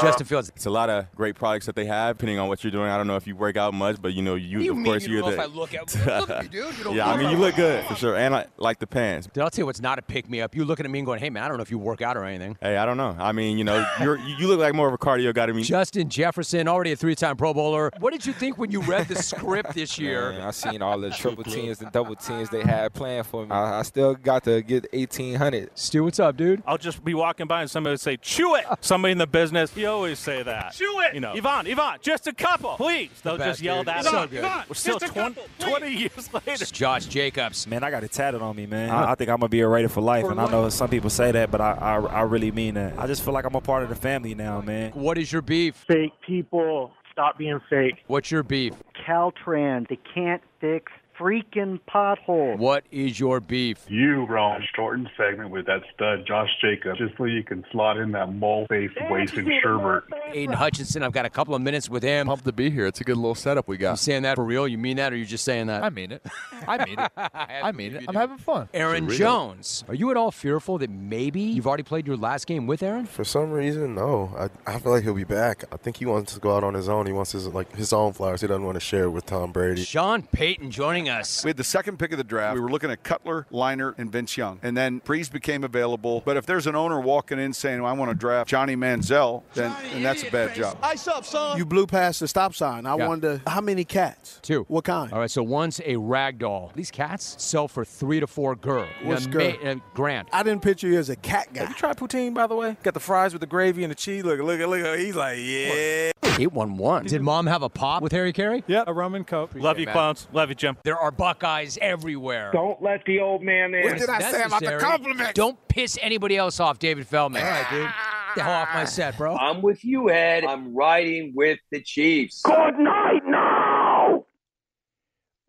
Justin 0.00 0.26
Fields. 0.26 0.50
It's 0.56 0.66
a 0.66 0.70
lot 0.70 0.90
of 0.90 1.06
great 1.14 1.36
products 1.36 1.66
that 1.66 1.76
they 1.76 1.84
have, 1.86 2.16
depending 2.16 2.40
on 2.40 2.48
what 2.48 2.64
you're 2.64 2.72
doing. 2.72 2.90
I 2.90 2.96
don't 2.96 3.06
know 3.06 3.14
if 3.14 3.28
you 3.28 3.36
work 3.36 3.56
out 3.56 3.72
much, 3.74 4.02
but 4.02 4.12
you 4.12 4.22
know, 4.22 4.34
you, 4.34 4.58
What 4.58 4.58
do 4.58 4.64
you 4.64 4.70
of 4.72 4.76
mean 4.78 4.84
course 4.86 5.02
you 5.06 5.20
don't 5.20 5.30
you're 5.30 5.30
know 5.30 5.30
the. 5.30 5.34
if 5.34 5.40
I 5.40 5.54
look 5.54 5.72
at- 5.72 6.20
look 6.20 6.30
at 6.30 6.42
me, 6.42 6.48
dude. 6.48 6.78
You 6.78 6.84
don't 6.84 6.96
yeah, 6.96 7.08
I 7.08 7.16
mean, 7.16 7.30
you 7.30 7.36
look 7.36 7.54
good 7.54 7.84
for 7.84 7.94
sure, 7.94 8.16
and 8.16 8.34
I 8.34 8.46
like 8.56 8.80
the 8.80 8.88
pants. 8.88 9.28
Dude, 9.32 9.44
I'll 9.44 9.50
tell 9.50 9.62
you 9.62 9.66
what's 9.66 9.80
not 9.80 10.00
a 10.00 10.02
pick 10.02 10.28
me 10.28 10.40
up. 10.40 10.56
You 10.56 10.64
looking 10.64 10.84
at 10.84 10.90
me 10.90 10.98
and 10.98 11.06
going, 11.06 11.20
hey, 11.20 11.30
man, 11.30 11.44
I 11.44 11.48
don't 11.48 11.58
know 11.58 11.62
if 11.62 11.70
you 11.70 11.78
work 11.78 12.02
out 12.02 12.13
or 12.16 12.24
anything. 12.24 12.56
Hey, 12.60 12.76
I 12.76 12.86
don't 12.86 12.96
know. 12.96 13.16
I 13.18 13.32
mean, 13.32 13.58
you 13.58 13.64
know, 13.64 13.84
you're 14.00 14.16
you 14.18 14.46
look 14.48 14.58
like 14.60 14.74
more 14.74 14.88
of 14.88 14.94
a 14.94 14.98
cardio 14.98 15.34
guy 15.34 15.46
to 15.46 15.52
me. 15.54 15.62
Justin 15.62 16.08
Jefferson, 16.08 16.68
already 16.68 16.92
a 16.92 16.96
three 16.96 17.14
time 17.14 17.36
Pro 17.36 17.52
Bowler. 17.54 17.90
What 17.98 18.12
did 18.12 18.24
you 18.26 18.32
think 18.32 18.58
when 18.58 18.70
you 18.70 18.80
read 18.82 19.08
the 19.08 19.16
script 19.16 19.74
this 19.74 19.98
year? 19.98 20.32
Man, 20.32 20.42
I 20.42 20.50
seen 20.50 20.82
all 20.82 20.98
the 20.98 21.10
triple 21.10 21.44
teams 21.44 21.80
and 21.80 21.90
double 21.92 22.16
teams 22.16 22.50
they 22.50 22.62
had 22.62 22.92
planned 22.92 23.26
for 23.26 23.44
me. 23.44 23.50
I, 23.50 23.80
I 23.80 23.82
still 23.82 24.14
got 24.14 24.44
to 24.44 24.62
get 24.62 24.86
1800. 24.92 25.70
Stu, 25.74 26.04
what's 26.04 26.20
up, 26.20 26.36
dude? 26.36 26.62
I'll 26.66 26.78
just 26.78 27.04
be 27.04 27.14
walking 27.14 27.46
by 27.46 27.62
and 27.62 27.70
somebody 27.70 27.92
would 27.92 28.00
say, 28.00 28.16
"Chew 28.16 28.54
it." 28.56 28.64
Somebody 28.80 29.12
in 29.12 29.18
the 29.18 29.26
business, 29.26 29.76
you 29.76 29.88
always 29.88 30.18
say 30.18 30.42
that. 30.42 30.72
Chew 30.74 31.00
it. 31.06 31.14
You 31.14 31.20
know, 31.20 31.32
Yvonne, 31.34 31.66
Yvonne, 31.66 31.98
just 32.00 32.26
a 32.26 32.32
couple, 32.32 32.70
please. 32.76 33.10
They'll 33.22 33.38
best, 33.38 33.50
just 33.50 33.62
yell 33.62 33.78
dude. 33.78 33.86
that 33.88 34.04
So 34.04 34.16
out. 34.18 34.30
good. 34.30 34.44
We're 34.68 34.74
still 34.74 34.98
Just 34.98 35.12
a 35.16 35.20
20, 35.20 35.36
20 35.60 35.92
years 35.92 36.28
later. 36.46 36.64
Josh 36.66 37.06
Jacobs. 37.06 37.66
Man, 37.66 37.82
I 37.82 37.90
got 37.90 38.04
it 38.04 38.12
tatted 38.12 38.42
on 38.42 38.56
me, 38.56 38.66
man. 38.66 38.90
I, 38.90 39.12
I 39.12 39.14
think 39.14 39.30
I'm 39.30 39.38
gonna 39.38 39.48
be 39.48 39.60
a 39.60 39.68
Raider 39.68 39.88
for 39.88 40.00
life, 40.00 40.24
For 40.24 40.30
and 40.32 40.40
I 40.40 40.50
know 40.50 40.68
some 40.68 40.88
people 40.88 41.10
say 41.10 41.32
that, 41.32 41.50
but 41.50 41.60
I, 41.60 41.72
I 41.72 41.96
I 42.10 42.22
really 42.22 42.50
mean 42.50 42.74
that. 42.74 42.98
I 42.98 43.06
just 43.06 43.24
feel 43.24 43.34
like 43.34 43.44
I'm 43.44 43.54
a 43.54 43.60
part 43.60 43.82
of 43.82 43.88
the 43.88 43.94
family 43.94 44.34
now, 44.34 44.60
man. 44.60 44.92
What 44.92 45.18
is 45.18 45.32
your 45.32 45.42
beef? 45.42 45.84
Fake 45.86 46.12
people. 46.26 46.92
Stop 47.12 47.38
being 47.38 47.60
fake. 47.70 48.02
What's 48.08 48.30
your 48.30 48.42
beef? 48.42 48.74
Caltrans. 49.06 49.88
They 49.88 49.98
can't 50.14 50.42
fix 50.60 50.90
freaking 51.18 51.80
pothole. 51.88 52.56
What 52.58 52.84
is 52.90 53.18
your 53.18 53.40
beef? 53.40 53.84
You, 53.88 54.24
Ron, 54.24 54.62
shortened 54.74 55.10
segment 55.16 55.50
with 55.50 55.66
that 55.66 55.82
stud 55.94 56.26
Josh 56.26 56.50
Jacobs, 56.60 56.98
just 56.98 57.16
so 57.16 57.24
you 57.24 57.42
can 57.42 57.64
slot 57.70 57.96
in 57.98 58.12
that 58.12 58.32
mole-faced 58.32 58.94
wasting 59.10 59.46
Sherbert. 59.64 60.02
Aidan 60.32 60.54
Hutchinson, 60.54 61.02
I've 61.02 61.12
got 61.12 61.24
a 61.26 61.30
couple 61.30 61.54
of 61.54 61.62
minutes 61.62 61.88
with 61.88 62.02
him. 62.02 62.26
Pumped 62.26 62.44
to 62.44 62.52
be 62.52 62.70
here. 62.70 62.86
It's 62.86 63.00
a 63.00 63.04
good 63.04 63.16
little 63.16 63.34
setup 63.34 63.68
we 63.68 63.76
got. 63.76 63.84
You 63.84 63.90
got. 63.92 63.98
saying 63.98 64.22
that 64.22 64.36
for 64.36 64.44
real? 64.44 64.66
You 64.66 64.78
mean 64.78 64.96
that, 64.96 65.12
or 65.12 65.16
you 65.16 65.24
just 65.24 65.44
saying 65.44 65.66
that? 65.66 65.82
I 65.82 65.90
mean 65.90 66.12
it. 66.12 66.24
I 66.66 66.84
mean 66.84 66.98
it. 66.98 67.12
I 67.16 67.72
mean 67.72 67.96
it. 67.96 68.04
I'm 68.08 68.14
having 68.14 68.38
fun. 68.38 68.68
Aaron 68.74 69.08
For. 69.08 69.14
Jones. 69.14 69.84
Are 69.88 69.94
you 69.94 70.10
at 70.10 70.16
all 70.16 70.30
fearful 70.30 70.78
that 70.78 70.90
maybe 70.90 71.40
you've 71.40 71.66
already 71.66 71.82
played 71.82 72.06
your 72.06 72.16
last 72.16 72.46
game 72.46 72.66
with 72.66 72.82
Aaron? 72.82 73.06
For 73.06 73.24
some 73.24 73.50
reason, 73.50 73.94
no. 73.94 74.32
I, 74.36 74.74
I 74.74 74.78
feel 74.78 74.92
like 74.92 75.04
he'll 75.04 75.14
be 75.14 75.24
back. 75.24 75.64
I 75.72 75.76
think 75.76 75.98
he 75.98 76.06
wants 76.06 76.34
to 76.34 76.40
go 76.40 76.56
out 76.56 76.64
on 76.64 76.74
his 76.74 76.88
own. 76.88 77.06
He 77.06 77.12
wants 77.12 77.32
his 77.32 77.46
like 77.48 77.74
his 77.76 77.92
own 77.92 78.12
flowers. 78.12 78.40
He 78.40 78.46
doesn't 78.46 78.64
want 78.64 78.76
to 78.76 78.80
share 78.80 79.04
it 79.04 79.10
with 79.10 79.26
Tom 79.26 79.52
Brady. 79.52 79.84
Sean 79.84 80.22
Payton 80.22 80.70
joining 80.70 81.03
us. 81.08 81.44
We 81.44 81.50
had 81.50 81.56
the 81.56 81.64
second 81.64 81.98
pick 81.98 82.12
of 82.12 82.18
the 82.18 82.24
draft. 82.24 82.54
We 82.54 82.60
were 82.60 82.70
looking 82.70 82.90
at 82.90 83.02
Cutler, 83.02 83.46
Leinart, 83.52 83.94
and 83.98 84.10
Vince 84.10 84.36
Young. 84.36 84.58
And 84.62 84.76
then 84.76 85.00
Brees 85.00 85.30
became 85.30 85.64
available. 85.64 86.22
But 86.24 86.36
if 86.36 86.46
there's 86.46 86.66
an 86.66 86.74
owner 86.76 87.00
walking 87.00 87.38
in 87.38 87.52
saying, 87.52 87.82
well, 87.82 87.90
I 87.90 87.94
want 87.96 88.10
to 88.10 88.14
draft 88.14 88.48
Johnny 88.48 88.76
Manziel, 88.76 89.42
then, 89.54 89.74
then 89.92 90.02
that's 90.02 90.22
a 90.22 90.30
bad 90.30 90.54
job. 90.54 90.78
Ice 90.82 91.06
up, 91.08 91.24
son. 91.24 91.58
You 91.58 91.64
blew 91.64 91.86
past 91.86 92.20
the 92.20 92.28
stop 92.28 92.54
sign. 92.54 92.86
I 92.86 92.96
Yeah. 92.96 93.08
wonder 93.08 93.40
how 93.46 93.60
many 93.60 93.84
cats? 93.84 94.38
Two. 94.42 94.64
What 94.68 94.84
kind? 94.84 95.12
All 95.12 95.18
right, 95.20 95.30
so 95.30 95.42
one's 95.42 95.80
a 95.84 95.96
rag 95.96 96.38
doll. 96.38 96.72
These 96.74 96.90
cats 96.90 97.36
sell 97.38 97.68
for 97.68 97.84
three 97.84 98.20
to 98.20 98.26
four 98.26 98.54
gur. 98.56 98.86
What's 99.02 99.26
girl? 99.26 99.52
gur? 99.52 99.64
ma- 99.64 99.70
uh, 99.70 99.74
grand. 99.94 100.28
I 100.32 100.42
didn't 100.42 100.62
picture 100.62 100.88
you 100.88 100.98
as 100.98 101.10
a 101.10 101.16
cat 101.16 101.48
guy. 101.52 101.60
Have 101.60 101.70
you 101.70 101.74
tried 101.76 101.96
poutine, 101.96 102.34
by 102.34 102.46
the 102.46 102.54
way? 102.54 102.76
Got 102.82 102.94
the 102.94 103.00
fries 103.00 103.32
with 103.32 103.40
the 103.40 103.46
gravy 103.46 103.84
and 103.84 103.90
the 103.90 103.94
cheese. 103.94 104.24
Look, 104.24 104.40
look, 104.40 104.58
look. 104.60 104.98
He's 104.98 105.16
like, 105.16 105.38
yeah. 105.38 106.10
811. 106.36 107.06
Did 107.08 107.22
mom 107.22 107.46
have 107.46 107.62
a 107.62 107.68
pop 107.68 108.02
with 108.02 108.12
Harry 108.12 108.32
Caray? 108.32 108.64
Yeah, 108.66 108.84
a 108.86 108.92
rum 108.92 109.14
and 109.14 109.26
coke. 109.26 109.52
Love 109.54 109.78
you, 109.78 109.86
clowns. 109.86 110.26
Love 110.32 110.48
you, 110.48 110.54
Jim. 110.56 110.76
There 110.94 111.02
are 111.02 111.10
Buckeyes 111.10 111.76
everywhere. 111.80 112.50
Don't 112.52 112.80
let 112.80 113.04
the 113.04 113.18
old 113.18 113.42
man 113.42 113.74
in. 113.74 113.82
What 113.82 113.98
did 113.98 114.08
I 114.08 114.20
say 114.30 114.44
about 114.44 114.62
the 114.62 114.78
compliment? 114.78 115.34
Don't 115.34 115.58
piss 115.66 115.98
anybody 116.00 116.36
else 116.36 116.60
off, 116.60 116.78
David 116.78 117.04
Feldman. 117.08 117.42
All 117.42 117.50
right, 117.50 117.66
dude. 117.68 117.90
The 118.36 118.44
hell 118.44 118.52
off 118.52 118.68
my 118.72 118.84
set, 118.84 119.18
bro. 119.18 119.34
I'm 119.34 119.60
with 119.60 119.84
you, 119.84 120.08
Ed. 120.08 120.44
I'm 120.44 120.72
riding 120.72 121.32
with 121.34 121.58
the 121.72 121.82
Chiefs. 121.82 122.42
Good 122.42 122.78
night 122.78 123.22
now. 123.26 124.26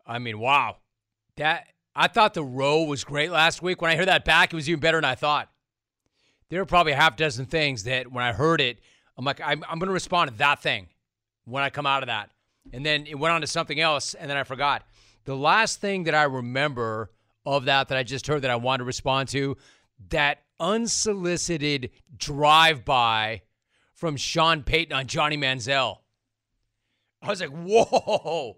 I 0.04 0.18
mean, 0.18 0.40
wow. 0.40 0.78
That 1.36 1.68
I 1.94 2.08
thought 2.08 2.34
the 2.34 2.42
row 2.42 2.82
was 2.82 3.04
great 3.04 3.30
last 3.30 3.62
week. 3.62 3.80
When 3.80 3.92
I 3.92 3.94
heard 3.94 4.08
that 4.08 4.24
back, 4.24 4.52
it 4.52 4.56
was 4.56 4.68
even 4.68 4.80
better 4.80 4.96
than 4.96 5.04
I 5.04 5.14
thought. 5.14 5.48
There 6.50 6.60
were 6.60 6.66
probably 6.66 6.90
a 6.90 6.96
half 6.96 7.16
dozen 7.16 7.46
things 7.46 7.84
that 7.84 8.10
when 8.10 8.24
I 8.24 8.32
heard 8.32 8.60
it, 8.60 8.78
I'm 9.16 9.24
like, 9.24 9.40
I'm, 9.40 9.62
I'm 9.68 9.78
going 9.78 9.86
to 9.86 9.92
respond 9.92 10.32
to 10.32 10.36
that 10.38 10.60
thing 10.60 10.88
when 11.44 11.62
I 11.62 11.70
come 11.70 11.86
out 11.86 12.02
of 12.02 12.08
that. 12.08 12.30
And 12.72 12.84
then 12.84 13.06
it 13.06 13.14
went 13.14 13.32
on 13.32 13.42
to 13.42 13.46
something 13.46 13.78
else, 13.78 14.14
and 14.14 14.28
then 14.28 14.36
I 14.36 14.42
forgot. 14.42 14.82
The 15.26 15.36
last 15.36 15.80
thing 15.80 16.04
that 16.04 16.14
I 16.14 16.22
remember 16.22 17.10
of 17.44 17.66
that 17.66 17.88
that 17.88 17.98
I 17.98 18.02
just 18.02 18.26
heard 18.26 18.42
that 18.42 18.50
I 18.50 18.56
wanted 18.56 18.78
to 18.78 18.84
respond 18.84 19.28
to, 19.30 19.56
that 20.08 20.38
unsolicited 20.58 21.90
drive-by 22.16 23.42
from 23.94 24.16
Sean 24.16 24.62
Payton 24.62 24.96
on 24.96 25.06
Johnny 25.06 25.36
Manziel. 25.36 25.98
I 27.20 27.28
was 27.28 27.40
like, 27.40 27.50
whoa. 27.50 28.56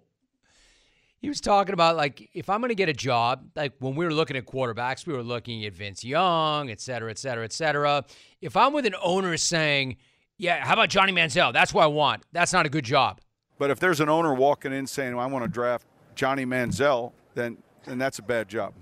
He 1.20 1.28
was 1.28 1.40
talking 1.40 1.72
about 1.72 1.96
like 1.96 2.30
if 2.32 2.48
I'm 2.48 2.60
going 2.60 2.68
to 2.68 2.76
get 2.76 2.88
a 2.88 2.92
job, 2.92 3.48
like 3.56 3.72
when 3.80 3.96
we 3.96 4.04
were 4.04 4.14
looking 4.14 4.36
at 4.36 4.46
quarterbacks, 4.46 5.06
we 5.06 5.14
were 5.14 5.22
looking 5.22 5.64
at 5.64 5.72
Vince 5.72 6.04
Young, 6.04 6.70
et 6.70 6.80
cetera, 6.80 7.10
et 7.10 7.18
cetera, 7.18 7.44
et 7.44 7.52
cetera. 7.52 8.04
If 8.40 8.56
I'm 8.56 8.72
with 8.72 8.86
an 8.86 8.94
owner 9.02 9.36
saying, 9.36 9.96
"Yeah, 10.36 10.64
how 10.64 10.74
about 10.74 10.90
Johnny 10.90 11.12
Manziel? 11.12 11.52
That's 11.52 11.74
what 11.74 11.82
I 11.82 11.88
want." 11.88 12.22
That's 12.30 12.52
not 12.52 12.66
a 12.66 12.68
good 12.68 12.84
job. 12.84 13.20
But 13.58 13.70
if 13.72 13.80
there's 13.80 13.98
an 13.98 14.08
owner 14.08 14.32
walking 14.32 14.72
in 14.72 14.86
saying, 14.86 15.16
well, 15.16 15.24
I 15.24 15.28
want 15.28 15.44
to 15.44 15.48
draft 15.48 15.84
Johnny 16.18 16.44
Manziel, 16.44 17.12
then, 17.36 17.58
then 17.84 17.96
that's 17.96 18.18
a 18.18 18.22
bad 18.22 18.48
job. 18.48 18.74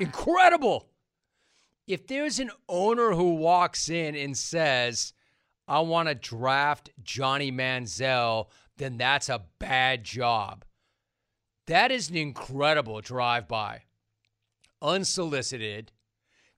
Incredible. 0.00 0.86
If 1.86 2.06
there's 2.06 2.38
an 2.38 2.50
owner 2.68 3.12
who 3.12 3.36
walks 3.36 3.88
in 3.88 4.14
and 4.14 4.36
says, 4.36 5.14
"I 5.66 5.80
want 5.80 6.08
to 6.08 6.14
draft 6.14 6.90
Johnny 7.02 7.50
Manziel," 7.50 8.50
then 8.76 8.98
that's 8.98 9.30
a 9.30 9.46
bad 9.58 10.04
job. 10.04 10.66
That 11.68 11.90
is 11.90 12.10
an 12.10 12.16
incredible 12.16 13.00
drive 13.00 13.48
by. 13.48 13.84
Unsolicited. 14.82 15.90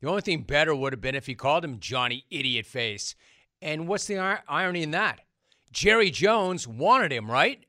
The 0.00 0.08
only 0.08 0.22
thing 0.22 0.42
better 0.42 0.74
would 0.74 0.92
have 0.92 1.00
been 1.00 1.14
if 1.14 1.26
he 1.26 1.36
called 1.36 1.64
him 1.64 1.78
Johnny 1.78 2.24
Idiot 2.30 2.66
Face. 2.66 3.14
And 3.62 3.86
what's 3.86 4.06
the 4.06 4.16
ir- 4.16 4.42
irony 4.48 4.82
in 4.82 4.90
that? 4.90 5.20
Jerry 5.70 6.10
Jones 6.10 6.66
wanted 6.66 7.12
him, 7.12 7.30
right? 7.30 7.64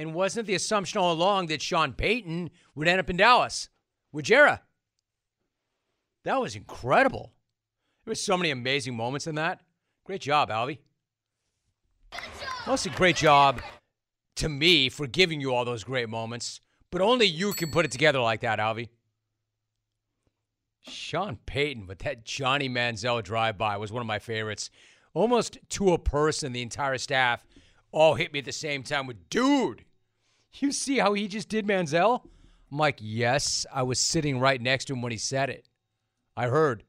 And 0.00 0.14
wasn't 0.14 0.46
the 0.46 0.54
assumption 0.54 0.98
all 0.98 1.12
along 1.12 1.48
that 1.48 1.60
Sean 1.60 1.92
Payton 1.92 2.48
would 2.74 2.88
end 2.88 3.00
up 3.00 3.10
in 3.10 3.18
Dallas 3.18 3.68
with? 4.12 4.28
That 4.28 4.62
was 6.24 6.56
incredible. 6.56 7.34
There 8.02 8.12
were 8.12 8.14
so 8.14 8.38
many 8.38 8.50
amazing 8.50 8.96
moments 8.96 9.26
in 9.26 9.34
that. 9.34 9.60
Great 10.06 10.22
job, 10.22 10.48
Alvy. 10.48 10.78
Mostly 12.66 12.92
great 12.92 13.16
job 13.16 13.60
to 14.36 14.48
me 14.48 14.88
for 14.88 15.06
giving 15.06 15.38
you 15.38 15.54
all 15.54 15.66
those 15.66 15.84
great 15.84 16.08
moments, 16.08 16.62
but 16.90 17.02
only 17.02 17.26
you 17.26 17.52
can 17.52 17.70
put 17.70 17.84
it 17.84 17.90
together 17.90 18.20
like 18.20 18.40
that, 18.40 18.58
Alvy. 18.58 18.88
Sean 20.80 21.36
Payton 21.44 21.86
with 21.86 21.98
that 21.98 22.24
Johnny 22.24 22.70
Manziel 22.70 23.22
drive-by 23.22 23.76
was 23.76 23.92
one 23.92 24.00
of 24.00 24.06
my 24.06 24.18
favorites. 24.18 24.70
Almost 25.12 25.58
to 25.68 25.92
a 25.92 25.98
person, 25.98 26.54
the 26.54 26.62
entire 26.62 26.96
staff 26.96 27.44
all 27.92 28.14
hit 28.14 28.32
me 28.32 28.38
at 28.38 28.46
the 28.46 28.52
same 28.52 28.82
time 28.82 29.06
with, 29.06 29.28
dude, 29.28 29.84
you 30.58 30.72
see 30.72 30.98
how 30.98 31.12
he 31.14 31.28
just 31.28 31.48
did 31.48 31.66
Manziel? 31.66 32.22
I'm 32.70 32.78
like, 32.78 32.98
yes, 33.00 33.66
I 33.72 33.82
was 33.82 33.98
sitting 33.98 34.38
right 34.38 34.60
next 34.60 34.86
to 34.86 34.92
him 34.92 35.02
when 35.02 35.12
he 35.12 35.18
said 35.18 35.50
it. 35.50 35.68
I 36.36 36.46
heard. 36.46 36.84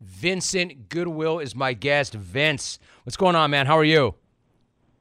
Vincent 0.00 0.88
Goodwill 0.88 1.38
is 1.38 1.54
my 1.54 1.72
guest. 1.72 2.14
Vince, 2.14 2.78
what's 3.04 3.16
going 3.16 3.36
on, 3.36 3.50
man? 3.50 3.66
How 3.66 3.78
are 3.78 3.84
you? 3.84 4.14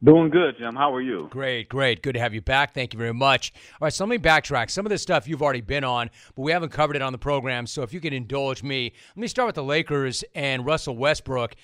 Doing 0.03 0.29
good, 0.29 0.57
Jim. 0.57 0.75
How 0.75 0.93
are 0.93 1.01
you? 1.01 1.27
Great, 1.29 1.69
great. 1.69 2.01
Good 2.01 2.13
to 2.13 2.19
have 2.19 2.33
you 2.33 2.41
back. 2.41 2.73
Thank 2.73 2.93
you 2.93 2.97
very 2.99 3.13
much. 3.13 3.53
All 3.73 3.85
right, 3.85 3.93
so 3.93 4.03
let 4.03 4.09
me 4.09 4.17
backtrack. 4.17 4.69
Some 4.69 4.85
of 4.85 4.89
this 4.89 5.01
stuff 5.01 5.29
you've 5.29 5.41
already 5.41 5.61
been 5.61 5.85
on, 5.85 6.09
but 6.35 6.41
we 6.41 6.51
haven't 6.51 6.71
covered 6.71 6.97
it 6.97 7.01
on 7.01 7.13
the 7.13 7.17
program. 7.17 7.65
So 7.65 7.83
if 7.83 7.93
you 7.93 8.01
can 8.01 8.11
indulge 8.11 8.63
me, 8.63 8.91
let 9.15 9.21
me 9.21 9.27
start 9.27 9.47
with 9.47 9.55
the 9.55 9.63
Lakers 9.63 10.25
and 10.35 10.65
Russell 10.65 10.97
Westbrook. 10.97 11.55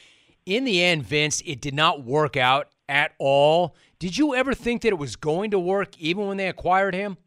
In 0.45 0.63
the 0.63 0.81
end, 0.81 1.03
Vince, 1.03 1.43
it 1.45 1.59
did 1.59 1.73
not 1.73 2.05
work 2.05 2.37
out 2.37 2.69
at 2.87 3.11
all. 3.19 3.75
Did 3.99 4.17
you 4.17 4.33
ever 4.33 4.53
think 4.53 4.81
that 4.83 4.89
it 4.89 4.97
was 4.97 5.15
going 5.15 5.51
to 5.51 5.59
work 5.59 5.97
even 5.99 6.27
when 6.27 6.37
they 6.37 6.47
acquired 6.47 6.93
him? 6.93 7.17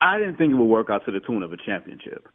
I 0.00 0.18
didn't 0.18 0.36
think 0.36 0.52
it 0.52 0.56
would 0.56 0.64
work 0.64 0.90
out 0.90 1.04
to 1.06 1.12
the 1.12 1.20
tune 1.20 1.42
of 1.42 1.52
a 1.52 1.56
championship. 1.56 2.28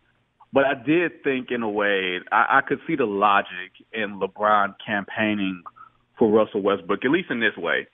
But 0.52 0.66
I 0.66 0.74
did 0.74 1.24
think, 1.24 1.52
in 1.52 1.62
a 1.62 1.70
way, 1.70 2.20
I, 2.32 2.58
I 2.58 2.62
could 2.68 2.80
see 2.88 2.95
the 2.95 3.06
logic 3.06 3.72
in 3.93 4.20
LeBron 4.20 4.76
campaigning– 4.86 5.64
for 6.20 6.30
Russell 6.30 6.62
Westbrook, 6.62 7.06
at 7.06 7.12
least 7.12 7.32
in 7.32 7.39
this 7.39 7.56
way. 7.58 7.88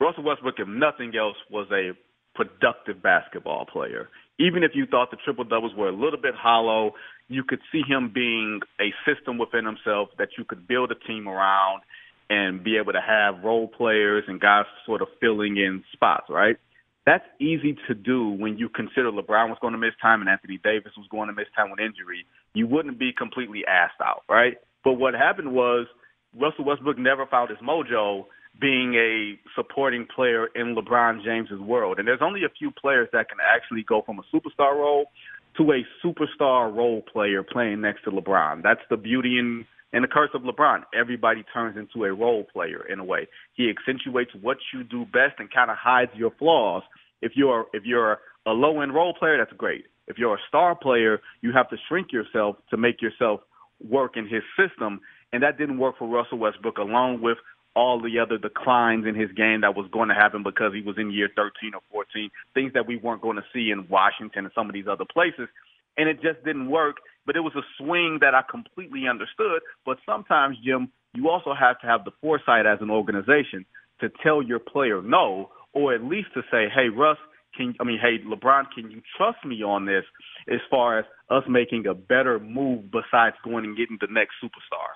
Russell 0.00 0.22
Westbrook, 0.22 0.54
if 0.58 0.68
nothing 0.68 1.12
else, 1.18 1.36
was 1.50 1.66
a 1.72 1.90
productive 2.34 3.02
basketball 3.02 3.66
player. 3.66 4.08
Even 4.38 4.62
if 4.62 4.70
you 4.74 4.86
thought 4.86 5.10
the 5.10 5.18
triple 5.22 5.44
doubles 5.44 5.72
were 5.76 5.88
a 5.88 5.94
little 5.94 6.20
bit 6.20 6.34
hollow, 6.34 6.92
you 7.28 7.44
could 7.44 7.58
see 7.70 7.82
him 7.86 8.10
being 8.14 8.60
a 8.80 8.94
system 9.04 9.36
within 9.36 9.66
himself 9.66 10.08
that 10.18 10.28
you 10.38 10.44
could 10.44 10.66
build 10.66 10.90
a 10.90 10.94
team 11.06 11.28
around 11.28 11.82
and 12.30 12.62
be 12.62 12.76
able 12.76 12.92
to 12.92 13.00
have 13.00 13.44
role 13.44 13.68
players 13.68 14.24
and 14.28 14.40
guys 14.40 14.64
sort 14.86 15.02
of 15.02 15.08
filling 15.20 15.56
in 15.56 15.84
spots, 15.92 16.26
right? 16.28 16.56
That's 17.04 17.24
easy 17.40 17.76
to 17.88 17.94
do 17.94 18.28
when 18.28 18.58
you 18.58 18.68
consider 18.68 19.10
LeBron 19.10 19.48
was 19.48 19.58
going 19.60 19.72
to 19.72 19.78
miss 19.78 19.94
time 20.00 20.20
and 20.20 20.30
Anthony 20.30 20.60
Davis 20.62 20.92
was 20.96 21.06
going 21.10 21.28
to 21.28 21.34
miss 21.34 21.46
time 21.56 21.70
with 21.70 21.80
injury. 21.80 22.26
You 22.54 22.66
wouldn't 22.66 22.98
be 22.98 23.12
completely 23.12 23.64
asked 23.66 24.00
out, 24.00 24.22
right? 24.28 24.56
But 24.84 24.94
what 24.94 25.14
happened 25.14 25.52
was– 25.52 25.86
Russell 26.38 26.64
Westbrook 26.64 26.98
never 26.98 27.26
found 27.26 27.50
his 27.50 27.58
mojo 27.58 28.26
being 28.60 28.94
a 28.94 29.38
supporting 29.54 30.06
player 30.14 30.46
in 30.54 30.74
LeBron 30.74 31.24
James's 31.24 31.60
world. 31.60 31.98
And 31.98 32.06
there's 32.06 32.20
only 32.22 32.44
a 32.44 32.48
few 32.58 32.70
players 32.70 33.08
that 33.12 33.28
can 33.28 33.38
actually 33.40 33.82
go 33.82 34.02
from 34.04 34.18
a 34.18 34.22
superstar 34.34 34.74
role 34.74 35.06
to 35.56 35.72
a 35.72 35.84
superstar 36.04 36.74
role 36.74 37.02
player 37.12 37.42
playing 37.42 37.80
next 37.80 38.04
to 38.04 38.10
LeBron. 38.10 38.62
That's 38.62 38.80
the 38.88 38.96
beauty 38.96 39.38
and 39.38 39.64
and 39.92 40.04
the 40.04 40.08
curse 40.08 40.30
of 40.34 40.42
LeBron. 40.42 40.82
Everybody 40.98 41.44
turns 41.52 41.76
into 41.76 42.04
a 42.04 42.12
role 42.12 42.44
player 42.52 42.86
in 42.90 42.98
a 42.98 43.04
way. 43.04 43.28
He 43.54 43.70
accentuates 43.70 44.30
what 44.40 44.58
you 44.72 44.84
do 44.84 45.04
best 45.04 45.38
and 45.38 45.50
kind 45.52 45.70
of 45.70 45.76
hides 45.76 46.12
your 46.14 46.32
flaws. 46.38 46.82
If 47.20 47.32
you're 47.34 47.66
if 47.72 47.84
you're 47.84 48.18
a 48.46 48.50
low 48.50 48.80
end 48.80 48.94
role 48.94 49.14
player, 49.14 49.38
that's 49.38 49.56
great. 49.56 49.84
If 50.08 50.18
you're 50.18 50.34
a 50.34 50.40
star 50.48 50.74
player, 50.74 51.20
you 51.42 51.52
have 51.52 51.68
to 51.70 51.76
shrink 51.88 52.12
yourself 52.12 52.56
to 52.70 52.76
make 52.76 53.00
yourself 53.00 53.40
work 53.88 54.16
in 54.16 54.28
his 54.28 54.42
system 54.56 55.00
and 55.32 55.42
that 55.42 55.58
didn't 55.58 55.78
work 55.78 55.98
for 55.98 56.06
Russell 56.08 56.38
Westbrook, 56.38 56.78
along 56.78 57.22
with 57.22 57.38
all 57.74 58.00
the 58.00 58.18
other 58.18 58.36
declines 58.36 59.06
in 59.06 59.14
his 59.14 59.32
game 59.32 59.62
that 59.62 59.74
was 59.74 59.88
going 59.90 60.10
to 60.10 60.14
happen 60.14 60.42
because 60.42 60.74
he 60.74 60.82
was 60.82 60.96
in 60.98 61.10
year 61.10 61.30
13 61.34 61.74
or 61.74 61.80
14, 61.90 62.30
things 62.52 62.72
that 62.74 62.86
we 62.86 62.96
weren't 62.96 63.22
going 63.22 63.36
to 63.36 63.44
see 63.52 63.70
in 63.70 63.88
Washington 63.88 64.44
and 64.44 64.52
some 64.54 64.68
of 64.68 64.74
these 64.74 64.86
other 64.86 65.06
places. 65.10 65.48
And 65.96 66.08
it 66.08 66.20
just 66.20 66.44
didn't 66.44 66.68
work. 66.68 66.96
But 67.26 67.36
it 67.36 67.40
was 67.40 67.54
a 67.54 67.62
swing 67.78 68.18
that 68.20 68.34
I 68.34 68.42
completely 68.42 69.06
understood. 69.08 69.62
But 69.84 69.98
sometimes, 70.04 70.56
Jim, 70.64 70.90
you 71.14 71.28
also 71.28 71.54
have 71.54 71.78
to 71.80 71.86
have 71.86 72.04
the 72.04 72.10
foresight 72.20 72.66
as 72.66 72.78
an 72.80 72.90
organization 72.90 73.64
to 74.00 74.10
tell 74.22 74.42
your 74.42 74.58
player 74.58 75.02
no, 75.02 75.50
or 75.72 75.94
at 75.94 76.02
least 76.02 76.28
to 76.34 76.42
say, 76.50 76.66
hey, 76.74 76.88
Russ, 76.88 77.18
can 77.56 77.74
I 77.80 77.84
mean, 77.84 77.98
hey, 78.00 78.18
LeBron, 78.24 78.64
can 78.74 78.90
you 78.90 79.02
trust 79.16 79.44
me 79.44 79.62
on 79.62 79.84
this 79.84 80.04
as 80.48 80.60
far 80.70 80.98
as 80.98 81.04
us 81.30 81.44
making 81.48 81.86
a 81.86 81.94
better 81.94 82.38
move 82.38 82.90
besides 82.90 83.36
going 83.44 83.64
and 83.64 83.76
getting 83.76 83.98
the 84.00 84.08
next 84.10 84.34
superstar? 84.42 84.88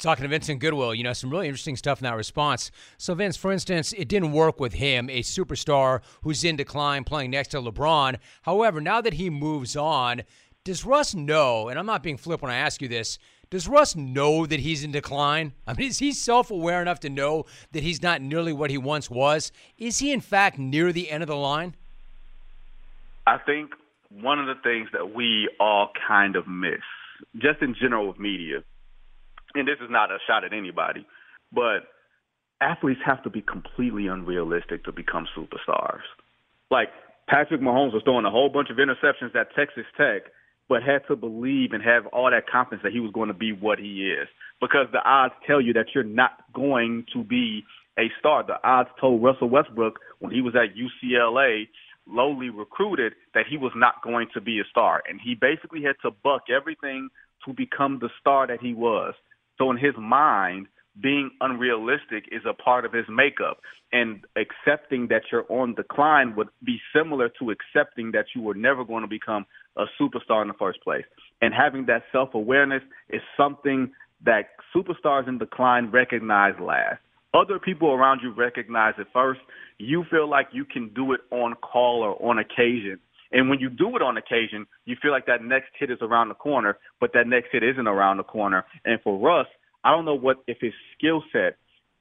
talking 0.00 0.22
to 0.22 0.28
Vincent 0.28 0.60
Goodwill, 0.60 0.94
you 0.94 1.04
know, 1.04 1.12
some 1.12 1.30
really 1.30 1.46
interesting 1.46 1.76
stuff 1.76 2.00
in 2.00 2.04
that 2.04 2.16
response. 2.16 2.70
So, 2.96 3.14
Vince, 3.14 3.36
for 3.36 3.52
instance, 3.52 3.92
it 3.92 4.08
didn't 4.08 4.32
work 4.32 4.58
with 4.58 4.72
him, 4.72 5.10
a 5.10 5.20
superstar 5.20 6.00
who's 6.22 6.42
in 6.42 6.56
decline 6.56 7.04
playing 7.04 7.30
next 7.30 7.48
to 7.48 7.58
LeBron. 7.58 8.16
However, 8.42 8.80
now 8.80 9.00
that 9.00 9.14
he 9.14 9.30
moves 9.30 9.76
on, 9.76 10.22
does 10.70 10.84
Russ 10.84 11.16
know, 11.16 11.68
and 11.68 11.80
I'm 11.80 11.86
not 11.86 12.00
being 12.00 12.16
flip 12.16 12.42
when 12.42 12.52
I 12.52 12.58
ask 12.58 12.80
you 12.80 12.86
this, 12.86 13.18
does 13.50 13.66
Russ 13.66 13.96
know 13.96 14.46
that 14.46 14.60
he's 14.60 14.84
in 14.84 14.92
decline? 14.92 15.52
I 15.66 15.72
mean, 15.72 15.88
is 15.88 15.98
he 15.98 16.12
self 16.12 16.52
aware 16.52 16.80
enough 16.80 17.00
to 17.00 17.10
know 17.10 17.46
that 17.72 17.82
he's 17.82 18.00
not 18.00 18.22
nearly 18.22 18.52
what 18.52 18.70
he 18.70 18.78
once 18.78 19.10
was? 19.10 19.50
Is 19.78 19.98
he, 19.98 20.12
in 20.12 20.20
fact, 20.20 20.60
near 20.60 20.92
the 20.92 21.10
end 21.10 21.24
of 21.24 21.28
the 21.28 21.34
line? 21.34 21.74
I 23.26 23.38
think 23.38 23.72
one 24.12 24.38
of 24.38 24.46
the 24.46 24.62
things 24.62 24.90
that 24.92 25.12
we 25.12 25.50
all 25.58 25.88
kind 26.06 26.36
of 26.36 26.46
miss, 26.46 26.86
just 27.36 27.60
in 27.62 27.74
general 27.74 28.06
with 28.06 28.20
media, 28.20 28.62
and 29.56 29.66
this 29.66 29.78
is 29.82 29.90
not 29.90 30.12
a 30.12 30.18
shot 30.28 30.44
at 30.44 30.52
anybody, 30.52 31.04
but 31.52 31.88
athletes 32.60 33.00
have 33.04 33.24
to 33.24 33.30
be 33.30 33.42
completely 33.42 34.06
unrealistic 34.06 34.84
to 34.84 34.92
become 34.92 35.26
superstars. 35.36 36.06
Like 36.70 36.90
Patrick 37.26 37.60
Mahomes 37.60 37.92
was 37.92 38.04
throwing 38.04 38.24
a 38.24 38.30
whole 38.30 38.50
bunch 38.50 38.70
of 38.70 38.76
interceptions 38.76 39.34
at 39.34 39.52
Texas 39.56 39.86
Tech, 39.96 40.30
but 40.70 40.84
had 40.84 41.02
to 41.08 41.16
believe 41.16 41.72
and 41.72 41.82
have 41.82 42.06
all 42.12 42.30
that 42.30 42.48
confidence 42.48 42.82
that 42.84 42.92
he 42.92 43.00
was 43.00 43.10
going 43.12 43.26
to 43.26 43.34
be 43.34 43.52
what 43.52 43.80
he 43.80 44.08
is. 44.08 44.28
Because 44.60 44.86
the 44.92 45.02
odds 45.04 45.34
tell 45.44 45.60
you 45.60 45.72
that 45.72 45.86
you're 45.92 46.04
not 46.04 46.30
going 46.54 47.04
to 47.12 47.24
be 47.24 47.64
a 47.98 48.04
star. 48.20 48.46
The 48.46 48.54
odds 48.62 48.88
told 49.00 49.20
Russell 49.20 49.50
Westbrook 49.50 49.98
when 50.20 50.32
he 50.32 50.40
was 50.40 50.54
at 50.54 50.76
UCLA, 50.78 51.64
lowly 52.06 52.50
recruited, 52.50 53.14
that 53.34 53.46
he 53.50 53.56
was 53.56 53.72
not 53.74 53.94
going 54.04 54.28
to 54.32 54.40
be 54.40 54.60
a 54.60 54.64
star. 54.70 55.02
And 55.08 55.20
he 55.20 55.34
basically 55.34 55.82
had 55.82 55.96
to 56.02 56.12
buck 56.22 56.42
everything 56.48 57.08
to 57.46 57.52
become 57.52 57.98
the 58.00 58.08
star 58.20 58.46
that 58.46 58.60
he 58.60 58.72
was. 58.72 59.14
So 59.58 59.72
in 59.72 59.76
his 59.76 59.94
mind, 59.98 60.68
being 61.00 61.30
unrealistic 61.40 62.24
is 62.30 62.42
a 62.48 62.54
part 62.54 62.84
of 62.84 62.92
his 62.92 63.06
makeup. 63.08 63.58
And 63.92 64.24
accepting 64.36 65.08
that 65.08 65.22
you're 65.32 65.46
on 65.48 65.74
decline 65.74 66.36
would 66.36 66.48
be 66.64 66.78
similar 66.94 67.28
to 67.40 67.50
accepting 67.50 68.12
that 68.12 68.26
you 68.34 68.42
were 68.42 68.54
never 68.54 68.84
going 68.84 69.02
to 69.02 69.08
become 69.08 69.46
a 69.76 69.84
superstar 70.00 70.42
in 70.42 70.48
the 70.48 70.54
first 70.58 70.80
place. 70.82 71.04
And 71.42 71.52
having 71.54 71.86
that 71.86 72.02
self 72.12 72.34
awareness 72.34 72.82
is 73.08 73.20
something 73.36 73.90
that 74.24 74.50
superstars 74.74 75.26
in 75.28 75.38
decline 75.38 75.90
recognize 75.90 76.54
last. 76.60 77.00
Other 77.32 77.58
people 77.58 77.92
around 77.92 78.20
you 78.22 78.32
recognize 78.32 78.94
it 78.98 79.06
first. 79.12 79.40
You 79.78 80.04
feel 80.10 80.28
like 80.28 80.48
you 80.52 80.64
can 80.64 80.92
do 80.94 81.12
it 81.12 81.20
on 81.30 81.54
call 81.54 82.02
or 82.02 82.30
on 82.30 82.38
occasion. 82.38 82.98
And 83.32 83.48
when 83.48 83.60
you 83.60 83.70
do 83.70 83.94
it 83.94 84.02
on 84.02 84.16
occasion, 84.16 84.66
you 84.84 84.96
feel 85.00 85.12
like 85.12 85.26
that 85.26 85.42
next 85.42 85.70
hit 85.78 85.90
is 85.90 85.98
around 86.00 86.28
the 86.28 86.34
corner, 86.34 86.78
but 87.00 87.12
that 87.14 87.28
next 87.28 87.48
hit 87.52 87.62
isn't 87.62 87.86
around 87.86 88.16
the 88.16 88.24
corner. 88.24 88.64
And 88.84 89.00
for 89.02 89.16
Russ, 89.18 89.46
I 89.84 89.90
don't 89.90 90.04
know 90.04 90.14
what 90.14 90.42
if 90.46 90.58
his 90.60 90.72
skill 90.96 91.22
set 91.32 91.56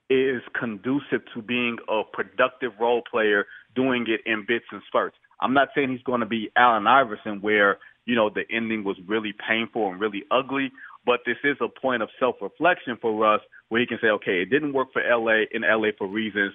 is 0.10 0.42
conducive 0.60 1.22
to 1.34 1.42
being 1.42 1.78
a 1.88 2.02
productive 2.12 2.72
role 2.80 3.02
player, 3.10 3.46
doing 3.76 4.06
it 4.08 4.22
in 4.26 4.46
bits 4.48 4.66
and 4.72 4.82
spurts. 4.88 5.16
I'm 5.40 5.54
not 5.54 5.70
saying 5.76 5.92
he's 5.92 6.04
going 6.04 6.20
to 6.22 6.26
be 6.26 6.52
Allen 6.56 6.88
Iverson, 6.88 7.42
where 7.42 7.78
you 8.06 8.16
know 8.16 8.30
the 8.30 8.44
ending 8.52 8.84
was 8.84 8.98
really 9.08 9.34
painful 9.48 9.90
and 9.92 10.00
really 10.00 10.24
ugly, 10.32 10.72
but 11.06 11.22
this 11.26 11.38
is 11.44 11.58
a 11.62 11.68
point 11.70 12.02
of 12.02 12.10
self-reflection 12.20 12.98
for 13.02 13.16
Russ, 13.16 13.42
where 13.70 13.80
he 13.80 13.88
can 13.88 14.00
say, 14.02 14.08
okay, 14.08 14.42
it 14.42 14.50
didn't 14.50 14.74
work 14.74 14.92
for 14.92 15.02
LA 15.02 15.44
in 15.52 15.62
LA 15.62 15.90
for 15.98 16.08
reasons 16.08 16.54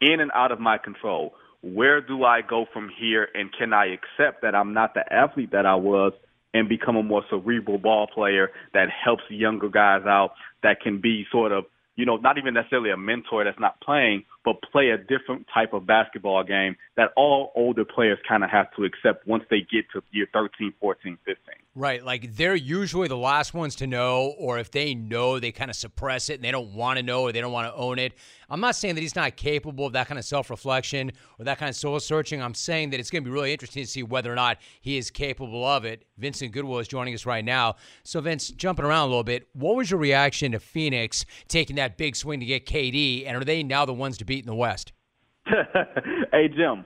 in 0.00 0.20
and 0.20 0.30
out 0.34 0.52
of 0.52 0.60
my 0.60 0.76
control 0.76 1.34
where 1.62 2.00
do 2.00 2.24
I 2.24 2.42
go 2.42 2.66
from 2.72 2.90
here 2.96 3.28
and 3.34 3.50
can 3.52 3.72
I 3.72 3.86
accept 3.86 4.42
that 4.42 4.54
I'm 4.54 4.72
not 4.72 4.94
the 4.94 5.10
athlete 5.12 5.50
that 5.52 5.66
I 5.66 5.74
was 5.74 6.12
and 6.54 6.68
become 6.68 6.96
a 6.96 7.02
more 7.02 7.22
cerebral 7.28 7.78
ball 7.78 8.06
player 8.06 8.50
that 8.72 8.88
helps 8.90 9.22
younger 9.28 9.68
guys 9.68 10.02
out 10.06 10.30
that 10.62 10.80
can 10.80 11.00
be 11.00 11.26
sort 11.30 11.52
of, 11.52 11.64
you 11.96 12.06
know, 12.06 12.16
not 12.16 12.38
even 12.38 12.54
necessarily 12.54 12.90
a 12.90 12.96
mentor 12.96 13.44
that's 13.44 13.60
not 13.60 13.80
playing, 13.80 14.24
but 14.46 14.62
play 14.62 14.90
a 14.90 14.96
different 14.96 15.44
type 15.52 15.72
of 15.72 15.84
basketball 15.84 16.44
game 16.44 16.76
that 16.96 17.10
all 17.16 17.50
older 17.56 17.84
players 17.84 18.16
kind 18.26 18.44
of 18.44 18.48
have 18.48 18.66
to 18.76 18.84
accept 18.84 19.26
once 19.26 19.42
they 19.50 19.58
get 19.58 19.84
to 19.92 20.00
year 20.12 20.28
13, 20.32 20.72
14, 20.80 21.18
15. 21.26 21.36
Right. 21.74 22.02
Like 22.02 22.36
they're 22.36 22.54
usually 22.54 23.08
the 23.08 23.16
last 23.18 23.52
ones 23.52 23.74
to 23.76 23.86
know, 23.86 24.34
or 24.38 24.58
if 24.58 24.70
they 24.70 24.94
know, 24.94 25.40
they 25.40 25.50
kind 25.52 25.68
of 25.68 25.76
suppress 25.76 26.30
it 26.30 26.34
and 26.34 26.44
they 26.44 26.52
don't 26.52 26.72
want 26.74 26.96
to 26.98 27.02
know 27.02 27.22
or 27.22 27.32
they 27.32 27.40
don't 27.40 27.52
want 27.52 27.66
to 27.66 27.74
own 27.74 27.98
it. 27.98 28.14
I'm 28.48 28.60
not 28.60 28.76
saying 28.76 28.94
that 28.94 29.00
he's 29.00 29.16
not 29.16 29.36
capable 29.36 29.86
of 29.86 29.92
that 29.94 30.06
kind 30.06 30.18
of 30.18 30.24
self 30.24 30.48
reflection 30.48 31.12
or 31.38 31.44
that 31.44 31.58
kind 31.58 31.68
of 31.68 31.76
soul 31.76 31.98
searching. 32.00 32.40
I'm 32.40 32.54
saying 32.54 32.90
that 32.90 33.00
it's 33.00 33.10
going 33.10 33.24
to 33.24 33.28
be 33.28 33.34
really 33.34 33.52
interesting 33.52 33.82
to 33.82 33.90
see 33.90 34.02
whether 34.02 34.32
or 34.32 34.36
not 34.36 34.58
he 34.80 34.96
is 34.96 35.10
capable 35.10 35.66
of 35.66 35.84
it. 35.84 36.04
Vincent 36.16 36.52
Goodwill 36.52 36.78
is 36.78 36.88
joining 36.88 37.12
us 37.12 37.26
right 37.26 37.44
now. 37.44 37.76
So, 38.04 38.20
Vince, 38.20 38.48
jumping 38.50 38.84
around 38.84 39.02
a 39.02 39.08
little 39.08 39.24
bit, 39.24 39.48
what 39.52 39.76
was 39.76 39.90
your 39.90 40.00
reaction 40.00 40.52
to 40.52 40.60
Phoenix 40.60 41.26
taking 41.48 41.76
that 41.76 41.98
big 41.98 42.16
swing 42.16 42.40
to 42.40 42.46
get 42.46 42.66
KD? 42.66 43.26
And 43.26 43.36
are 43.36 43.44
they 43.44 43.62
now 43.62 43.84
the 43.84 43.92
ones 43.92 44.16
to 44.18 44.24
beat 44.36 44.44
in 44.44 44.50
the 44.50 44.54
West? 44.54 44.92
hey, 45.46 46.48
Jim, 46.48 46.84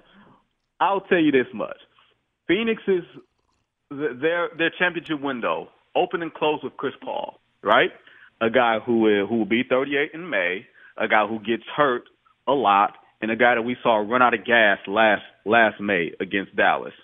I'll 0.79 1.01
tell 1.03 1.19
you 1.19 1.33
this 1.33 1.47
much. 1.53 1.77
Phoenix 2.47 2.83
is 2.87 3.03
their 3.91 4.51
their 4.57 4.71
championship 4.79 5.21
window 5.21 5.69
open 5.97 6.23
and 6.23 6.33
close 6.33 6.61
with 6.63 6.77
Chris 6.77 6.95
Paul, 7.03 7.41
right? 7.63 7.91
A 8.41 8.51
guy 8.51 8.79
who 8.85 9.09
is, 9.09 9.29
who 9.29 9.39
will 9.39 9.45
be 9.45 9.63
38 9.69 10.11
in 10.15 10.31
May, 10.31 10.67
a 10.97 11.09
guy 11.09 11.27
who 11.27 11.39
gets 11.41 11.65
hurt 11.77 12.05
a 12.47 12.53
lot, 12.53 12.95
and 13.21 13.31
a 13.31 13.37
guy 13.37 13.57
that 13.57 13.63
we 13.63 13.77
saw 13.83 13.97
run 13.97 14.23
out 14.23 14.35
of 14.35 14.45
gas 14.45 14.79
last 14.87 15.23
last 15.45 15.81
May 15.81 16.13
against 16.21 16.55
Dallas. 16.55 16.95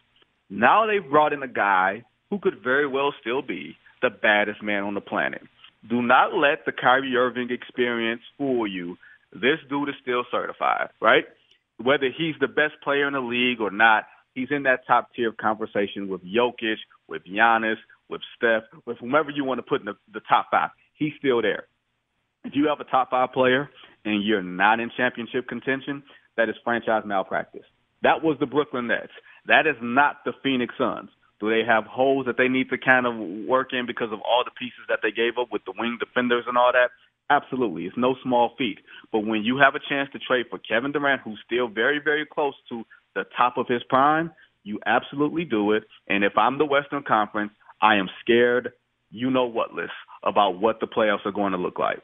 Now 0.49 0.87
they've 0.87 1.11
brought 1.11 1.33
in 1.33 1.43
a 1.43 1.49
guy 1.49 2.05
who 2.31 2.39
could 2.39 2.63
very 2.63 2.87
well 2.87 3.13
still 3.21 3.43
be 3.43 3.77
the 4.03 4.11
baddest 4.11 4.63
man 4.63 4.85
on 4.85 4.95
the 4.95 5.01
planet. 5.01 5.43
Do 5.89 6.03
not 6.03 6.35
let 6.35 6.65
the 6.65 6.73
Kyrie 6.73 7.17
Irving 7.17 7.51
experience 7.51 8.23
fool 8.39 8.67
you. 8.67 8.97
This 9.33 9.59
dude 9.69 9.89
is 9.89 9.95
still 10.01 10.25
certified, 10.31 10.89
right? 11.01 11.25
Whether 11.83 12.07
he's 12.17 12.35
the 12.41 12.49
best 12.49 12.75
player 12.83 13.07
in 13.07 13.13
the 13.13 13.21
league 13.21 13.61
or 13.61 13.71
not, 13.71 14.05
he's 14.35 14.49
in 14.51 14.63
that 14.65 14.87
top 14.87 15.11
tier 15.15 15.29
of 15.29 15.37
conversation 15.37 16.09
with 16.09 16.23
Jokic, 16.25 16.77
with 17.09 17.23
Giannis, 17.25 17.77
with 18.09 18.23
Steph, 18.37 18.63
with 18.87 18.99
whomever 18.99 19.31
you 19.31 19.45
want 19.45 19.59
to 19.59 19.63
put 19.63 19.81
in 19.81 19.87
the, 19.87 19.97
the 20.13 20.21
top 20.29 20.47
five. 20.51 20.71
He's 20.95 21.13
still 21.19 21.43
there. 21.43 21.67
If 22.45 22.55
you 22.55 22.69
have 22.69 22.81
a 22.81 22.91
top 22.91 23.11
five 23.11 23.33
player 23.33 23.69
and 24.05 24.25
you're 24.25 24.43
not 24.43 24.81
in 24.81 24.91
championship 24.97 25.49
contention, 25.49 26.03
that 26.37 26.49
is 26.49 26.55
franchise 26.65 27.03
malpractice. 27.05 27.67
That 28.03 28.23
was 28.23 28.37
the 28.39 28.47
Brooklyn 28.47 28.87
Nets. 28.87 29.13
That 29.47 29.67
is 29.67 29.77
not 29.83 30.25
the 30.25 30.33
Phoenix 30.43 30.75
Suns. 30.79 31.11
Do 31.41 31.51
they 31.51 31.63
have 31.67 31.85
holes 31.85 32.27
that 32.27 32.39
they 32.39 32.49
need 32.49 32.71
to 32.71 32.79
kind 32.79 33.07
of 33.07 33.15
work 33.47 33.73
in 33.73 33.85
because 33.85 34.13
of 34.13 34.21
all 34.21 34.43
the 34.45 34.57
pieces 34.57 34.87
that 34.89 35.01
they 35.03 35.11
gave 35.11 35.37
up 35.39 35.49
with 35.53 35.65
the 35.67 35.75
wing 35.77 35.99
defenders 36.01 36.45
and 36.47 36.57
all 36.57 36.73
that? 36.73 36.91
Absolutely. 37.29 37.87
It's 37.87 37.97
no 37.97 38.15
small 38.23 38.53
feat. 38.57 38.79
But 39.11 39.21
when 39.21 39.43
you 39.43 39.59
have 39.59 39.75
a 39.75 39.81
chance 39.89 40.09
to 40.13 40.19
trade 40.19 40.47
for 40.49 40.59
Kevin 40.59 40.93
Durant, 40.93 41.23
who's 41.23 41.41
still 41.45 41.69
very, 41.69 42.01
very 42.03 42.25
close 42.25 42.55
to 42.69 42.85
the 43.15 43.25
top 43.37 43.57
of 43.57 43.67
his 43.67 43.83
prime, 43.89 44.31
you 44.63 44.79
absolutely 44.87 45.45
do 45.45 45.73
it. 45.73 45.85
And 46.09 46.25
if 46.25 46.37
I'm 46.37 46.59
the 46.59 46.65
Western 46.65 47.03
Conference, 47.03 47.53
I 47.83 47.97
am 47.97 48.09
scared, 48.21 48.73
you 49.11 49.31
know 49.31 49.45
what 49.45 49.75
list, 49.75 49.93
about 50.23 50.61
what 50.61 50.81
the 50.81 50.87
playoffs 50.87 51.25
are 51.25 51.33
going 51.33 51.53
to 51.53 51.59
look 51.59 51.79
like. 51.79 52.03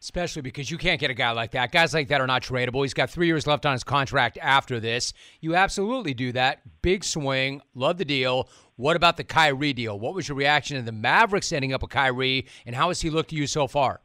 Especially 0.00 0.42
because 0.42 0.70
you 0.70 0.78
can't 0.78 1.00
get 1.00 1.10
a 1.10 1.14
guy 1.14 1.30
like 1.30 1.52
that. 1.52 1.72
Guys 1.72 1.94
like 1.94 2.08
that 2.08 2.20
are 2.20 2.26
not 2.26 2.42
tradable. 2.42 2.82
He's 2.82 2.94
got 2.94 3.08
three 3.08 3.26
years 3.26 3.46
left 3.46 3.64
on 3.64 3.72
his 3.72 3.82
contract 3.82 4.38
after 4.42 4.78
this. 4.78 5.12
You 5.40 5.54
absolutely 5.54 6.12
do 6.12 6.32
that. 6.32 6.60
Big 6.82 7.02
swing. 7.02 7.62
Love 7.74 7.98
the 7.98 8.04
deal. 8.04 8.48
What 8.76 8.94
about 8.94 9.16
the 9.16 9.24
Kyrie 9.24 9.72
deal? 9.72 9.98
What 9.98 10.14
was 10.14 10.28
your 10.28 10.36
reaction 10.36 10.76
to 10.76 10.82
the 10.82 10.92
Mavericks 10.92 11.50
ending 11.50 11.72
up 11.72 11.82
with 11.82 11.90
Kyrie, 11.90 12.46
and 12.66 12.76
how 12.76 12.88
has 12.88 13.00
he 13.00 13.10
looked 13.10 13.30
to 13.30 13.36
you 13.36 13.46
so 13.46 13.66
far? 13.66 14.00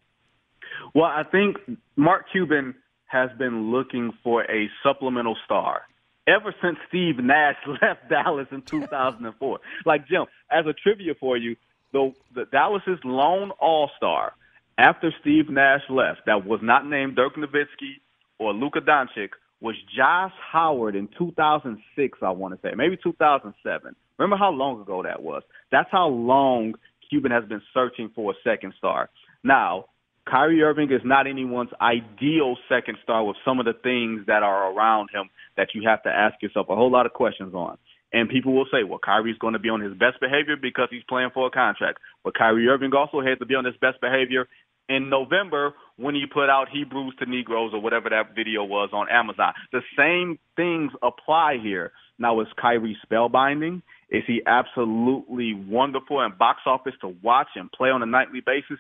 Well, 0.94 1.06
I 1.06 1.24
think 1.24 1.58
Mark 1.96 2.26
Cuban 2.32 2.76
has 3.06 3.30
been 3.38 3.72
looking 3.72 4.12
for 4.24 4.44
a 4.44 4.70
supplemental 4.84 5.38
star 5.46 5.82
ever 6.28 6.54
since 6.62 6.78
Steve 6.88 7.18
Nash 7.18 7.56
left 7.82 8.10
Dallas 8.10 8.48
in 8.52 8.62
2004. 8.62 9.60
like 9.86 10.08
Jim, 10.08 10.26
as 10.52 10.66
a 10.66 10.74
trivia 10.74 11.14
for 11.20 11.38
you, 11.38 11.56
the, 11.94 12.14
the 12.34 12.46
Dallas's 12.46 13.00
lone 13.04 13.52
All-Star 13.60 14.34
after 14.78 15.14
Steve 15.22 15.50
Nash 15.50 15.82
left, 15.90 16.22
that 16.26 16.46
was 16.46 16.60
not 16.64 16.88
named 16.88 17.16
Dirk 17.16 17.36
Nowitzki 17.36 18.00
or 18.40 18.54
Luka 18.54 18.80
Doncic, 18.80 19.30
was 19.60 19.76
Josh 19.96 20.32
Howard 20.52 20.96
in 20.96 21.08
2006. 21.18 22.18
I 22.22 22.30
want 22.32 22.56
to 22.56 22.68
say 22.68 22.74
maybe 22.76 22.98
2007. 23.02 23.96
Remember 24.18 24.38
how 24.38 24.52
long 24.52 24.82
ago 24.82 25.04
that 25.04 25.22
was? 25.22 25.44
That's 25.72 25.90
how 25.92 26.08
long 26.08 26.74
Cuban 27.10 27.32
has 27.32 27.44
been 27.46 27.62
searching 27.74 28.10
for 28.16 28.32
a 28.32 28.36
second 28.44 28.74
star. 28.78 29.10
Now, 29.44 29.86
Kyrie 30.32 30.64
Irving 30.64 30.90
is 30.92 31.02
not 31.04 31.28
anyone's 31.28 31.72
ideal 31.82 32.56
second 32.70 32.98
star 33.04 33.26
with 33.26 33.36
some 33.44 33.60
of 33.60 33.66
the 33.66 33.74
things 33.74 34.26
that 34.28 34.44
are 34.44 34.72
around 34.72 35.10
him 35.14 35.30
that 35.58 35.70
you 35.74 35.84
have 35.86 36.02
to 36.04 36.10
ask 36.10 36.42
yourself 36.42 36.68
a 36.70 36.76
whole 36.76 36.90
lot 36.90 37.06
of 37.06 37.12
questions 37.12 37.54
on. 37.54 37.78
And 38.14 38.30
people 38.30 38.54
will 38.54 38.68
say, 38.72 38.84
well, 38.84 39.00
Kyrie's 39.00 39.38
going 39.40 39.54
to 39.54 39.60
be 39.60 39.68
on 39.70 39.82
his 39.82 39.92
best 39.94 40.22
behavior 40.22 40.56
because 40.56 40.88
he's 40.90 41.04
playing 41.08 41.32
for 41.34 41.48
a 41.48 41.52
contract. 41.52 42.00
But 42.24 42.38
Kyrie 42.38 42.68
Irving 42.68 42.94
also 42.94 43.20
had 43.20 43.40
to 43.40 43.46
be 43.46 43.56
on 43.56 43.66
his 43.66 43.76
best 43.82 44.00
behavior 44.00 44.48
in 44.88 45.10
November 45.10 45.74
when 45.98 46.16
he 46.16 46.26
put 46.32 46.50
out 46.50 46.68
Hebrews 46.72 47.14
to 47.20 47.26
Negroes 47.26 47.72
or 47.74 47.82
whatever 47.82 48.10
that 48.10 48.34
video 48.34 48.64
was 48.64 48.90
on 48.94 49.08
Amazon. 49.10 49.54
The 49.74 49.82
same 49.98 50.40
things 50.56 50.92
apply 51.04 51.58
here. 51.62 51.92
Now, 52.18 52.40
is 52.40 52.48
Kyrie 52.62 52.98
spellbinding? 53.06 53.82
Is 54.10 54.24
he 54.28 54.42
absolutely 54.46 55.54
wonderful 55.54 56.22
and 56.22 56.38
box 56.38 56.62
office 56.66 56.94
to 57.02 57.16
watch 57.22 57.48
and 57.56 57.72
play 57.72 57.90
on 57.90 58.02
a 58.02 58.06
nightly 58.06 58.42
basis? 58.46 58.78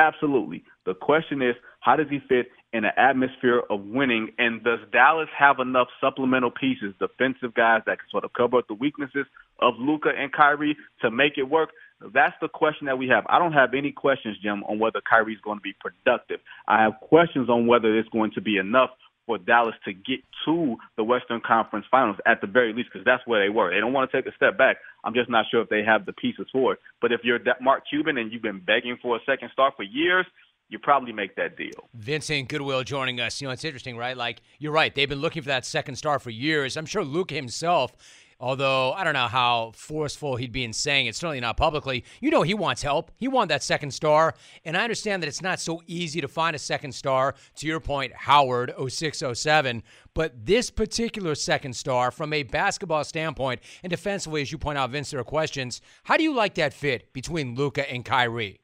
Absolutely. 0.00 0.64
The 0.86 0.94
question 0.94 1.42
is, 1.42 1.54
how 1.80 1.94
does 1.96 2.06
he 2.08 2.20
fit 2.26 2.46
in 2.72 2.86
an 2.86 2.92
atmosphere 2.96 3.62
of 3.68 3.84
winning? 3.84 4.30
And 4.38 4.64
does 4.64 4.78
Dallas 4.92 5.28
have 5.38 5.58
enough 5.58 5.88
supplemental 6.00 6.50
pieces, 6.50 6.94
defensive 6.98 7.52
guys 7.52 7.82
that 7.84 7.98
can 7.98 8.08
sort 8.10 8.24
of 8.24 8.32
cover 8.32 8.56
up 8.56 8.66
the 8.66 8.74
weaknesses 8.74 9.26
of 9.58 9.74
Luka 9.78 10.08
and 10.16 10.32
Kyrie 10.32 10.76
to 11.02 11.10
make 11.10 11.36
it 11.36 11.42
work? 11.42 11.70
That's 12.14 12.34
the 12.40 12.48
question 12.48 12.86
that 12.86 12.96
we 12.96 13.08
have. 13.08 13.26
I 13.28 13.38
don't 13.38 13.52
have 13.52 13.74
any 13.74 13.92
questions, 13.92 14.38
Jim, 14.42 14.64
on 14.64 14.78
whether 14.78 15.02
Kyrie 15.02 15.34
is 15.34 15.40
going 15.42 15.58
to 15.58 15.62
be 15.62 15.74
productive. 15.78 16.40
I 16.66 16.82
have 16.82 16.94
questions 17.02 17.50
on 17.50 17.66
whether 17.66 17.94
it's 17.98 18.08
going 18.08 18.30
to 18.36 18.40
be 18.40 18.56
enough 18.56 18.90
for 19.30 19.38
Dallas 19.38 19.76
to 19.84 19.92
get 19.92 20.18
to 20.44 20.76
the 20.96 21.04
Western 21.04 21.40
Conference 21.40 21.86
Finals 21.88 22.16
at 22.26 22.40
the 22.40 22.48
very 22.48 22.72
least, 22.72 22.88
because 22.92 23.04
that's 23.04 23.24
where 23.28 23.40
they 23.40 23.48
were. 23.48 23.72
They 23.72 23.78
don't 23.78 23.92
want 23.92 24.10
to 24.10 24.16
take 24.16 24.26
a 24.26 24.34
step 24.34 24.58
back. 24.58 24.78
I'm 25.04 25.14
just 25.14 25.30
not 25.30 25.46
sure 25.52 25.62
if 25.62 25.68
they 25.68 25.84
have 25.84 26.04
the 26.04 26.12
pieces 26.14 26.48
for 26.50 26.72
it. 26.72 26.80
But 27.00 27.12
if 27.12 27.20
you're 27.22 27.38
Mark 27.60 27.84
Cuban 27.88 28.18
and 28.18 28.32
you've 28.32 28.42
been 28.42 28.58
begging 28.58 28.98
for 29.00 29.14
a 29.14 29.20
second 29.24 29.50
start 29.52 29.74
for 29.76 29.84
years, 29.84 30.26
you 30.68 30.80
probably 30.80 31.12
make 31.12 31.36
that 31.36 31.56
deal. 31.56 31.88
Vincent 31.94 32.48
Goodwill 32.48 32.82
joining 32.82 33.20
us. 33.20 33.40
You 33.40 33.46
know, 33.46 33.52
it's 33.52 33.64
interesting, 33.64 33.96
right? 33.96 34.16
Like, 34.16 34.40
you're 34.58 34.72
right. 34.72 34.92
They've 34.92 35.08
been 35.08 35.20
looking 35.20 35.42
for 35.42 35.48
that 35.48 35.64
second 35.64 35.94
star 35.94 36.18
for 36.18 36.30
years. 36.30 36.76
I'm 36.76 36.86
sure 36.86 37.04
Luke 37.04 37.30
himself 37.30 37.92
Although 38.40 38.92
I 38.92 39.04
don't 39.04 39.12
know 39.12 39.28
how 39.28 39.72
forceful 39.74 40.36
he'd 40.36 40.50
be 40.50 40.64
in 40.64 40.72
saying 40.72 41.06
it, 41.06 41.14
certainly 41.14 41.40
not 41.40 41.58
publicly. 41.58 42.04
You 42.20 42.30
know, 42.30 42.40
he 42.40 42.54
wants 42.54 42.82
help. 42.82 43.10
He 43.16 43.28
wants 43.28 43.52
that 43.52 43.62
second 43.62 43.90
star. 43.90 44.34
And 44.64 44.78
I 44.78 44.82
understand 44.82 45.22
that 45.22 45.28
it's 45.28 45.42
not 45.42 45.60
so 45.60 45.82
easy 45.86 46.22
to 46.22 46.28
find 46.28 46.56
a 46.56 46.58
second 46.58 46.92
star. 46.92 47.34
To 47.56 47.66
your 47.66 47.80
point, 47.80 48.14
Howard 48.14 48.72
0607. 48.78 49.82
But 50.14 50.46
this 50.46 50.70
particular 50.70 51.34
second 51.34 51.74
star, 51.74 52.10
from 52.10 52.32
a 52.32 52.42
basketball 52.42 53.04
standpoint, 53.04 53.60
and 53.82 53.90
defensively, 53.90 54.40
as 54.40 54.50
you 54.50 54.56
point 54.56 54.78
out, 54.78 54.88
Vince, 54.88 55.10
there 55.10 55.20
are 55.20 55.24
questions. 55.24 55.82
How 56.04 56.16
do 56.16 56.22
you 56.22 56.34
like 56.34 56.54
that 56.54 56.72
fit 56.72 57.12
between 57.12 57.54
Luka 57.54 57.90
and 57.92 58.06
Kyrie? 58.06 58.60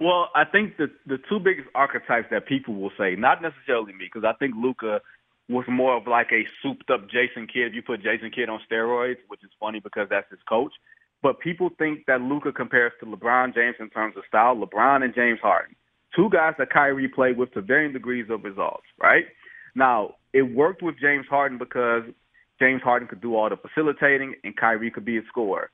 Well, 0.00 0.30
I 0.34 0.44
think 0.44 0.76
the 0.76 0.86
the 1.06 1.18
two 1.28 1.40
biggest 1.40 1.68
archetypes 1.74 2.28
that 2.30 2.46
people 2.46 2.74
will 2.74 2.92
say, 2.96 3.16
not 3.16 3.42
necessarily 3.42 3.92
me, 3.92 4.04
because 4.12 4.24
I 4.24 4.32
think 4.38 4.54
Luka 4.56 5.00
was 5.48 5.64
more 5.68 5.96
of 5.96 6.06
like 6.06 6.30
a 6.32 6.46
souped 6.62 6.90
up 6.90 7.08
Jason 7.08 7.46
Kidd. 7.46 7.74
You 7.74 7.82
put 7.82 8.02
Jason 8.02 8.30
Kidd 8.30 8.48
on 8.48 8.60
steroids, 8.70 9.16
which 9.28 9.42
is 9.42 9.50
funny 9.58 9.80
because 9.80 10.08
that's 10.10 10.30
his 10.30 10.40
coach. 10.48 10.72
But 11.22 11.40
people 11.40 11.70
think 11.78 12.06
that 12.06 12.20
Luka 12.20 12.52
compares 12.52 12.92
to 13.00 13.06
LeBron 13.06 13.54
James 13.54 13.76
in 13.80 13.90
terms 13.90 14.16
of 14.16 14.24
style. 14.28 14.56
LeBron 14.56 15.02
and 15.02 15.14
James 15.14 15.40
Harden, 15.40 15.74
two 16.14 16.28
guys 16.30 16.54
that 16.58 16.70
Kyrie 16.70 17.08
played 17.08 17.36
with 17.36 17.52
to 17.54 17.62
varying 17.62 17.92
degrees 17.92 18.26
of 18.30 18.44
results. 18.44 18.84
Right 19.00 19.24
now, 19.74 20.14
it 20.32 20.42
worked 20.42 20.82
with 20.82 20.96
James 21.00 21.26
Harden 21.28 21.58
because 21.58 22.02
James 22.60 22.82
Harden 22.82 23.08
could 23.08 23.20
do 23.20 23.34
all 23.34 23.48
the 23.48 23.56
facilitating 23.56 24.34
and 24.44 24.56
Kyrie 24.56 24.90
could 24.90 25.04
be 25.04 25.18
a 25.18 25.22
scorer. 25.28 25.70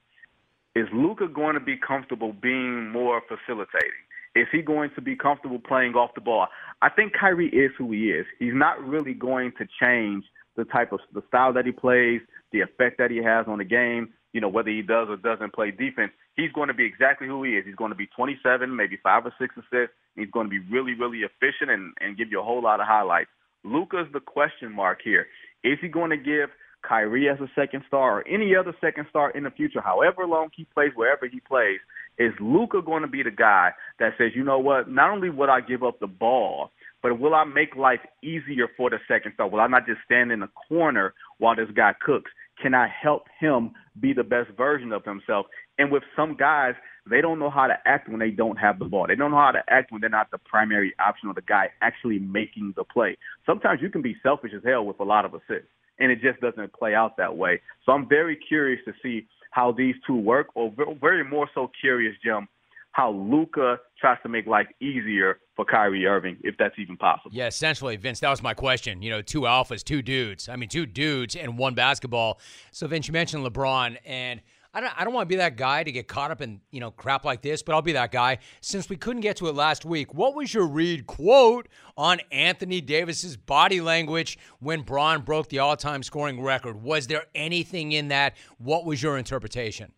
Is 0.74 0.86
Luka 0.92 1.28
going 1.28 1.54
to 1.54 1.60
be 1.60 1.76
comfortable 1.76 2.32
being 2.32 2.90
more 2.90 3.22
facilitating? 3.28 4.04
Is 4.34 4.46
he 4.50 4.62
going 4.62 4.90
to 4.96 5.00
be 5.00 5.16
comfortable 5.16 5.60
playing 5.60 5.94
off 5.94 6.14
the 6.14 6.20
ball? 6.20 6.48
I 6.82 6.90
think 6.90 7.12
Kyrie 7.18 7.48
is 7.48 7.70
who 7.78 7.92
he 7.92 8.10
is. 8.10 8.26
He's 8.38 8.54
not 8.54 8.82
really 8.82 9.14
going 9.14 9.52
to 9.58 9.66
change 9.80 10.24
the 10.56 10.64
type 10.64 10.92
of 10.92 11.00
the 11.12 11.22
style 11.28 11.52
that 11.52 11.66
he 11.66 11.72
plays, 11.72 12.20
the 12.52 12.60
effect 12.60 12.98
that 12.98 13.10
he 13.10 13.18
has 13.18 13.46
on 13.48 13.58
the 13.58 13.64
game. 13.64 14.12
You 14.32 14.40
know, 14.40 14.48
whether 14.48 14.70
he 14.70 14.82
does 14.82 15.08
or 15.08 15.16
doesn't 15.16 15.54
play 15.54 15.70
defense, 15.70 16.10
he's 16.36 16.50
going 16.52 16.66
to 16.66 16.74
be 16.74 16.84
exactly 16.84 17.28
who 17.28 17.44
he 17.44 17.52
is. 17.52 17.64
He's 17.64 17.76
going 17.76 17.92
to 17.92 17.96
be 17.96 18.08
27, 18.16 18.74
maybe 18.74 18.98
five 19.02 19.24
or 19.24 19.32
six 19.38 19.54
assists. 19.56 19.94
He's 20.16 20.30
going 20.30 20.46
to 20.46 20.50
be 20.50 20.58
really, 20.70 20.94
really 20.94 21.20
efficient 21.20 21.70
and, 21.70 21.92
and 22.00 22.16
give 22.16 22.28
you 22.30 22.40
a 22.40 22.44
whole 22.44 22.62
lot 22.62 22.80
of 22.80 22.86
highlights. 22.86 23.30
Luka's 23.62 24.08
the 24.12 24.20
question 24.20 24.72
mark 24.72 24.98
here. 25.04 25.26
Is 25.62 25.78
he 25.80 25.88
going 25.88 26.10
to 26.10 26.16
give 26.16 26.50
Kyrie 26.86 27.28
as 27.28 27.40
a 27.40 27.50
second 27.54 27.82
star 27.88 28.18
or 28.18 28.28
any 28.28 28.54
other 28.54 28.74
second 28.80 29.06
star 29.08 29.30
in 29.30 29.44
the 29.44 29.50
future, 29.50 29.80
however 29.80 30.26
long 30.26 30.48
he 30.54 30.66
plays, 30.74 30.90
wherever 30.94 31.26
he 31.26 31.40
plays, 31.40 31.78
is 32.18 32.32
Luka 32.40 32.80
going 32.82 33.02
to 33.02 33.08
be 33.08 33.22
the 33.22 33.30
guy 33.30 33.70
that 33.98 34.12
says, 34.18 34.32
you 34.34 34.44
know 34.44 34.58
what, 34.58 34.90
not 34.90 35.10
only 35.10 35.30
would 35.30 35.48
I 35.48 35.60
give 35.60 35.82
up 35.82 36.00
the 36.00 36.06
ball, 36.06 36.70
but 37.02 37.18
will 37.18 37.34
I 37.34 37.44
make 37.44 37.76
life 37.76 38.00
easier 38.22 38.68
for 38.76 38.88
the 38.88 38.98
second 39.06 39.32
star? 39.34 39.48
Will 39.48 39.60
I 39.60 39.66
not 39.66 39.86
just 39.86 40.00
stand 40.04 40.32
in 40.32 40.40
the 40.40 40.48
corner 40.68 41.12
while 41.38 41.54
this 41.54 41.68
guy 41.74 41.92
cooks? 42.00 42.30
Can 42.60 42.72
I 42.72 42.88
help 42.88 43.24
him 43.38 43.72
be 44.00 44.12
the 44.12 44.22
best 44.22 44.50
version 44.56 44.92
of 44.92 45.04
himself? 45.04 45.46
And 45.78 45.90
with 45.90 46.02
some 46.16 46.36
guys, 46.36 46.74
they 47.08 47.20
don't 47.20 47.38
know 47.38 47.50
how 47.50 47.66
to 47.66 47.74
act 47.84 48.08
when 48.08 48.20
they 48.20 48.30
don't 48.30 48.56
have 48.56 48.78
the 48.78 48.86
ball. 48.86 49.06
They 49.06 49.16
don't 49.16 49.30
know 49.30 49.36
how 49.36 49.50
to 49.50 49.62
act 49.68 49.92
when 49.92 50.00
they're 50.00 50.08
not 50.08 50.30
the 50.30 50.38
primary 50.38 50.94
option 50.98 51.28
or 51.28 51.34
the 51.34 51.42
guy 51.42 51.68
actually 51.82 52.20
making 52.20 52.72
the 52.76 52.84
play. 52.84 53.16
Sometimes 53.44 53.82
you 53.82 53.90
can 53.90 54.00
be 54.00 54.16
selfish 54.22 54.52
as 54.56 54.62
hell 54.64 54.86
with 54.86 55.00
a 55.00 55.04
lot 55.04 55.24
of 55.24 55.34
assists, 55.34 55.68
and 55.98 56.10
it 56.10 56.20
just 56.22 56.40
doesn't 56.40 56.72
play 56.72 56.94
out 56.94 57.16
that 57.18 57.36
way. 57.36 57.60
So 57.84 57.92
I'm 57.92 58.08
very 58.08 58.36
curious 58.36 58.80
to 58.86 58.94
see 59.02 59.26
how 59.54 59.70
these 59.70 59.94
two 60.04 60.16
work, 60.16 60.48
or 60.56 60.72
very 61.00 61.22
more 61.22 61.48
so 61.54 61.70
curious, 61.80 62.16
Jim, 62.24 62.48
how 62.90 63.12
Luka 63.12 63.78
tries 64.00 64.18
to 64.24 64.28
make 64.28 64.48
life 64.48 64.66
easier 64.80 65.38
for 65.54 65.64
Kyrie 65.64 66.06
Irving, 66.06 66.36
if 66.42 66.56
that's 66.58 66.74
even 66.76 66.96
possible. 66.96 67.30
Yeah, 67.32 67.46
essentially, 67.46 67.94
Vince, 67.94 68.18
that 68.18 68.30
was 68.30 68.42
my 68.42 68.52
question. 68.52 69.00
You 69.00 69.10
know, 69.10 69.22
two 69.22 69.42
alphas, 69.42 69.84
two 69.84 70.02
dudes. 70.02 70.48
I 70.48 70.56
mean, 70.56 70.68
two 70.68 70.86
dudes 70.86 71.36
and 71.36 71.56
one 71.56 71.74
basketball. 71.74 72.40
So, 72.72 72.88
Vince, 72.88 73.06
you 73.06 73.12
mentioned 73.12 73.46
LeBron, 73.46 73.96
and 74.04 74.40
I 74.74 74.80
don't, 74.80 74.92
I 75.00 75.04
don't 75.04 75.14
want 75.14 75.28
to 75.28 75.32
be 75.32 75.36
that 75.36 75.56
guy 75.56 75.84
to 75.84 75.92
get 75.92 76.08
caught 76.08 76.32
up 76.32 76.42
in, 76.42 76.60
you 76.72 76.80
know, 76.80 76.90
crap 76.90 77.24
like 77.24 77.42
this, 77.42 77.62
but 77.62 77.74
I'll 77.74 77.82
be 77.82 77.92
that 77.92 78.10
guy. 78.10 78.38
Since 78.60 78.88
we 78.88 78.96
couldn't 78.96 79.22
get 79.22 79.36
to 79.36 79.46
it 79.46 79.54
last 79.54 79.84
week, 79.84 80.12
what 80.12 80.34
was 80.34 80.52
your 80.52 80.66
read 80.66 81.06
quote 81.06 81.68
on 81.96 82.20
Anthony 82.32 82.80
Davis's 82.80 83.36
body 83.36 83.80
language 83.80 84.36
when 84.58 84.82
Bron 84.82 85.22
broke 85.22 85.48
the 85.48 85.60
all-time 85.60 86.02
scoring 86.02 86.42
record? 86.42 86.82
Was 86.82 87.06
there 87.06 87.24
anything 87.36 87.92
in 87.92 88.08
that? 88.08 88.36
What 88.58 88.84
was 88.84 89.00
your 89.00 89.16
interpretation? 89.16 89.92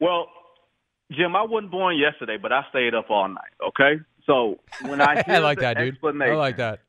Well, 0.00 0.26
Jim, 1.12 1.36
I 1.36 1.42
wasn't 1.42 1.70
born 1.70 1.96
yesterday, 1.96 2.38
but 2.40 2.52
I 2.52 2.62
stayed 2.70 2.94
up 2.94 3.08
all 3.08 3.28
night. 3.28 3.52
Okay, 3.68 4.00
so 4.26 4.58
when 4.82 5.00
I 5.00 5.22
hear 5.26 5.36
I 5.36 5.38
like 5.38 5.58
the 5.58 5.62
that, 5.62 5.78
dude. 5.78 6.22
I 6.22 6.34
like 6.34 6.56
that. 6.56 6.80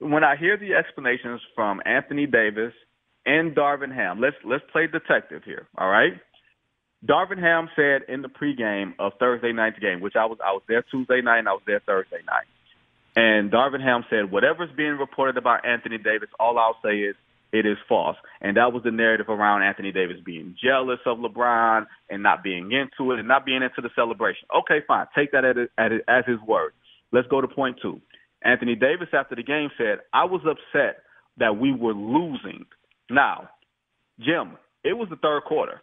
When 0.00 0.24
I 0.24 0.34
hear 0.36 0.56
the 0.56 0.74
explanations 0.74 1.40
from 1.54 1.80
Anthony 1.86 2.26
Davis 2.26 2.72
and 3.24 3.54
Darvin 3.54 3.94
Ham, 3.94 4.20
let's 4.20 4.36
let's 4.44 4.64
play 4.72 4.88
detective 4.88 5.42
here. 5.44 5.68
All 5.78 5.88
right. 5.88 6.14
Darvin 7.04 7.38
Ham 7.38 7.68
said 7.76 8.02
in 8.08 8.22
the 8.22 8.28
pregame 8.28 8.94
of 8.98 9.12
Thursday 9.18 9.52
night's 9.52 9.78
game, 9.78 10.00
which 10.00 10.16
I 10.16 10.26
was 10.26 10.38
I 10.44 10.52
was 10.52 10.62
there 10.68 10.82
Tuesday 10.90 11.20
night 11.20 11.40
and 11.40 11.48
I 11.48 11.52
was 11.52 11.62
there 11.66 11.80
Thursday 11.84 12.20
night. 12.26 12.46
And 13.16 13.50
Darvin 13.50 13.82
Ham 13.82 14.04
said, 14.10 14.30
whatever's 14.30 14.70
being 14.76 14.98
reported 14.98 15.38
about 15.38 15.64
Anthony 15.66 15.96
Davis, 15.96 16.28
all 16.38 16.58
I'll 16.58 16.76
say 16.84 16.98
is 16.98 17.16
it 17.52 17.64
is 17.64 17.78
false. 17.88 18.16
And 18.42 18.58
that 18.58 18.72
was 18.72 18.82
the 18.82 18.90
narrative 18.90 19.28
around 19.30 19.62
Anthony 19.62 19.90
Davis 19.90 20.16
being 20.24 20.54
jealous 20.62 20.98
of 21.06 21.18
LeBron 21.18 21.86
and 22.10 22.22
not 22.22 22.42
being 22.42 22.72
into 22.72 23.12
it 23.12 23.18
and 23.18 23.28
not 23.28 23.46
being 23.46 23.62
into 23.62 23.80
the 23.80 23.90
celebration. 23.94 24.46
Okay, 24.54 24.84
fine. 24.86 25.06
Take 25.14 25.32
that 25.32 25.44
at 25.44 25.92
as 26.08 26.24
his 26.26 26.40
word. 26.46 26.72
Let's 27.12 27.28
go 27.28 27.40
to 27.40 27.48
point 27.48 27.78
two. 27.80 28.00
Anthony 28.44 28.74
Davis, 28.74 29.08
after 29.12 29.34
the 29.34 29.42
game, 29.42 29.70
said, 29.78 30.00
I 30.12 30.24
was 30.24 30.42
upset 30.44 30.98
that 31.38 31.56
we 31.56 31.72
were 31.72 31.94
losing. 31.94 32.66
Now, 33.10 33.48
Jim, 34.20 34.58
it 34.84 34.92
was 34.92 35.08
the 35.08 35.16
third 35.16 35.44
quarter. 35.44 35.80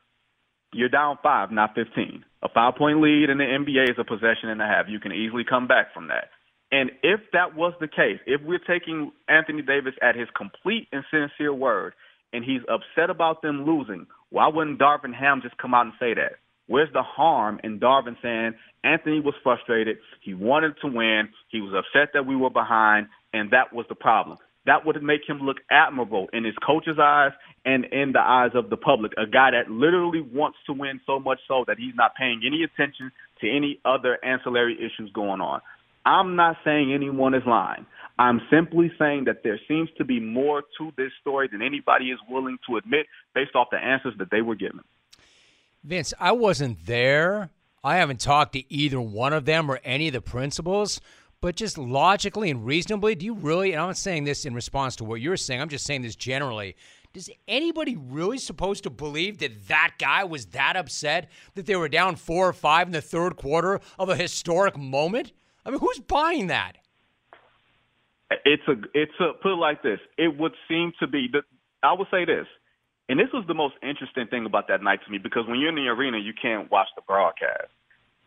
You're 0.73 0.89
down 0.89 1.17
five, 1.21 1.51
not 1.51 1.75
15. 1.75 2.25
A 2.43 2.49
five 2.49 2.75
point 2.75 3.01
lead 3.01 3.29
in 3.29 3.37
the 3.37 3.43
NBA 3.43 3.91
is 3.91 3.97
a 3.99 4.03
possession 4.03 4.49
and 4.49 4.61
a 4.61 4.65
half. 4.65 4.85
You 4.89 4.99
can 4.99 5.11
easily 5.11 5.43
come 5.47 5.67
back 5.67 5.93
from 5.93 6.07
that. 6.07 6.29
And 6.71 6.91
if 7.03 7.19
that 7.33 7.55
was 7.55 7.73
the 7.79 7.87
case, 7.87 8.19
if 8.25 8.41
we're 8.41 8.57
taking 8.59 9.11
Anthony 9.29 9.61
Davis 9.61 9.93
at 10.01 10.15
his 10.15 10.27
complete 10.35 10.87
and 10.91 11.03
sincere 11.11 11.53
word, 11.53 11.93
and 12.33 12.43
he's 12.43 12.61
upset 12.67 13.11
about 13.11 13.43
them 13.43 13.63
losing, 13.63 14.07
why 14.31 14.47
wouldn't 14.47 14.79
Darvin 14.79 15.13
Ham 15.13 15.41
just 15.43 15.57
come 15.57 15.75
out 15.75 15.85
and 15.85 15.93
say 15.99 16.15
that? 16.15 16.33
Where's 16.67 16.91
the 16.91 17.03
harm 17.03 17.59
in 17.63 17.79
Darvin 17.79 18.15
saying 18.23 18.53
Anthony 18.83 19.19
was 19.19 19.35
frustrated, 19.43 19.97
he 20.21 20.33
wanted 20.33 20.73
to 20.81 20.87
win, 20.87 21.29
he 21.49 21.61
was 21.61 21.73
upset 21.73 22.09
that 22.13 22.25
we 22.25 22.35
were 22.35 22.49
behind, 22.49 23.07
and 23.33 23.51
that 23.51 23.71
was 23.71 23.85
the 23.87 23.95
problem? 23.95 24.39
That 24.65 24.85
would 24.85 25.01
make 25.03 25.21
him 25.27 25.39
look 25.39 25.57
admirable 25.69 26.27
in 26.31 26.45
his 26.45 26.55
coach's 26.65 26.97
eyes 26.99 27.31
and 27.65 27.85
in 27.85 28.13
the 28.13 28.21
eyes 28.21 28.51
of 28.53 28.69
the 28.69 28.77
public. 28.77 29.11
A 29.17 29.25
guy 29.25 29.51
that 29.51 29.69
literally 29.69 30.21
wants 30.21 30.57
to 30.67 30.73
win 30.73 31.01
so 31.05 31.19
much 31.19 31.39
so 31.47 31.65
that 31.67 31.77
he's 31.77 31.95
not 31.95 32.15
paying 32.15 32.41
any 32.45 32.63
attention 32.63 33.11
to 33.41 33.49
any 33.49 33.79
other 33.83 34.23
ancillary 34.23 34.75
issues 34.75 35.11
going 35.13 35.41
on. 35.41 35.61
I'm 36.05 36.35
not 36.35 36.57
saying 36.63 36.93
anyone 36.93 37.33
is 37.33 37.43
lying. 37.45 37.85
I'm 38.19 38.41
simply 38.51 38.91
saying 38.99 39.25
that 39.25 39.43
there 39.43 39.59
seems 39.67 39.89
to 39.97 40.05
be 40.05 40.19
more 40.19 40.63
to 40.77 40.91
this 40.97 41.11
story 41.19 41.47
than 41.51 41.61
anybody 41.61 42.11
is 42.11 42.19
willing 42.29 42.57
to 42.69 42.77
admit 42.77 43.07
based 43.33 43.55
off 43.55 43.69
the 43.71 43.77
answers 43.77 44.13
that 44.19 44.29
they 44.29 44.41
were 44.41 44.55
given. 44.55 44.81
Vince, 45.83 46.13
I 46.19 46.31
wasn't 46.31 46.85
there. 46.85 47.49
I 47.83 47.97
haven't 47.97 48.21
talked 48.21 48.53
to 48.53 48.73
either 48.73 49.01
one 49.01 49.33
of 49.33 49.45
them 49.45 49.69
or 49.69 49.79
any 49.83 50.07
of 50.07 50.13
the 50.13 50.21
principals, 50.21 51.01
but 51.43 51.57
just 51.57 51.77
logically 51.77 52.49
and 52.49 52.65
reasonably, 52.65 53.15
do 53.15 53.25
you 53.25 53.33
really, 53.33 53.73
and 53.73 53.81
I'm 53.81 53.89
not 53.89 53.97
saying 53.97 54.23
this 54.23 54.45
in 54.45 54.53
response 54.53 54.95
to 54.95 55.03
what 55.03 55.19
you're 55.19 55.35
saying, 55.35 55.59
I'm 55.59 55.67
just 55.67 55.85
saying 55.85 56.01
this 56.01 56.15
generally. 56.15 56.77
Does 57.11 57.29
anybody 57.49 57.97
really 57.97 58.37
supposed 58.37 58.83
to 58.83 58.89
believe 58.89 59.39
that 59.39 59.67
that 59.67 59.95
guy 59.99 60.23
was 60.23 60.45
that 60.47 60.77
upset 60.77 61.29
that 61.55 61.65
they 61.65 61.75
were 61.75 61.89
down 61.89 62.15
four 62.15 62.47
or 62.47 62.53
five 62.53 62.87
in 62.87 62.93
the 62.93 63.01
third 63.01 63.35
quarter 63.35 63.81
of 63.99 64.07
a 64.07 64.15
historic 64.15 64.77
moment? 64.77 65.33
I 65.65 65.71
mean, 65.71 65.81
who's 65.81 65.99
buying 65.99 66.47
that? 66.47 66.77
It's 68.45 68.63
a 68.69 68.75
it's 68.93 69.11
a 69.19 69.33
put 69.41 69.51
it 69.51 69.57
like 69.57 69.83
this. 69.83 69.99
It 70.17 70.39
would 70.39 70.53
seem 70.69 70.93
to 71.01 71.07
be 71.07 71.27
that 71.33 71.43
I 71.83 71.91
would 71.91 72.07
say 72.09 72.23
this, 72.23 72.47
and 73.09 73.19
this 73.19 73.27
was 73.33 73.43
the 73.49 73.53
most 73.53 73.75
interesting 73.83 74.27
thing 74.27 74.45
about 74.45 74.69
that 74.69 74.81
night 74.81 75.01
to 75.05 75.11
me 75.11 75.17
because 75.17 75.45
when 75.45 75.59
you're 75.59 75.69
in 75.69 75.75
the 75.75 75.89
arena, 75.89 76.19
you 76.19 76.31
can't 76.41 76.71
watch 76.71 76.87
the 76.95 77.01
broadcast. 77.05 77.67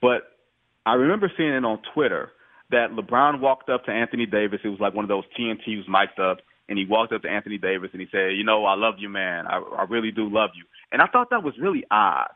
But 0.02 0.36
I 0.84 0.94
remember 0.94 1.32
seeing 1.34 1.54
it 1.54 1.64
on 1.64 1.80
Twitter 1.94 2.32
that 2.70 2.90
LeBron 2.90 3.40
walked 3.40 3.68
up 3.68 3.84
to 3.84 3.92
Anthony 3.92 4.26
Davis. 4.26 4.60
It 4.64 4.68
was 4.68 4.80
like 4.80 4.94
one 4.94 5.04
of 5.04 5.08
those 5.08 5.24
TNT 5.38 5.86
mic'd 5.88 6.20
up, 6.20 6.38
and 6.68 6.78
he 6.78 6.84
walked 6.84 7.12
up 7.12 7.22
to 7.22 7.28
Anthony 7.28 7.58
Davis 7.58 7.90
and 7.92 8.00
he 8.00 8.08
said, 8.10 8.36
"You 8.36 8.44
know, 8.44 8.64
I 8.64 8.74
love 8.74 8.94
you, 8.98 9.08
man. 9.08 9.46
I, 9.46 9.58
I 9.58 9.84
really 9.88 10.10
do 10.10 10.28
love 10.28 10.50
you." 10.56 10.64
And 10.92 11.00
I 11.00 11.06
thought 11.06 11.30
that 11.30 11.42
was 11.42 11.54
really 11.60 11.84
odd 11.90 12.30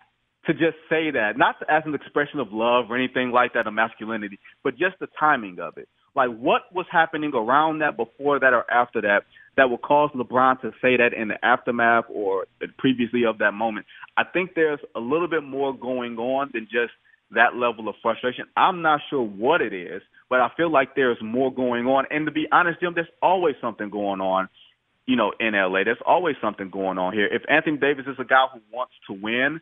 to 0.47 0.53
just 0.55 0.77
say 0.89 1.11
that, 1.11 1.37
not 1.37 1.57
as 1.69 1.83
an 1.85 1.95
expression 1.95 2.41
of 2.41 2.49
love 2.53 2.87
or 2.91 2.97
anything 2.97 3.31
like 3.31 3.53
that, 3.55 3.67
or 3.67 3.71
masculinity, 3.71 4.39
but 4.65 4.77
just 4.79 4.99
the 4.99 5.09
timing 5.19 5.59
of 5.61 5.77
it. 5.77 5.89
Like, 6.17 6.31
what 6.31 6.63
was 6.75 6.87
happening 6.91 7.33
around 7.35 7.81
that, 7.81 7.97
before 7.97 8.41
that, 8.41 8.53
or 8.53 8.69
after 8.71 9.01
that, 9.03 9.25
that 9.57 9.71
would 9.71 9.83
cause 9.83 10.11
LeBron 10.15 10.61
to 10.63 10.73
say 10.83 10.97
that 10.97 11.13
in 11.15 11.29
the 11.29 11.45
aftermath 11.45 12.05
or 12.09 12.47
previously 12.79 13.25
of 13.25 13.39
that 13.39 13.53
moment? 13.53 13.87
I 14.17 14.25
think 14.25 14.53
there's 14.55 14.81
a 14.97 15.01
little 15.01 15.29
bit 15.29 15.45
more 15.45 15.77
going 15.77 16.17
on 16.17 16.51
than 16.53 16.65
just 16.65 16.93
that 17.33 17.55
level 17.55 17.89
of 17.89 17.95
frustration. 18.03 18.47
I'm 18.57 18.83
not 18.83 19.01
sure 19.09 19.23
what 19.23 19.61
it 19.61 19.73
is, 19.73 20.03
but 20.29 20.41
I 20.41 20.51
feel 20.57 20.71
like 20.71 20.95
there's 20.95 21.19
more 21.23 21.53
going 21.53 21.87
on. 21.87 22.07
And 22.11 22.27
to 22.27 22.33
be 22.33 22.47
honest, 22.51 22.81
Jim, 22.81 22.93
there's 22.95 23.07
always 23.23 23.55
something 23.61 23.91
going 23.91 24.21
on, 24.21 24.49
you 25.07 25.17
know, 25.17 25.33
in 25.39 25.55
LA. 25.55 25.85
There's 25.85 26.03
always 26.05 26.37
something 26.41 26.71
going 26.71 26.99
on 26.99 27.13
here. 27.13 27.27
If 27.27 27.43
Anthony 27.49 27.77
Davis 27.77 28.07
is 28.07 28.17
a 28.19 28.25
guy 28.25 28.47
who 28.53 28.61
wants 28.73 28.95
to 29.07 29.13
win 29.15 29.61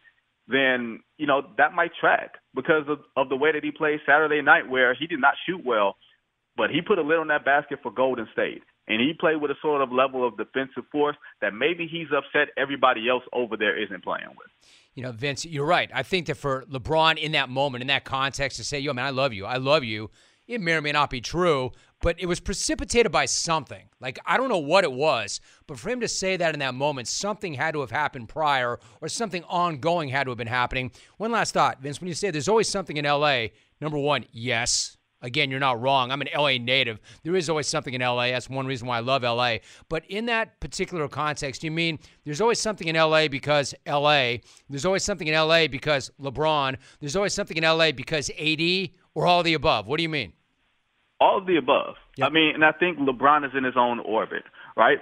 then 0.49 1.01
you 1.19 1.27
know 1.27 1.43
that 1.59 1.75
might 1.75 1.93
track 2.01 2.37
because 2.55 2.85
of, 2.89 3.01
of 3.17 3.29
the 3.29 3.37
way 3.37 3.53
that 3.53 3.63
he 3.63 3.71
played 3.71 4.01
Saturday 4.07 4.43
night, 4.43 4.69
where 4.69 4.95
he 4.95 5.07
did 5.07 5.21
not 5.21 5.35
shoot 5.47 5.65
well, 5.65 5.97
but 6.57 6.71
he 6.71 6.81
put 6.81 6.99
a 6.99 7.03
lid 7.03 7.19
on 7.19 7.29
that 7.29 7.45
basket 7.45 7.81
for 7.83 7.93
Golden 7.93 8.27
State, 8.33 8.63
and 8.89 9.01
he 9.01 9.13
played 9.13 9.37
with 9.37 9.51
a 9.51 9.61
sort 9.61 9.83
of 9.83 9.93
level 9.93 10.27
of 10.27 10.37
defensive 10.37 10.85
force 10.91 11.17
that 11.43 11.55
maybe 11.55 11.87
he's 11.87 12.09
upset 12.17 12.49
everybody 12.57 13.09
else 13.09 13.23
over 13.33 13.57
there 13.57 13.81
isn't 13.81 14.03
playing 14.03 14.29
with. 14.31 14.49
You 14.99 15.05
know, 15.05 15.13
Vince, 15.13 15.45
you're 15.45 15.65
right. 15.65 15.89
I 15.95 16.03
think 16.03 16.27
that 16.27 16.35
for 16.35 16.65
LeBron 16.69 17.19
in 17.19 17.31
that 17.31 17.49
moment, 17.49 17.83
in 17.83 17.87
that 17.87 18.05
context, 18.05 18.57
to 18.57 18.65
say, 18.65 18.81
"Yo, 18.81 18.93
man, 18.93 19.05
I 19.05 19.11
love 19.11 19.33
you, 19.33 19.47
I 19.47 19.59
love 19.59 19.85
you," 19.85 20.11
it 20.49 20.61
may 20.61 20.73
or 20.73 20.83
may 20.83 20.91
not 20.91 21.09
be 21.09 21.21
true, 21.21 21.71
but 22.01 22.17
it 22.19 22.27
was 22.27 22.41
precipitated 22.41 23.13
by 23.13 23.27
something. 23.27 23.91
Like, 24.01 24.19
I 24.27 24.37
don't 24.37 24.49
know 24.49 24.59
what 24.59 24.83
it 24.83 24.91
was, 24.91 25.41
but 25.69 25.79
for 25.79 25.89
him 25.89 26.01
to 26.01 26.09
say 26.09 26.37
that 26.37 26.53
in 26.53 26.59
that 26.59 26.75
moment, 26.75 27.07
something 27.07 27.55
had 27.55 27.75
to 27.75 27.81
have 27.81 27.93
happened 27.93 28.29
prior 28.29 28.81
or 29.01 29.09
something 29.09 29.45
ongoing 29.45 30.09
had 30.09 30.25
to 30.25 30.33
have 30.33 30.39
been 30.39 30.49
happening. 30.49 30.91
One 31.17 31.31
last 31.31 31.55
thought, 31.55 31.81
Vince, 31.81 32.01
when 32.01 32.09
you 32.09 32.15
say 32.15 32.33
there's 32.33 32.49
always 32.49 32.69
something 32.69 32.97
in 32.97 33.05
LA, 33.05 33.51
number 33.81 33.99
one, 33.99 34.25
yes. 34.33 34.97
Again, 35.21 35.51
you're 35.51 35.59
not 35.59 35.81
wrong. 35.81 36.13
I'm 36.13 36.21
an 36.21 36.29
LA 36.35 36.59
native. 36.59 37.01
There 37.25 37.35
is 37.35 37.49
always 37.49 37.67
something 37.67 37.93
in 37.93 38.01
LA. 38.01 38.29
That's 38.29 38.49
one 38.49 38.67
reason 38.67 38.87
why 38.87 38.99
I 38.99 39.01
love 39.01 39.23
LA. 39.23 39.57
But 39.89 40.05
in 40.09 40.27
that 40.27 40.61
particular 40.61 41.09
context, 41.09 41.65
you 41.65 41.73
mean 41.73 41.99
there's 42.25 42.41
always 42.41 42.61
something 42.61 42.87
in 42.87 42.95
LA 42.95 43.27
because 43.27 43.75
LA, 43.87 44.37
there's 44.71 44.85
always 44.85 45.03
something 45.03 45.27
in 45.27 45.35
LA 45.35 45.67
because 45.67 46.11
LeBron, 46.21 46.77
there's 47.01 47.17
always 47.17 47.35
something 47.35 47.57
in 47.57 47.65
LA 47.65 47.91
because 47.91 48.31
AD, 48.39 48.91
or 49.15 49.27
all 49.27 49.43
the 49.43 49.55
above? 49.55 49.89
What 49.89 49.97
do 49.97 50.05
you 50.05 50.09
mean? 50.09 50.33
All 51.21 51.39
of 51.39 51.47
the 51.47 51.57
above. 51.57 51.97
Yep. 52.17 52.29
I 52.29 52.31
mean, 52.31 52.55
and 52.55 52.65
I 52.65 52.71
think 52.71 52.99
LeBron 52.99 53.45
is 53.45 53.51
in 53.57 53.65
his 53.65 53.75
own 53.77 53.99
orbit, 53.99 54.45
right? 54.77 54.99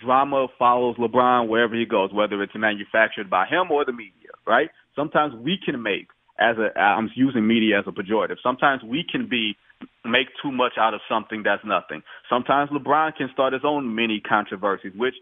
Drama 0.00 0.48
follows 0.58 0.96
LeBron 0.96 1.48
wherever 1.48 1.74
he 1.74 1.84
goes, 1.84 2.10
whether 2.12 2.42
it's 2.42 2.54
manufactured 2.54 3.28
by 3.28 3.46
him 3.46 3.70
or 3.70 3.84
the 3.84 3.92
media, 3.92 4.30
right? 4.46 4.70
Sometimes 4.96 5.34
we 5.34 5.58
can 5.62 5.82
make 5.82 6.08
as 6.38 6.56
a 6.58 6.78
I'm 6.78 7.10
using 7.14 7.46
media 7.46 7.78
as 7.78 7.84
a 7.86 7.92
pejorative. 7.92 8.36
Sometimes 8.42 8.82
we 8.82 9.04
can 9.10 9.28
be 9.28 9.56
make 10.04 10.28
too 10.42 10.50
much 10.50 10.72
out 10.78 10.94
of 10.94 11.00
something 11.08 11.42
that's 11.44 11.64
nothing. 11.64 12.02
Sometimes 12.28 12.70
LeBron 12.70 13.16
can 13.16 13.28
start 13.32 13.52
his 13.52 13.62
own 13.64 13.94
mini 13.94 14.20
controversies, 14.20 14.92
which 14.96 15.14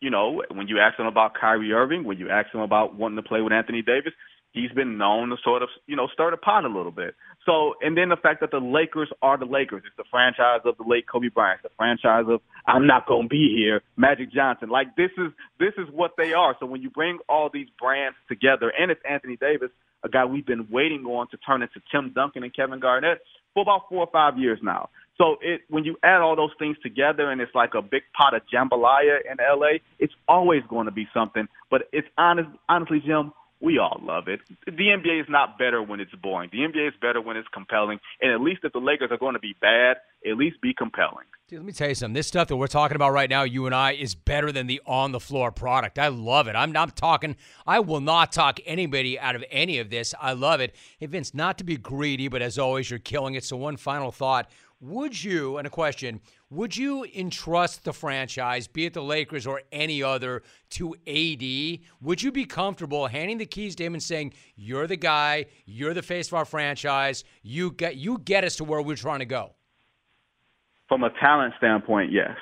you 0.00 0.10
know, 0.10 0.42
when 0.52 0.66
you 0.66 0.80
ask 0.80 0.98
him 0.98 1.06
about 1.06 1.34
Kyrie 1.40 1.72
Irving, 1.72 2.04
when 2.04 2.18
you 2.18 2.28
ask 2.28 2.52
him 2.52 2.60
about 2.60 2.96
wanting 2.96 3.16
to 3.16 3.22
play 3.22 3.40
with 3.40 3.52
Anthony 3.52 3.82
Davis, 3.82 4.12
he's 4.52 4.70
been 4.72 4.98
known 4.98 5.30
to 5.30 5.36
sort 5.42 5.62
of, 5.62 5.68
you 5.86 5.96
know, 5.96 6.08
stir 6.12 6.30
the 6.30 6.36
pot 6.36 6.64
a 6.64 6.68
little 6.68 6.92
bit. 6.92 7.14
So, 7.44 7.74
and 7.80 7.96
then 7.96 8.10
the 8.10 8.16
fact 8.16 8.40
that 8.40 8.50
the 8.50 8.60
Lakers 8.60 9.10
are 9.20 9.36
the 9.36 9.46
Lakers. 9.46 9.82
It's 9.86 9.96
the 9.96 10.04
franchise 10.10 10.60
of 10.64 10.76
the 10.76 10.84
late 10.86 11.06
Kobe 11.10 11.28
Bryant. 11.28 11.62
The 11.62 11.70
franchise 11.76 12.24
of 12.28 12.40
I'm 12.66 12.86
not 12.86 13.06
going 13.06 13.24
to 13.24 13.28
be 13.28 13.52
here, 13.56 13.82
Magic 13.96 14.32
Johnson. 14.32 14.68
Like 14.68 14.94
this 14.96 15.10
is 15.18 15.32
this 15.58 15.72
is 15.76 15.88
what 15.92 16.12
they 16.16 16.32
are. 16.32 16.56
So 16.60 16.66
when 16.66 16.82
you 16.82 16.90
bring 16.90 17.18
all 17.28 17.50
these 17.52 17.68
brands 17.80 18.16
together, 18.28 18.72
and 18.78 18.90
it's 18.90 19.00
Anthony 19.08 19.36
Davis, 19.36 19.70
a 20.04 20.08
guy 20.08 20.24
we've 20.24 20.46
been 20.46 20.68
waiting 20.70 21.04
on 21.04 21.28
to 21.30 21.36
turn 21.38 21.62
into 21.62 21.80
Tim 21.90 22.12
Duncan 22.14 22.44
and 22.44 22.54
Kevin 22.54 22.80
Garnett 22.80 23.22
for 23.54 23.62
about 23.62 23.88
four 23.88 24.00
or 24.00 24.10
five 24.12 24.38
years 24.38 24.58
now. 24.62 24.90
So 25.18 25.36
it 25.40 25.62
when 25.68 25.84
you 25.84 25.96
add 26.02 26.20
all 26.20 26.36
those 26.36 26.52
things 26.58 26.76
together 26.82 27.30
and 27.30 27.40
it's 27.40 27.54
like 27.54 27.74
a 27.74 27.82
big 27.82 28.02
pot 28.16 28.34
of 28.34 28.42
jambalaya 28.52 29.18
in 29.30 29.38
LA, 29.38 29.78
it's 29.98 30.14
always 30.28 30.62
going 30.68 30.86
to 30.86 30.92
be 30.92 31.06
something. 31.12 31.48
But 31.70 31.82
it's 31.92 32.08
honest, 32.16 32.48
honestly, 32.68 33.02
Jim, 33.04 33.32
we 33.62 33.78
all 33.78 34.00
love 34.02 34.26
it. 34.26 34.40
The 34.66 34.72
NBA 34.72 35.20
is 35.20 35.26
not 35.28 35.56
better 35.56 35.82
when 35.82 36.00
it's 36.00 36.14
boring. 36.16 36.50
The 36.52 36.58
NBA 36.58 36.88
is 36.88 36.94
better 37.00 37.20
when 37.20 37.36
it's 37.36 37.48
compelling. 37.54 38.00
And 38.20 38.32
at 38.32 38.40
least 38.40 38.60
if 38.64 38.72
the 38.72 38.80
Lakers 38.80 39.10
are 39.12 39.18
going 39.18 39.34
to 39.34 39.40
be 39.40 39.54
bad, 39.60 39.98
at 40.28 40.36
least 40.36 40.60
be 40.60 40.74
compelling. 40.74 41.26
Dude, 41.48 41.60
let 41.60 41.66
me 41.66 41.72
tell 41.72 41.88
you 41.88 41.94
something. 41.94 42.14
This 42.14 42.26
stuff 42.26 42.48
that 42.48 42.56
we're 42.56 42.66
talking 42.66 42.96
about 42.96 43.12
right 43.12 43.30
now, 43.30 43.44
you 43.44 43.66
and 43.66 43.74
I, 43.74 43.92
is 43.92 44.16
better 44.16 44.50
than 44.50 44.66
the 44.66 44.82
on 44.84 45.12
the 45.12 45.20
floor 45.20 45.52
product. 45.52 45.98
I 45.98 46.08
love 46.08 46.48
it. 46.48 46.56
I'm 46.56 46.72
not 46.72 46.96
talking, 46.96 47.36
I 47.64 47.78
will 47.78 48.00
not 48.00 48.32
talk 48.32 48.58
anybody 48.66 49.18
out 49.18 49.36
of 49.36 49.44
any 49.50 49.78
of 49.78 49.90
this. 49.90 50.12
I 50.20 50.32
love 50.32 50.60
it. 50.60 50.74
Hey, 50.98 51.06
Vince, 51.06 51.32
not 51.32 51.56
to 51.58 51.64
be 51.64 51.76
greedy, 51.76 52.26
but 52.26 52.42
as 52.42 52.58
always, 52.58 52.90
you're 52.90 52.98
killing 52.98 53.34
it. 53.34 53.44
So, 53.44 53.56
one 53.56 53.76
final 53.76 54.10
thought. 54.10 54.50
Would 54.82 55.22
you, 55.22 55.58
and 55.58 55.66
a 55.66 55.70
question, 55.70 56.20
would 56.50 56.76
you 56.76 57.04
entrust 57.14 57.84
the 57.84 57.92
franchise, 57.92 58.66
be 58.66 58.84
it 58.84 58.94
the 58.94 59.02
Lakers 59.02 59.46
or 59.46 59.62
any 59.70 60.02
other, 60.02 60.42
to 60.70 60.96
AD? 61.06 61.86
Would 62.00 62.20
you 62.20 62.32
be 62.32 62.44
comfortable 62.44 63.06
handing 63.06 63.38
the 63.38 63.46
keys 63.46 63.76
to 63.76 63.84
him 63.84 63.94
and 63.94 64.02
saying, 64.02 64.32
"You're 64.56 64.88
the 64.88 64.96
guy, 64.96 65.46
you're 65.66 65.94
the 65.94 66.02
face 66.02 66.26
of 66.26 66.34
our 66.34 66.44
franchise, 66.44 67.22
you 67.42 67.70
get 67.70 67.94
you 67.94 68.18
get 68.18 68.42
us 68.42 68.56
to 68.56 68.64
where 68.64 68.82
we're 68.82 68.96
trying 68.96 69.20
to 69.20 69.24
go"? 69.24 69.54
From 70.88 71.04
a 71.04 71.10
talent 71.20 71.54
standpoint, 71.58 72.10
yes. 72.10 72.36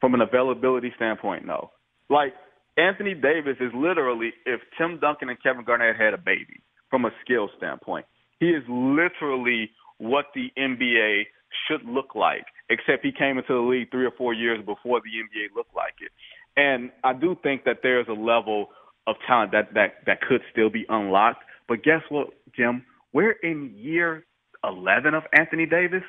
From 0.00 0.14
an 0.14 0.22
availability 0.22 0.90
standpoint, 0.96 1.44
no. 1.44 1.70
Like 2.08 2.32
Anthony 2.78 3.12
Davis 3.12 3.58
is 3.60 3.72
literally 3.74 4.32
if 4.46 4.62
Tim 4.78 4.98
Duncan 5.00 5.28
and 5.28 5.42
Kevin 5.42 5.64
Garnett 5.64 5.96
had 5.96 6.14
a 6.14 6.18
baby. 6.18 6.62
From 6.88 7.04
a 7.04 7.10
skill 7.22 7.50
standpoint, 7.58 8.06
he 8.40 8.50
is 8.50 8.62
literally 8.68 9.70
what 9.98 10.26
the 10.34 10.50
NBA 10.56 11.26
should 11.68 11.84
look 11.84 12.14
like, 12.14 12.44
except 12.68 13.04
he 13.04 13.12
came 13.12 13.38
into 13.38 13.54
the 13.54 13.60
league 13.60 13.90
three 13.90 14.04
or 14.04 14.12
four 14.16 14.32
years 14.34 14.58
before 14.64 15.00
the 15.00 15.10
NBA 15.10 15.54
looked 15.56 15.74
like 15.74 15.94
it. 16.00 16.12
And 16.56 16.90
I 17.02 17.12
do 17.12 17.36
think 17.42 17.64
that 17.64 17.78
there's 17.82 18.06
a 18.08 18.12
level 18.12 18.68
of 19.06 19.16
talent 19.26 19.52
that 19.52 19.74
that 19.74 20.04
that 20.06 20.20
could 20.20 20.42
still 20.52 20.70
be 20.70 20.84
unlocked. 20.88 21.42
But 21.68 21.82
guess 21.82 22.02
what, 22.08 22.28
Jim? 22.54 22.84
We're 23.12 23.36
in 23.42 23.74
year 23.76 24.24
11 24.64 25.14
of 25.14 25.24
Anthony 25.36 25.66
Davis. 25.66 26.02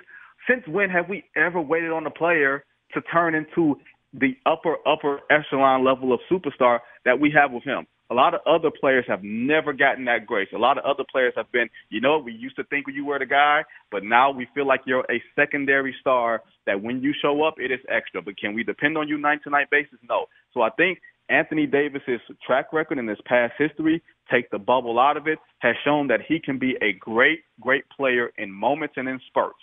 Since 0.50 0.68
when 0.68 0.90
have 0.90 1.10
we 1.10 1.24
ever 1.36 1.62
waited 1.62 1.92
on 1.92 2.06
a 2.06 2.12
player 2.12 2.64
to 2.94 3.02
turn 3.02 3.36
into 3.36 3.76
the 4.14 4.36
upper 4.46 4.76
upper 4.86 5.20
echelon 5.32 5.84
level 5.84 6.14
of 6.14 6.20
superstar 6.32 6.80
that 7.06 7.20
we 7.20 7.32
have 7.36 7.52
with 7.52 7.64
him? 7.64 7.88
A 8.12 8.14
lot 8.14 8.34
of 8.34 8.42
other 8.46 8.70
players 8.70 9.06
have 9.08 9.24
never 9.24 9.74
gotten 9.74 10.06
that 10.06 10.26
grace. 10.26 10.50
A 10.54 10.58
lot 10.58 10.78
of 10.78 10.84
other 10.84 11.04
players 11.10 11.34
have 11.36 11.52
been, 11.52 11.70
you 11.90 12.02
know, 12.02 12.20
we 12.20 12.34
used 12.34 12.56
to 12.58 12.64
think 12.66 12.86
you 12.94 13.06
were 13.06 13.18
the 13.18 13.26
guy, 13.26 13.64
but 13.92 14.04
now 14.04 14.30
we 14.30 14.48
feel 14.54 14.68
like 14.68 14.82
you're 14.86 15.06
a 15.10 15.24
secondary 15.36 15.96
star 16.00 16.42
that 16.66 16.82
when 16.82 17.02
you 17.02 17.14
show 17.22 17.44
up, 17.44 17.56
it 17.58 17.72
is 17.72 17.80
extra. 17.90 18.22
But 18.22 18.38
can 18.38 18.54
we 18.54 18.64
depend 18.64 18.98
on 18.98 19.08
you 19.08 19.18
night 19.18 19.40
to 19.46 19.50
night 19.50 19.70
basis? 19.72 20.00
No. 20.08 20.26
So 20.54 20.62
I 20.62 20.70
think 20.72 21.00
Anthony 21.30 21.66
Davis's 21.66 22.20
track 22.46 22.74
record 22.74 23.00
in 23.00 23.08
his 23.08 23.20
past 23.26 23.54
history, 23.58 24.04
take 24.30 24.50
the 24.52 24.60
bubble 24.60 25.00
out 25.00 25.18
of 25.18 25.28
it, 25.28 25.40
has 25.60 25.76
shown 25.84 26.08
that 26.08 26.20
he 26.28 26.40
can 26.40 26.60
be 26.60 26.76
a 26.82 26.94
great, 26.94 27.40
great 27.60 27.86
player 27.96 28.32
in 28.38 28.52
moments 28.52 28.96
and 28.98 29.08
in 29.08 29.20
spurts. 29.28 29.56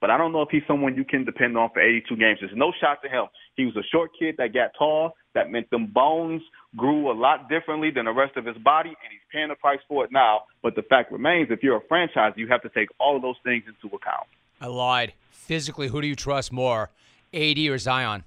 But 0.00 0.10
I 0.10 0.18
don't 0.18 0.32
know 0.32 0.42
if 0.42 0.48
he's 0.50 0.62
someone 0.68 0.94
you 0.94 1.04
can 1.04 1.24
depend 1.24 1.56
on 1.56 1.70
for 1.72 1.80
82 1.80 2.16
games. 2.16 2.38
There's 2.40 2.52
no 2.54 2.72
shot 2.80 3.02
to 3.02 3.08
him. 3.08 3.26
He 3.58 3.66
was 3.66 3.76
a 3.76 3.82
short 3.90 4.12
kid 4.16 4.36
that 4.38 4.54
got 4.54 4.70
tall. 4.78 5.16
That 5.34 5.50
meant 5.50 5.68
them 5.70 5.86
bones 5.86 6.42
grew 6.76 7.10
a 7.10 7.12
lot 7.12 7.48
differently 7.48 7.90
than 7.90 8.04
the 8.04 8.12
rest 8.12 8.36
of 8.36 8.46
his 8.46 8.56
body, 8.58 8.90
and 8.90 9.10
he's 9.10 9.20
paying 9.32 9.48
the 9.48 9.56
price 9.56 9.80
for 9.88 10.04
it 10.04 10.12
now. 10.12 10.42
But 10.62 10.76
the 10.76 10.82
fact 10.82 11.10
remains, 11.10 11.48
if 11.50 11.60
you're 11.60 11.78
a 11.78 11.86
franchise, 11.88 12.34
you 12.36 12.46
have 12.46 12.62
to 12.62 12.68
take 12.68 12.88
all 13.00 13.16
of 13.16 13.22
those 13.22 13.34
things 13.42 13.64
into 13.66 13.94
account. 13.94 14.28
I 14.60 14.68
lied. 14.68 15.12
Physically, 15.32 15.88
who 15.88 16.00
do 16.00 16.06
you 16.06 16.14
trust 16.14 16.52
more, 16.52 16.90
AD 17.34 17.58
or 17.58 17.78
Zion? 17.78 18.22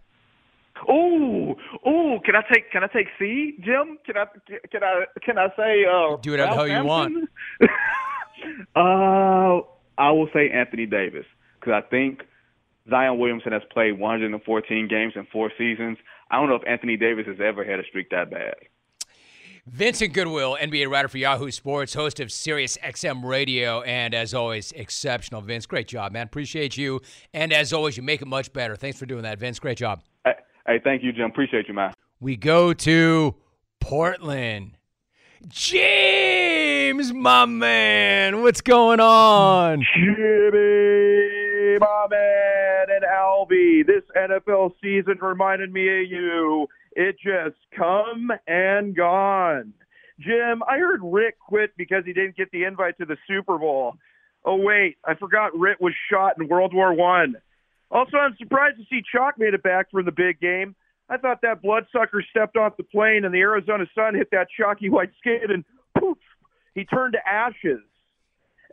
Ooh, 0.90 1.56
ooh! 1.88 2.20
Can 2.26 2.36
I 2.36 2.42
take 2.52 2.70
can 2.72 2.84
I 2.84 2.88
take 2.88 3.08
C, 3.18 3.56
Jim? 3.62 4.00
Can 4.06 4.18
I 4.18 4.26
can 4.70 4.84
I 4.84 5.06
can 5.24 5.38
I 5.38 5.48
say 5.56 5.86
uh, 5.86 6.18
do 6.18 6.32
whatever 6.32 6.50
the 6.50 6.56
hell 6.56 6.68
you 6.68 6.84
want? 6.84 7.30
uh, 8.76 9.62
I 9.98 10.12
will 10.12 10.28
say 10.34 10.50
Anthony 10.50 10.88
Davis 10.88 11.26
because 11.60 11.74
I 11.74 11.88
think 11.88 12.24
Zion 12.90 13.20
Williamson 13.20 13.52
has 13.52 13.62
played 13.72 14.00
114 14.00 14.88
games 14.88 15.14
in 15.16 15.28
four 15.32 15.52
seasons. 15.58 15.98
I 16.30 16.40
don't 16.40 16.50
know 16.50 16.56
if 16.56 16.68
Anthony 16.68 16.98
Davis 16.98 17.28
has 17.28 17.38
ever 17.44 17.64
had 17.64 17.80
a 17.80 17.84
streak 17.84 18.10
that 18.10 18.32
bad. 18.32 18.56
Vincent 19.68 20.14
Goodwill, 20.14 20.58
NBA 20.60 20.90
writer 20.90 21.08
for 21.08 21.20
Yahoo 21.20 21.52
Sports, 21.52 21.94
host 21.94 22.20
of 22.20 22.32
Sirius 22.32 22.78
XM 22.84 23.24
Radio, 23.24 23.82
and 23.82 24.16
as 24.16 24.34
always, 24.34 24.72
exceptional. 24.72 25.42
Vince, 25.42 25.68
great 25.68 25.88
job, 25.88 26.12
man. 26.12 26.26
Appreciate 26.26 26.78
you. 26.78 27.00
And 27.34 27.54
as 27.54 27.72
always, 27.72 27.96
you 27.96 28.02
make 28.02 28.24
it 28.24 28.28
much 28.28 28.52
better. 28.54 28.76
Thanks 28.76 28.98
for 28.98 29.06
doing 29.06 29.22
that, 29.22 29.38
Vince. 29.38 29.60
Great 29.60 29.78
job. 29.78 30.02
Hey, 30.26 30.34
hey 30.66 30.82
thank 30.84 31.04
you, 31.04 31.12
Jim. 31.14 31.26
Appreciate 31.26 31.68
you, 31.68 31.76
man. 31.76 31.94
We 32.20 32.38
go 32.38 32.74
to 32.74 33.36
Portland. 33.80 34.78
James, 35.48 37.14
my 37.14 37.46
man, 37.46 38.42
what's 38.42 38.62
going 38.62 39.00
on? 39.00 39.84
Jimmy, 39.96 41.51
my 41.80 42.07
man, 42.09 42.88
and 42.89 43.03
Albie. 43.03 43.86
This 43.86 44.03
NFL 44.16 44.72
season 44.82 45.18
reminded 45.22 45.72
me 45.72 45.88
of 46.01 46.09
you. 46.09 46.68
It 46.93 47.16
just 47.24 47.57
come 47.78 48.32
and 48.47 48.95
gone. 48.95 49.74
Jim, 50.20 50.62
I 50.68 50.78
heard 50.78 51.01
Rick 51.03 51.38
quit 51.39 51.72
because 51.78 52.03
he 52.05 52.14
didn't 52.14 52.38
get 52.38 52.51
the 52.51 52.64
invite 52.64 52.97
to 52.99 53.05
the 53.05 53.18
Super 53.28 53.57
Bowl. 53.57 53.95
Oh 54.43 54.55
wait, 54.55 54.97
I 55.05 55.16
forgot 55.16 55.57
Rick 55.57 55.80
was 55.80 55.93
shot 56.12 56.34
in 56.39 56.47
World 56.47 56.74
War 56.74 56.93
One. 56.93 57.36
Also, 57.89 58.18
I'm 58.18 58.36
surprised 58.38 58.78
to 58.78 58.84
see 58.89 59.01
Chalk 59.12 59.38
made 59.38 59.53
it 59.53 59.64
back 59.64 59.91
from 59.91 60.05
the 60.05 60.12
big 60.12 60.39
game. 60.39 60.76
I 61.09 61.18
thought 61.18 61.41
that 61.41 61.62
bloodsucker 61.62 62.24
stepped 62.30 62.55
off 62.55 62.78
the 62.78 62.84
plane 62.84 63.26
and 63.26 63.34
the 63.34 63.39
Arizona 63.39 63.86
sun 63.93 64.16
hit 64.16 64.30
that 64.32 64.47
chalky 64.57 64.89
white 64.89 65.12
skin 65.20 65.41
and 65.49 65.66
poof, 65.99 66.18
he 66.74 66.86
turned 66.86 67.14
to 67.14 67.28
ashes. 67.28 67.82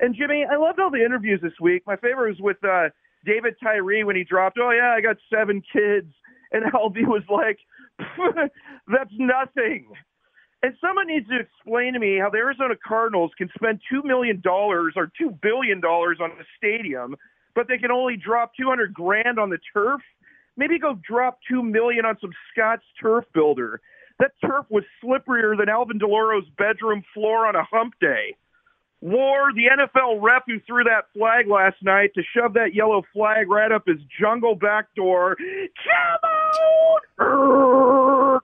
And 0.01 0.15
Jimmy, 0.15 0.45
I 0.51 0.57
loved 0.57 0.79
all 0.79 0.91
the 0.91 1.05
interviews 1.05 1.41
this 1.43 1.59
week. 1.61 1.83
My 1.87 1.97
favorite 1.97 2.31
was 2.31 2.41
with 2.41 2.63
uh, 2.65 2.91
David 3.25 3.55
Tyree 3.63 4.05
when 4.05 4.17
he 4.17 4.25
dropped, 4.25 4.59
"Oh 4.61 4.71
yeah, 4.71 4.95
I 4.97 5.01
got 5.01 5.17
seven 5.33 5.63
kids," 5.73 6.13
and 6.53 6.65
Albie 6.73 7.07
was 7.07 7.25
like, 7.29 7.59
"That's 8.87 9.15
nothing." 9.19 9.89
And 10.63 10.75
someone 10.81 11.07
needs 11.07 11.29
to 11.29 11.39
explain 11.39 11.93
to 11.93 12.01
me 12.01 12.19
how 12.19 12.31
the 12.31 12.39
Arizona 12.39 12.75
Cardinals 12.85 13.31
can 13.39 13.49
spend 13.55 13.81
two 13.91 14.03
million 14.03 14.41
dollars 14.41 14.95
or 14.97 15.11
two 15.19 15.31
billion 15.43 15.81
dollars 15.81 16.19
on 16.21 16.31
a 16.33 16.45
stadium, 16.57 17.17
but 17.55 17.69
they 17.69 17.79
can 17.79 17.91
only 17.91 18.17
drop 18.17 18.53
two 18.59 18.69
hundred 18.69 18.95
grand 18.95 19.39
on 19.39 19.51
the 19.51 19.59
turf. 19.73 20.01
Maybe 20.57 20.79
go 20.79 20.99
drop 21.09 21.39
two 21.49 21.63
million 21.63 22.05
on 22.05 22.17
some 22.21 22.33
Scott's 22.53 22.85
turf 23.01 23.25
builder. 23.35 23.81
That 24.19 24.33
turf 24.45 24.67
was 24.69 24.83
slipperier 25.03 25.57
than 25.57 25.69
Alvin 25.69 25.99
Delloro's 25.99 26.49
bedroom 26.57 27.05
floor 27.15 27.47
on 27.47 27.55
a 27.55 27.63
hump 27.63 27.95
day. 28.01 28.35
War, 29.01 29.53
the 29.55 29.67
NFL 29.79 30.21
rep 30.21 30.43
who 30.47 30.59
threw 30.67 30.83
that 30.85 31.05
flag 31.17 31.47
last 31.47 31.77
night 31.83 32.11
to 32.15 32.23
shove 32.37 32.55
that 32.55 32.75
yellow 32.75 33.03
flag 33.13 33.49
right 33.49 33.71
up 33.71 33.85
his 33.87 33.99
jungle 34.21 34.57
back 34.57 34.93
door. 34.97 35.37
Come 37.19 37.27
on! 37.27 38.41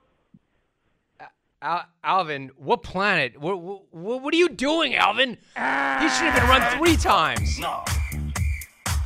Al- 1.61 1.85
Alvin, 2.03 2.51
what 2.57 2.83
planet? 2.83 3.39
What, 3.39 3.59
what, 3.59 3.81
what 3.91 4.33
are 4.33 4.37
you 4.37 4.49
doing, 4.49 4.95
Alvin? 4.95 5.29
He 5.31 5.35
should 5.35 6.29
have 6.29 6.35
been 6.39 6.47
run 6.49 6.77
three 6.77 6.95
times. 6.95 7.59
No. 7.59 7.83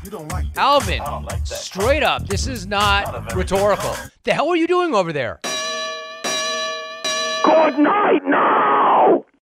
You 0.04 0.12
don't 0.12 0.32
like 0.32 0.54
that. 0.54 0.62
Alvin, 0.62 1.02
I 1.02 1.06
don't 1.06 1.24
like 1.24 1.46
that. 1.46 1.58
straight 1.58 2.04
up, 2.04 2.28
this 2.28 2.48
is 2.48 2.68
not, 2.68 3.34
rhetorical. 3.36 3.96
The 4.24 4.34
hell 4.34 4.50
are 4.50 4.56
you 4.56 4.68
doing 4.68 4.94
over 4.94 5.12
there? 5.14 5.40
Good 7.44 7.80
night, 7.80 7.80
night! 7.80 8.19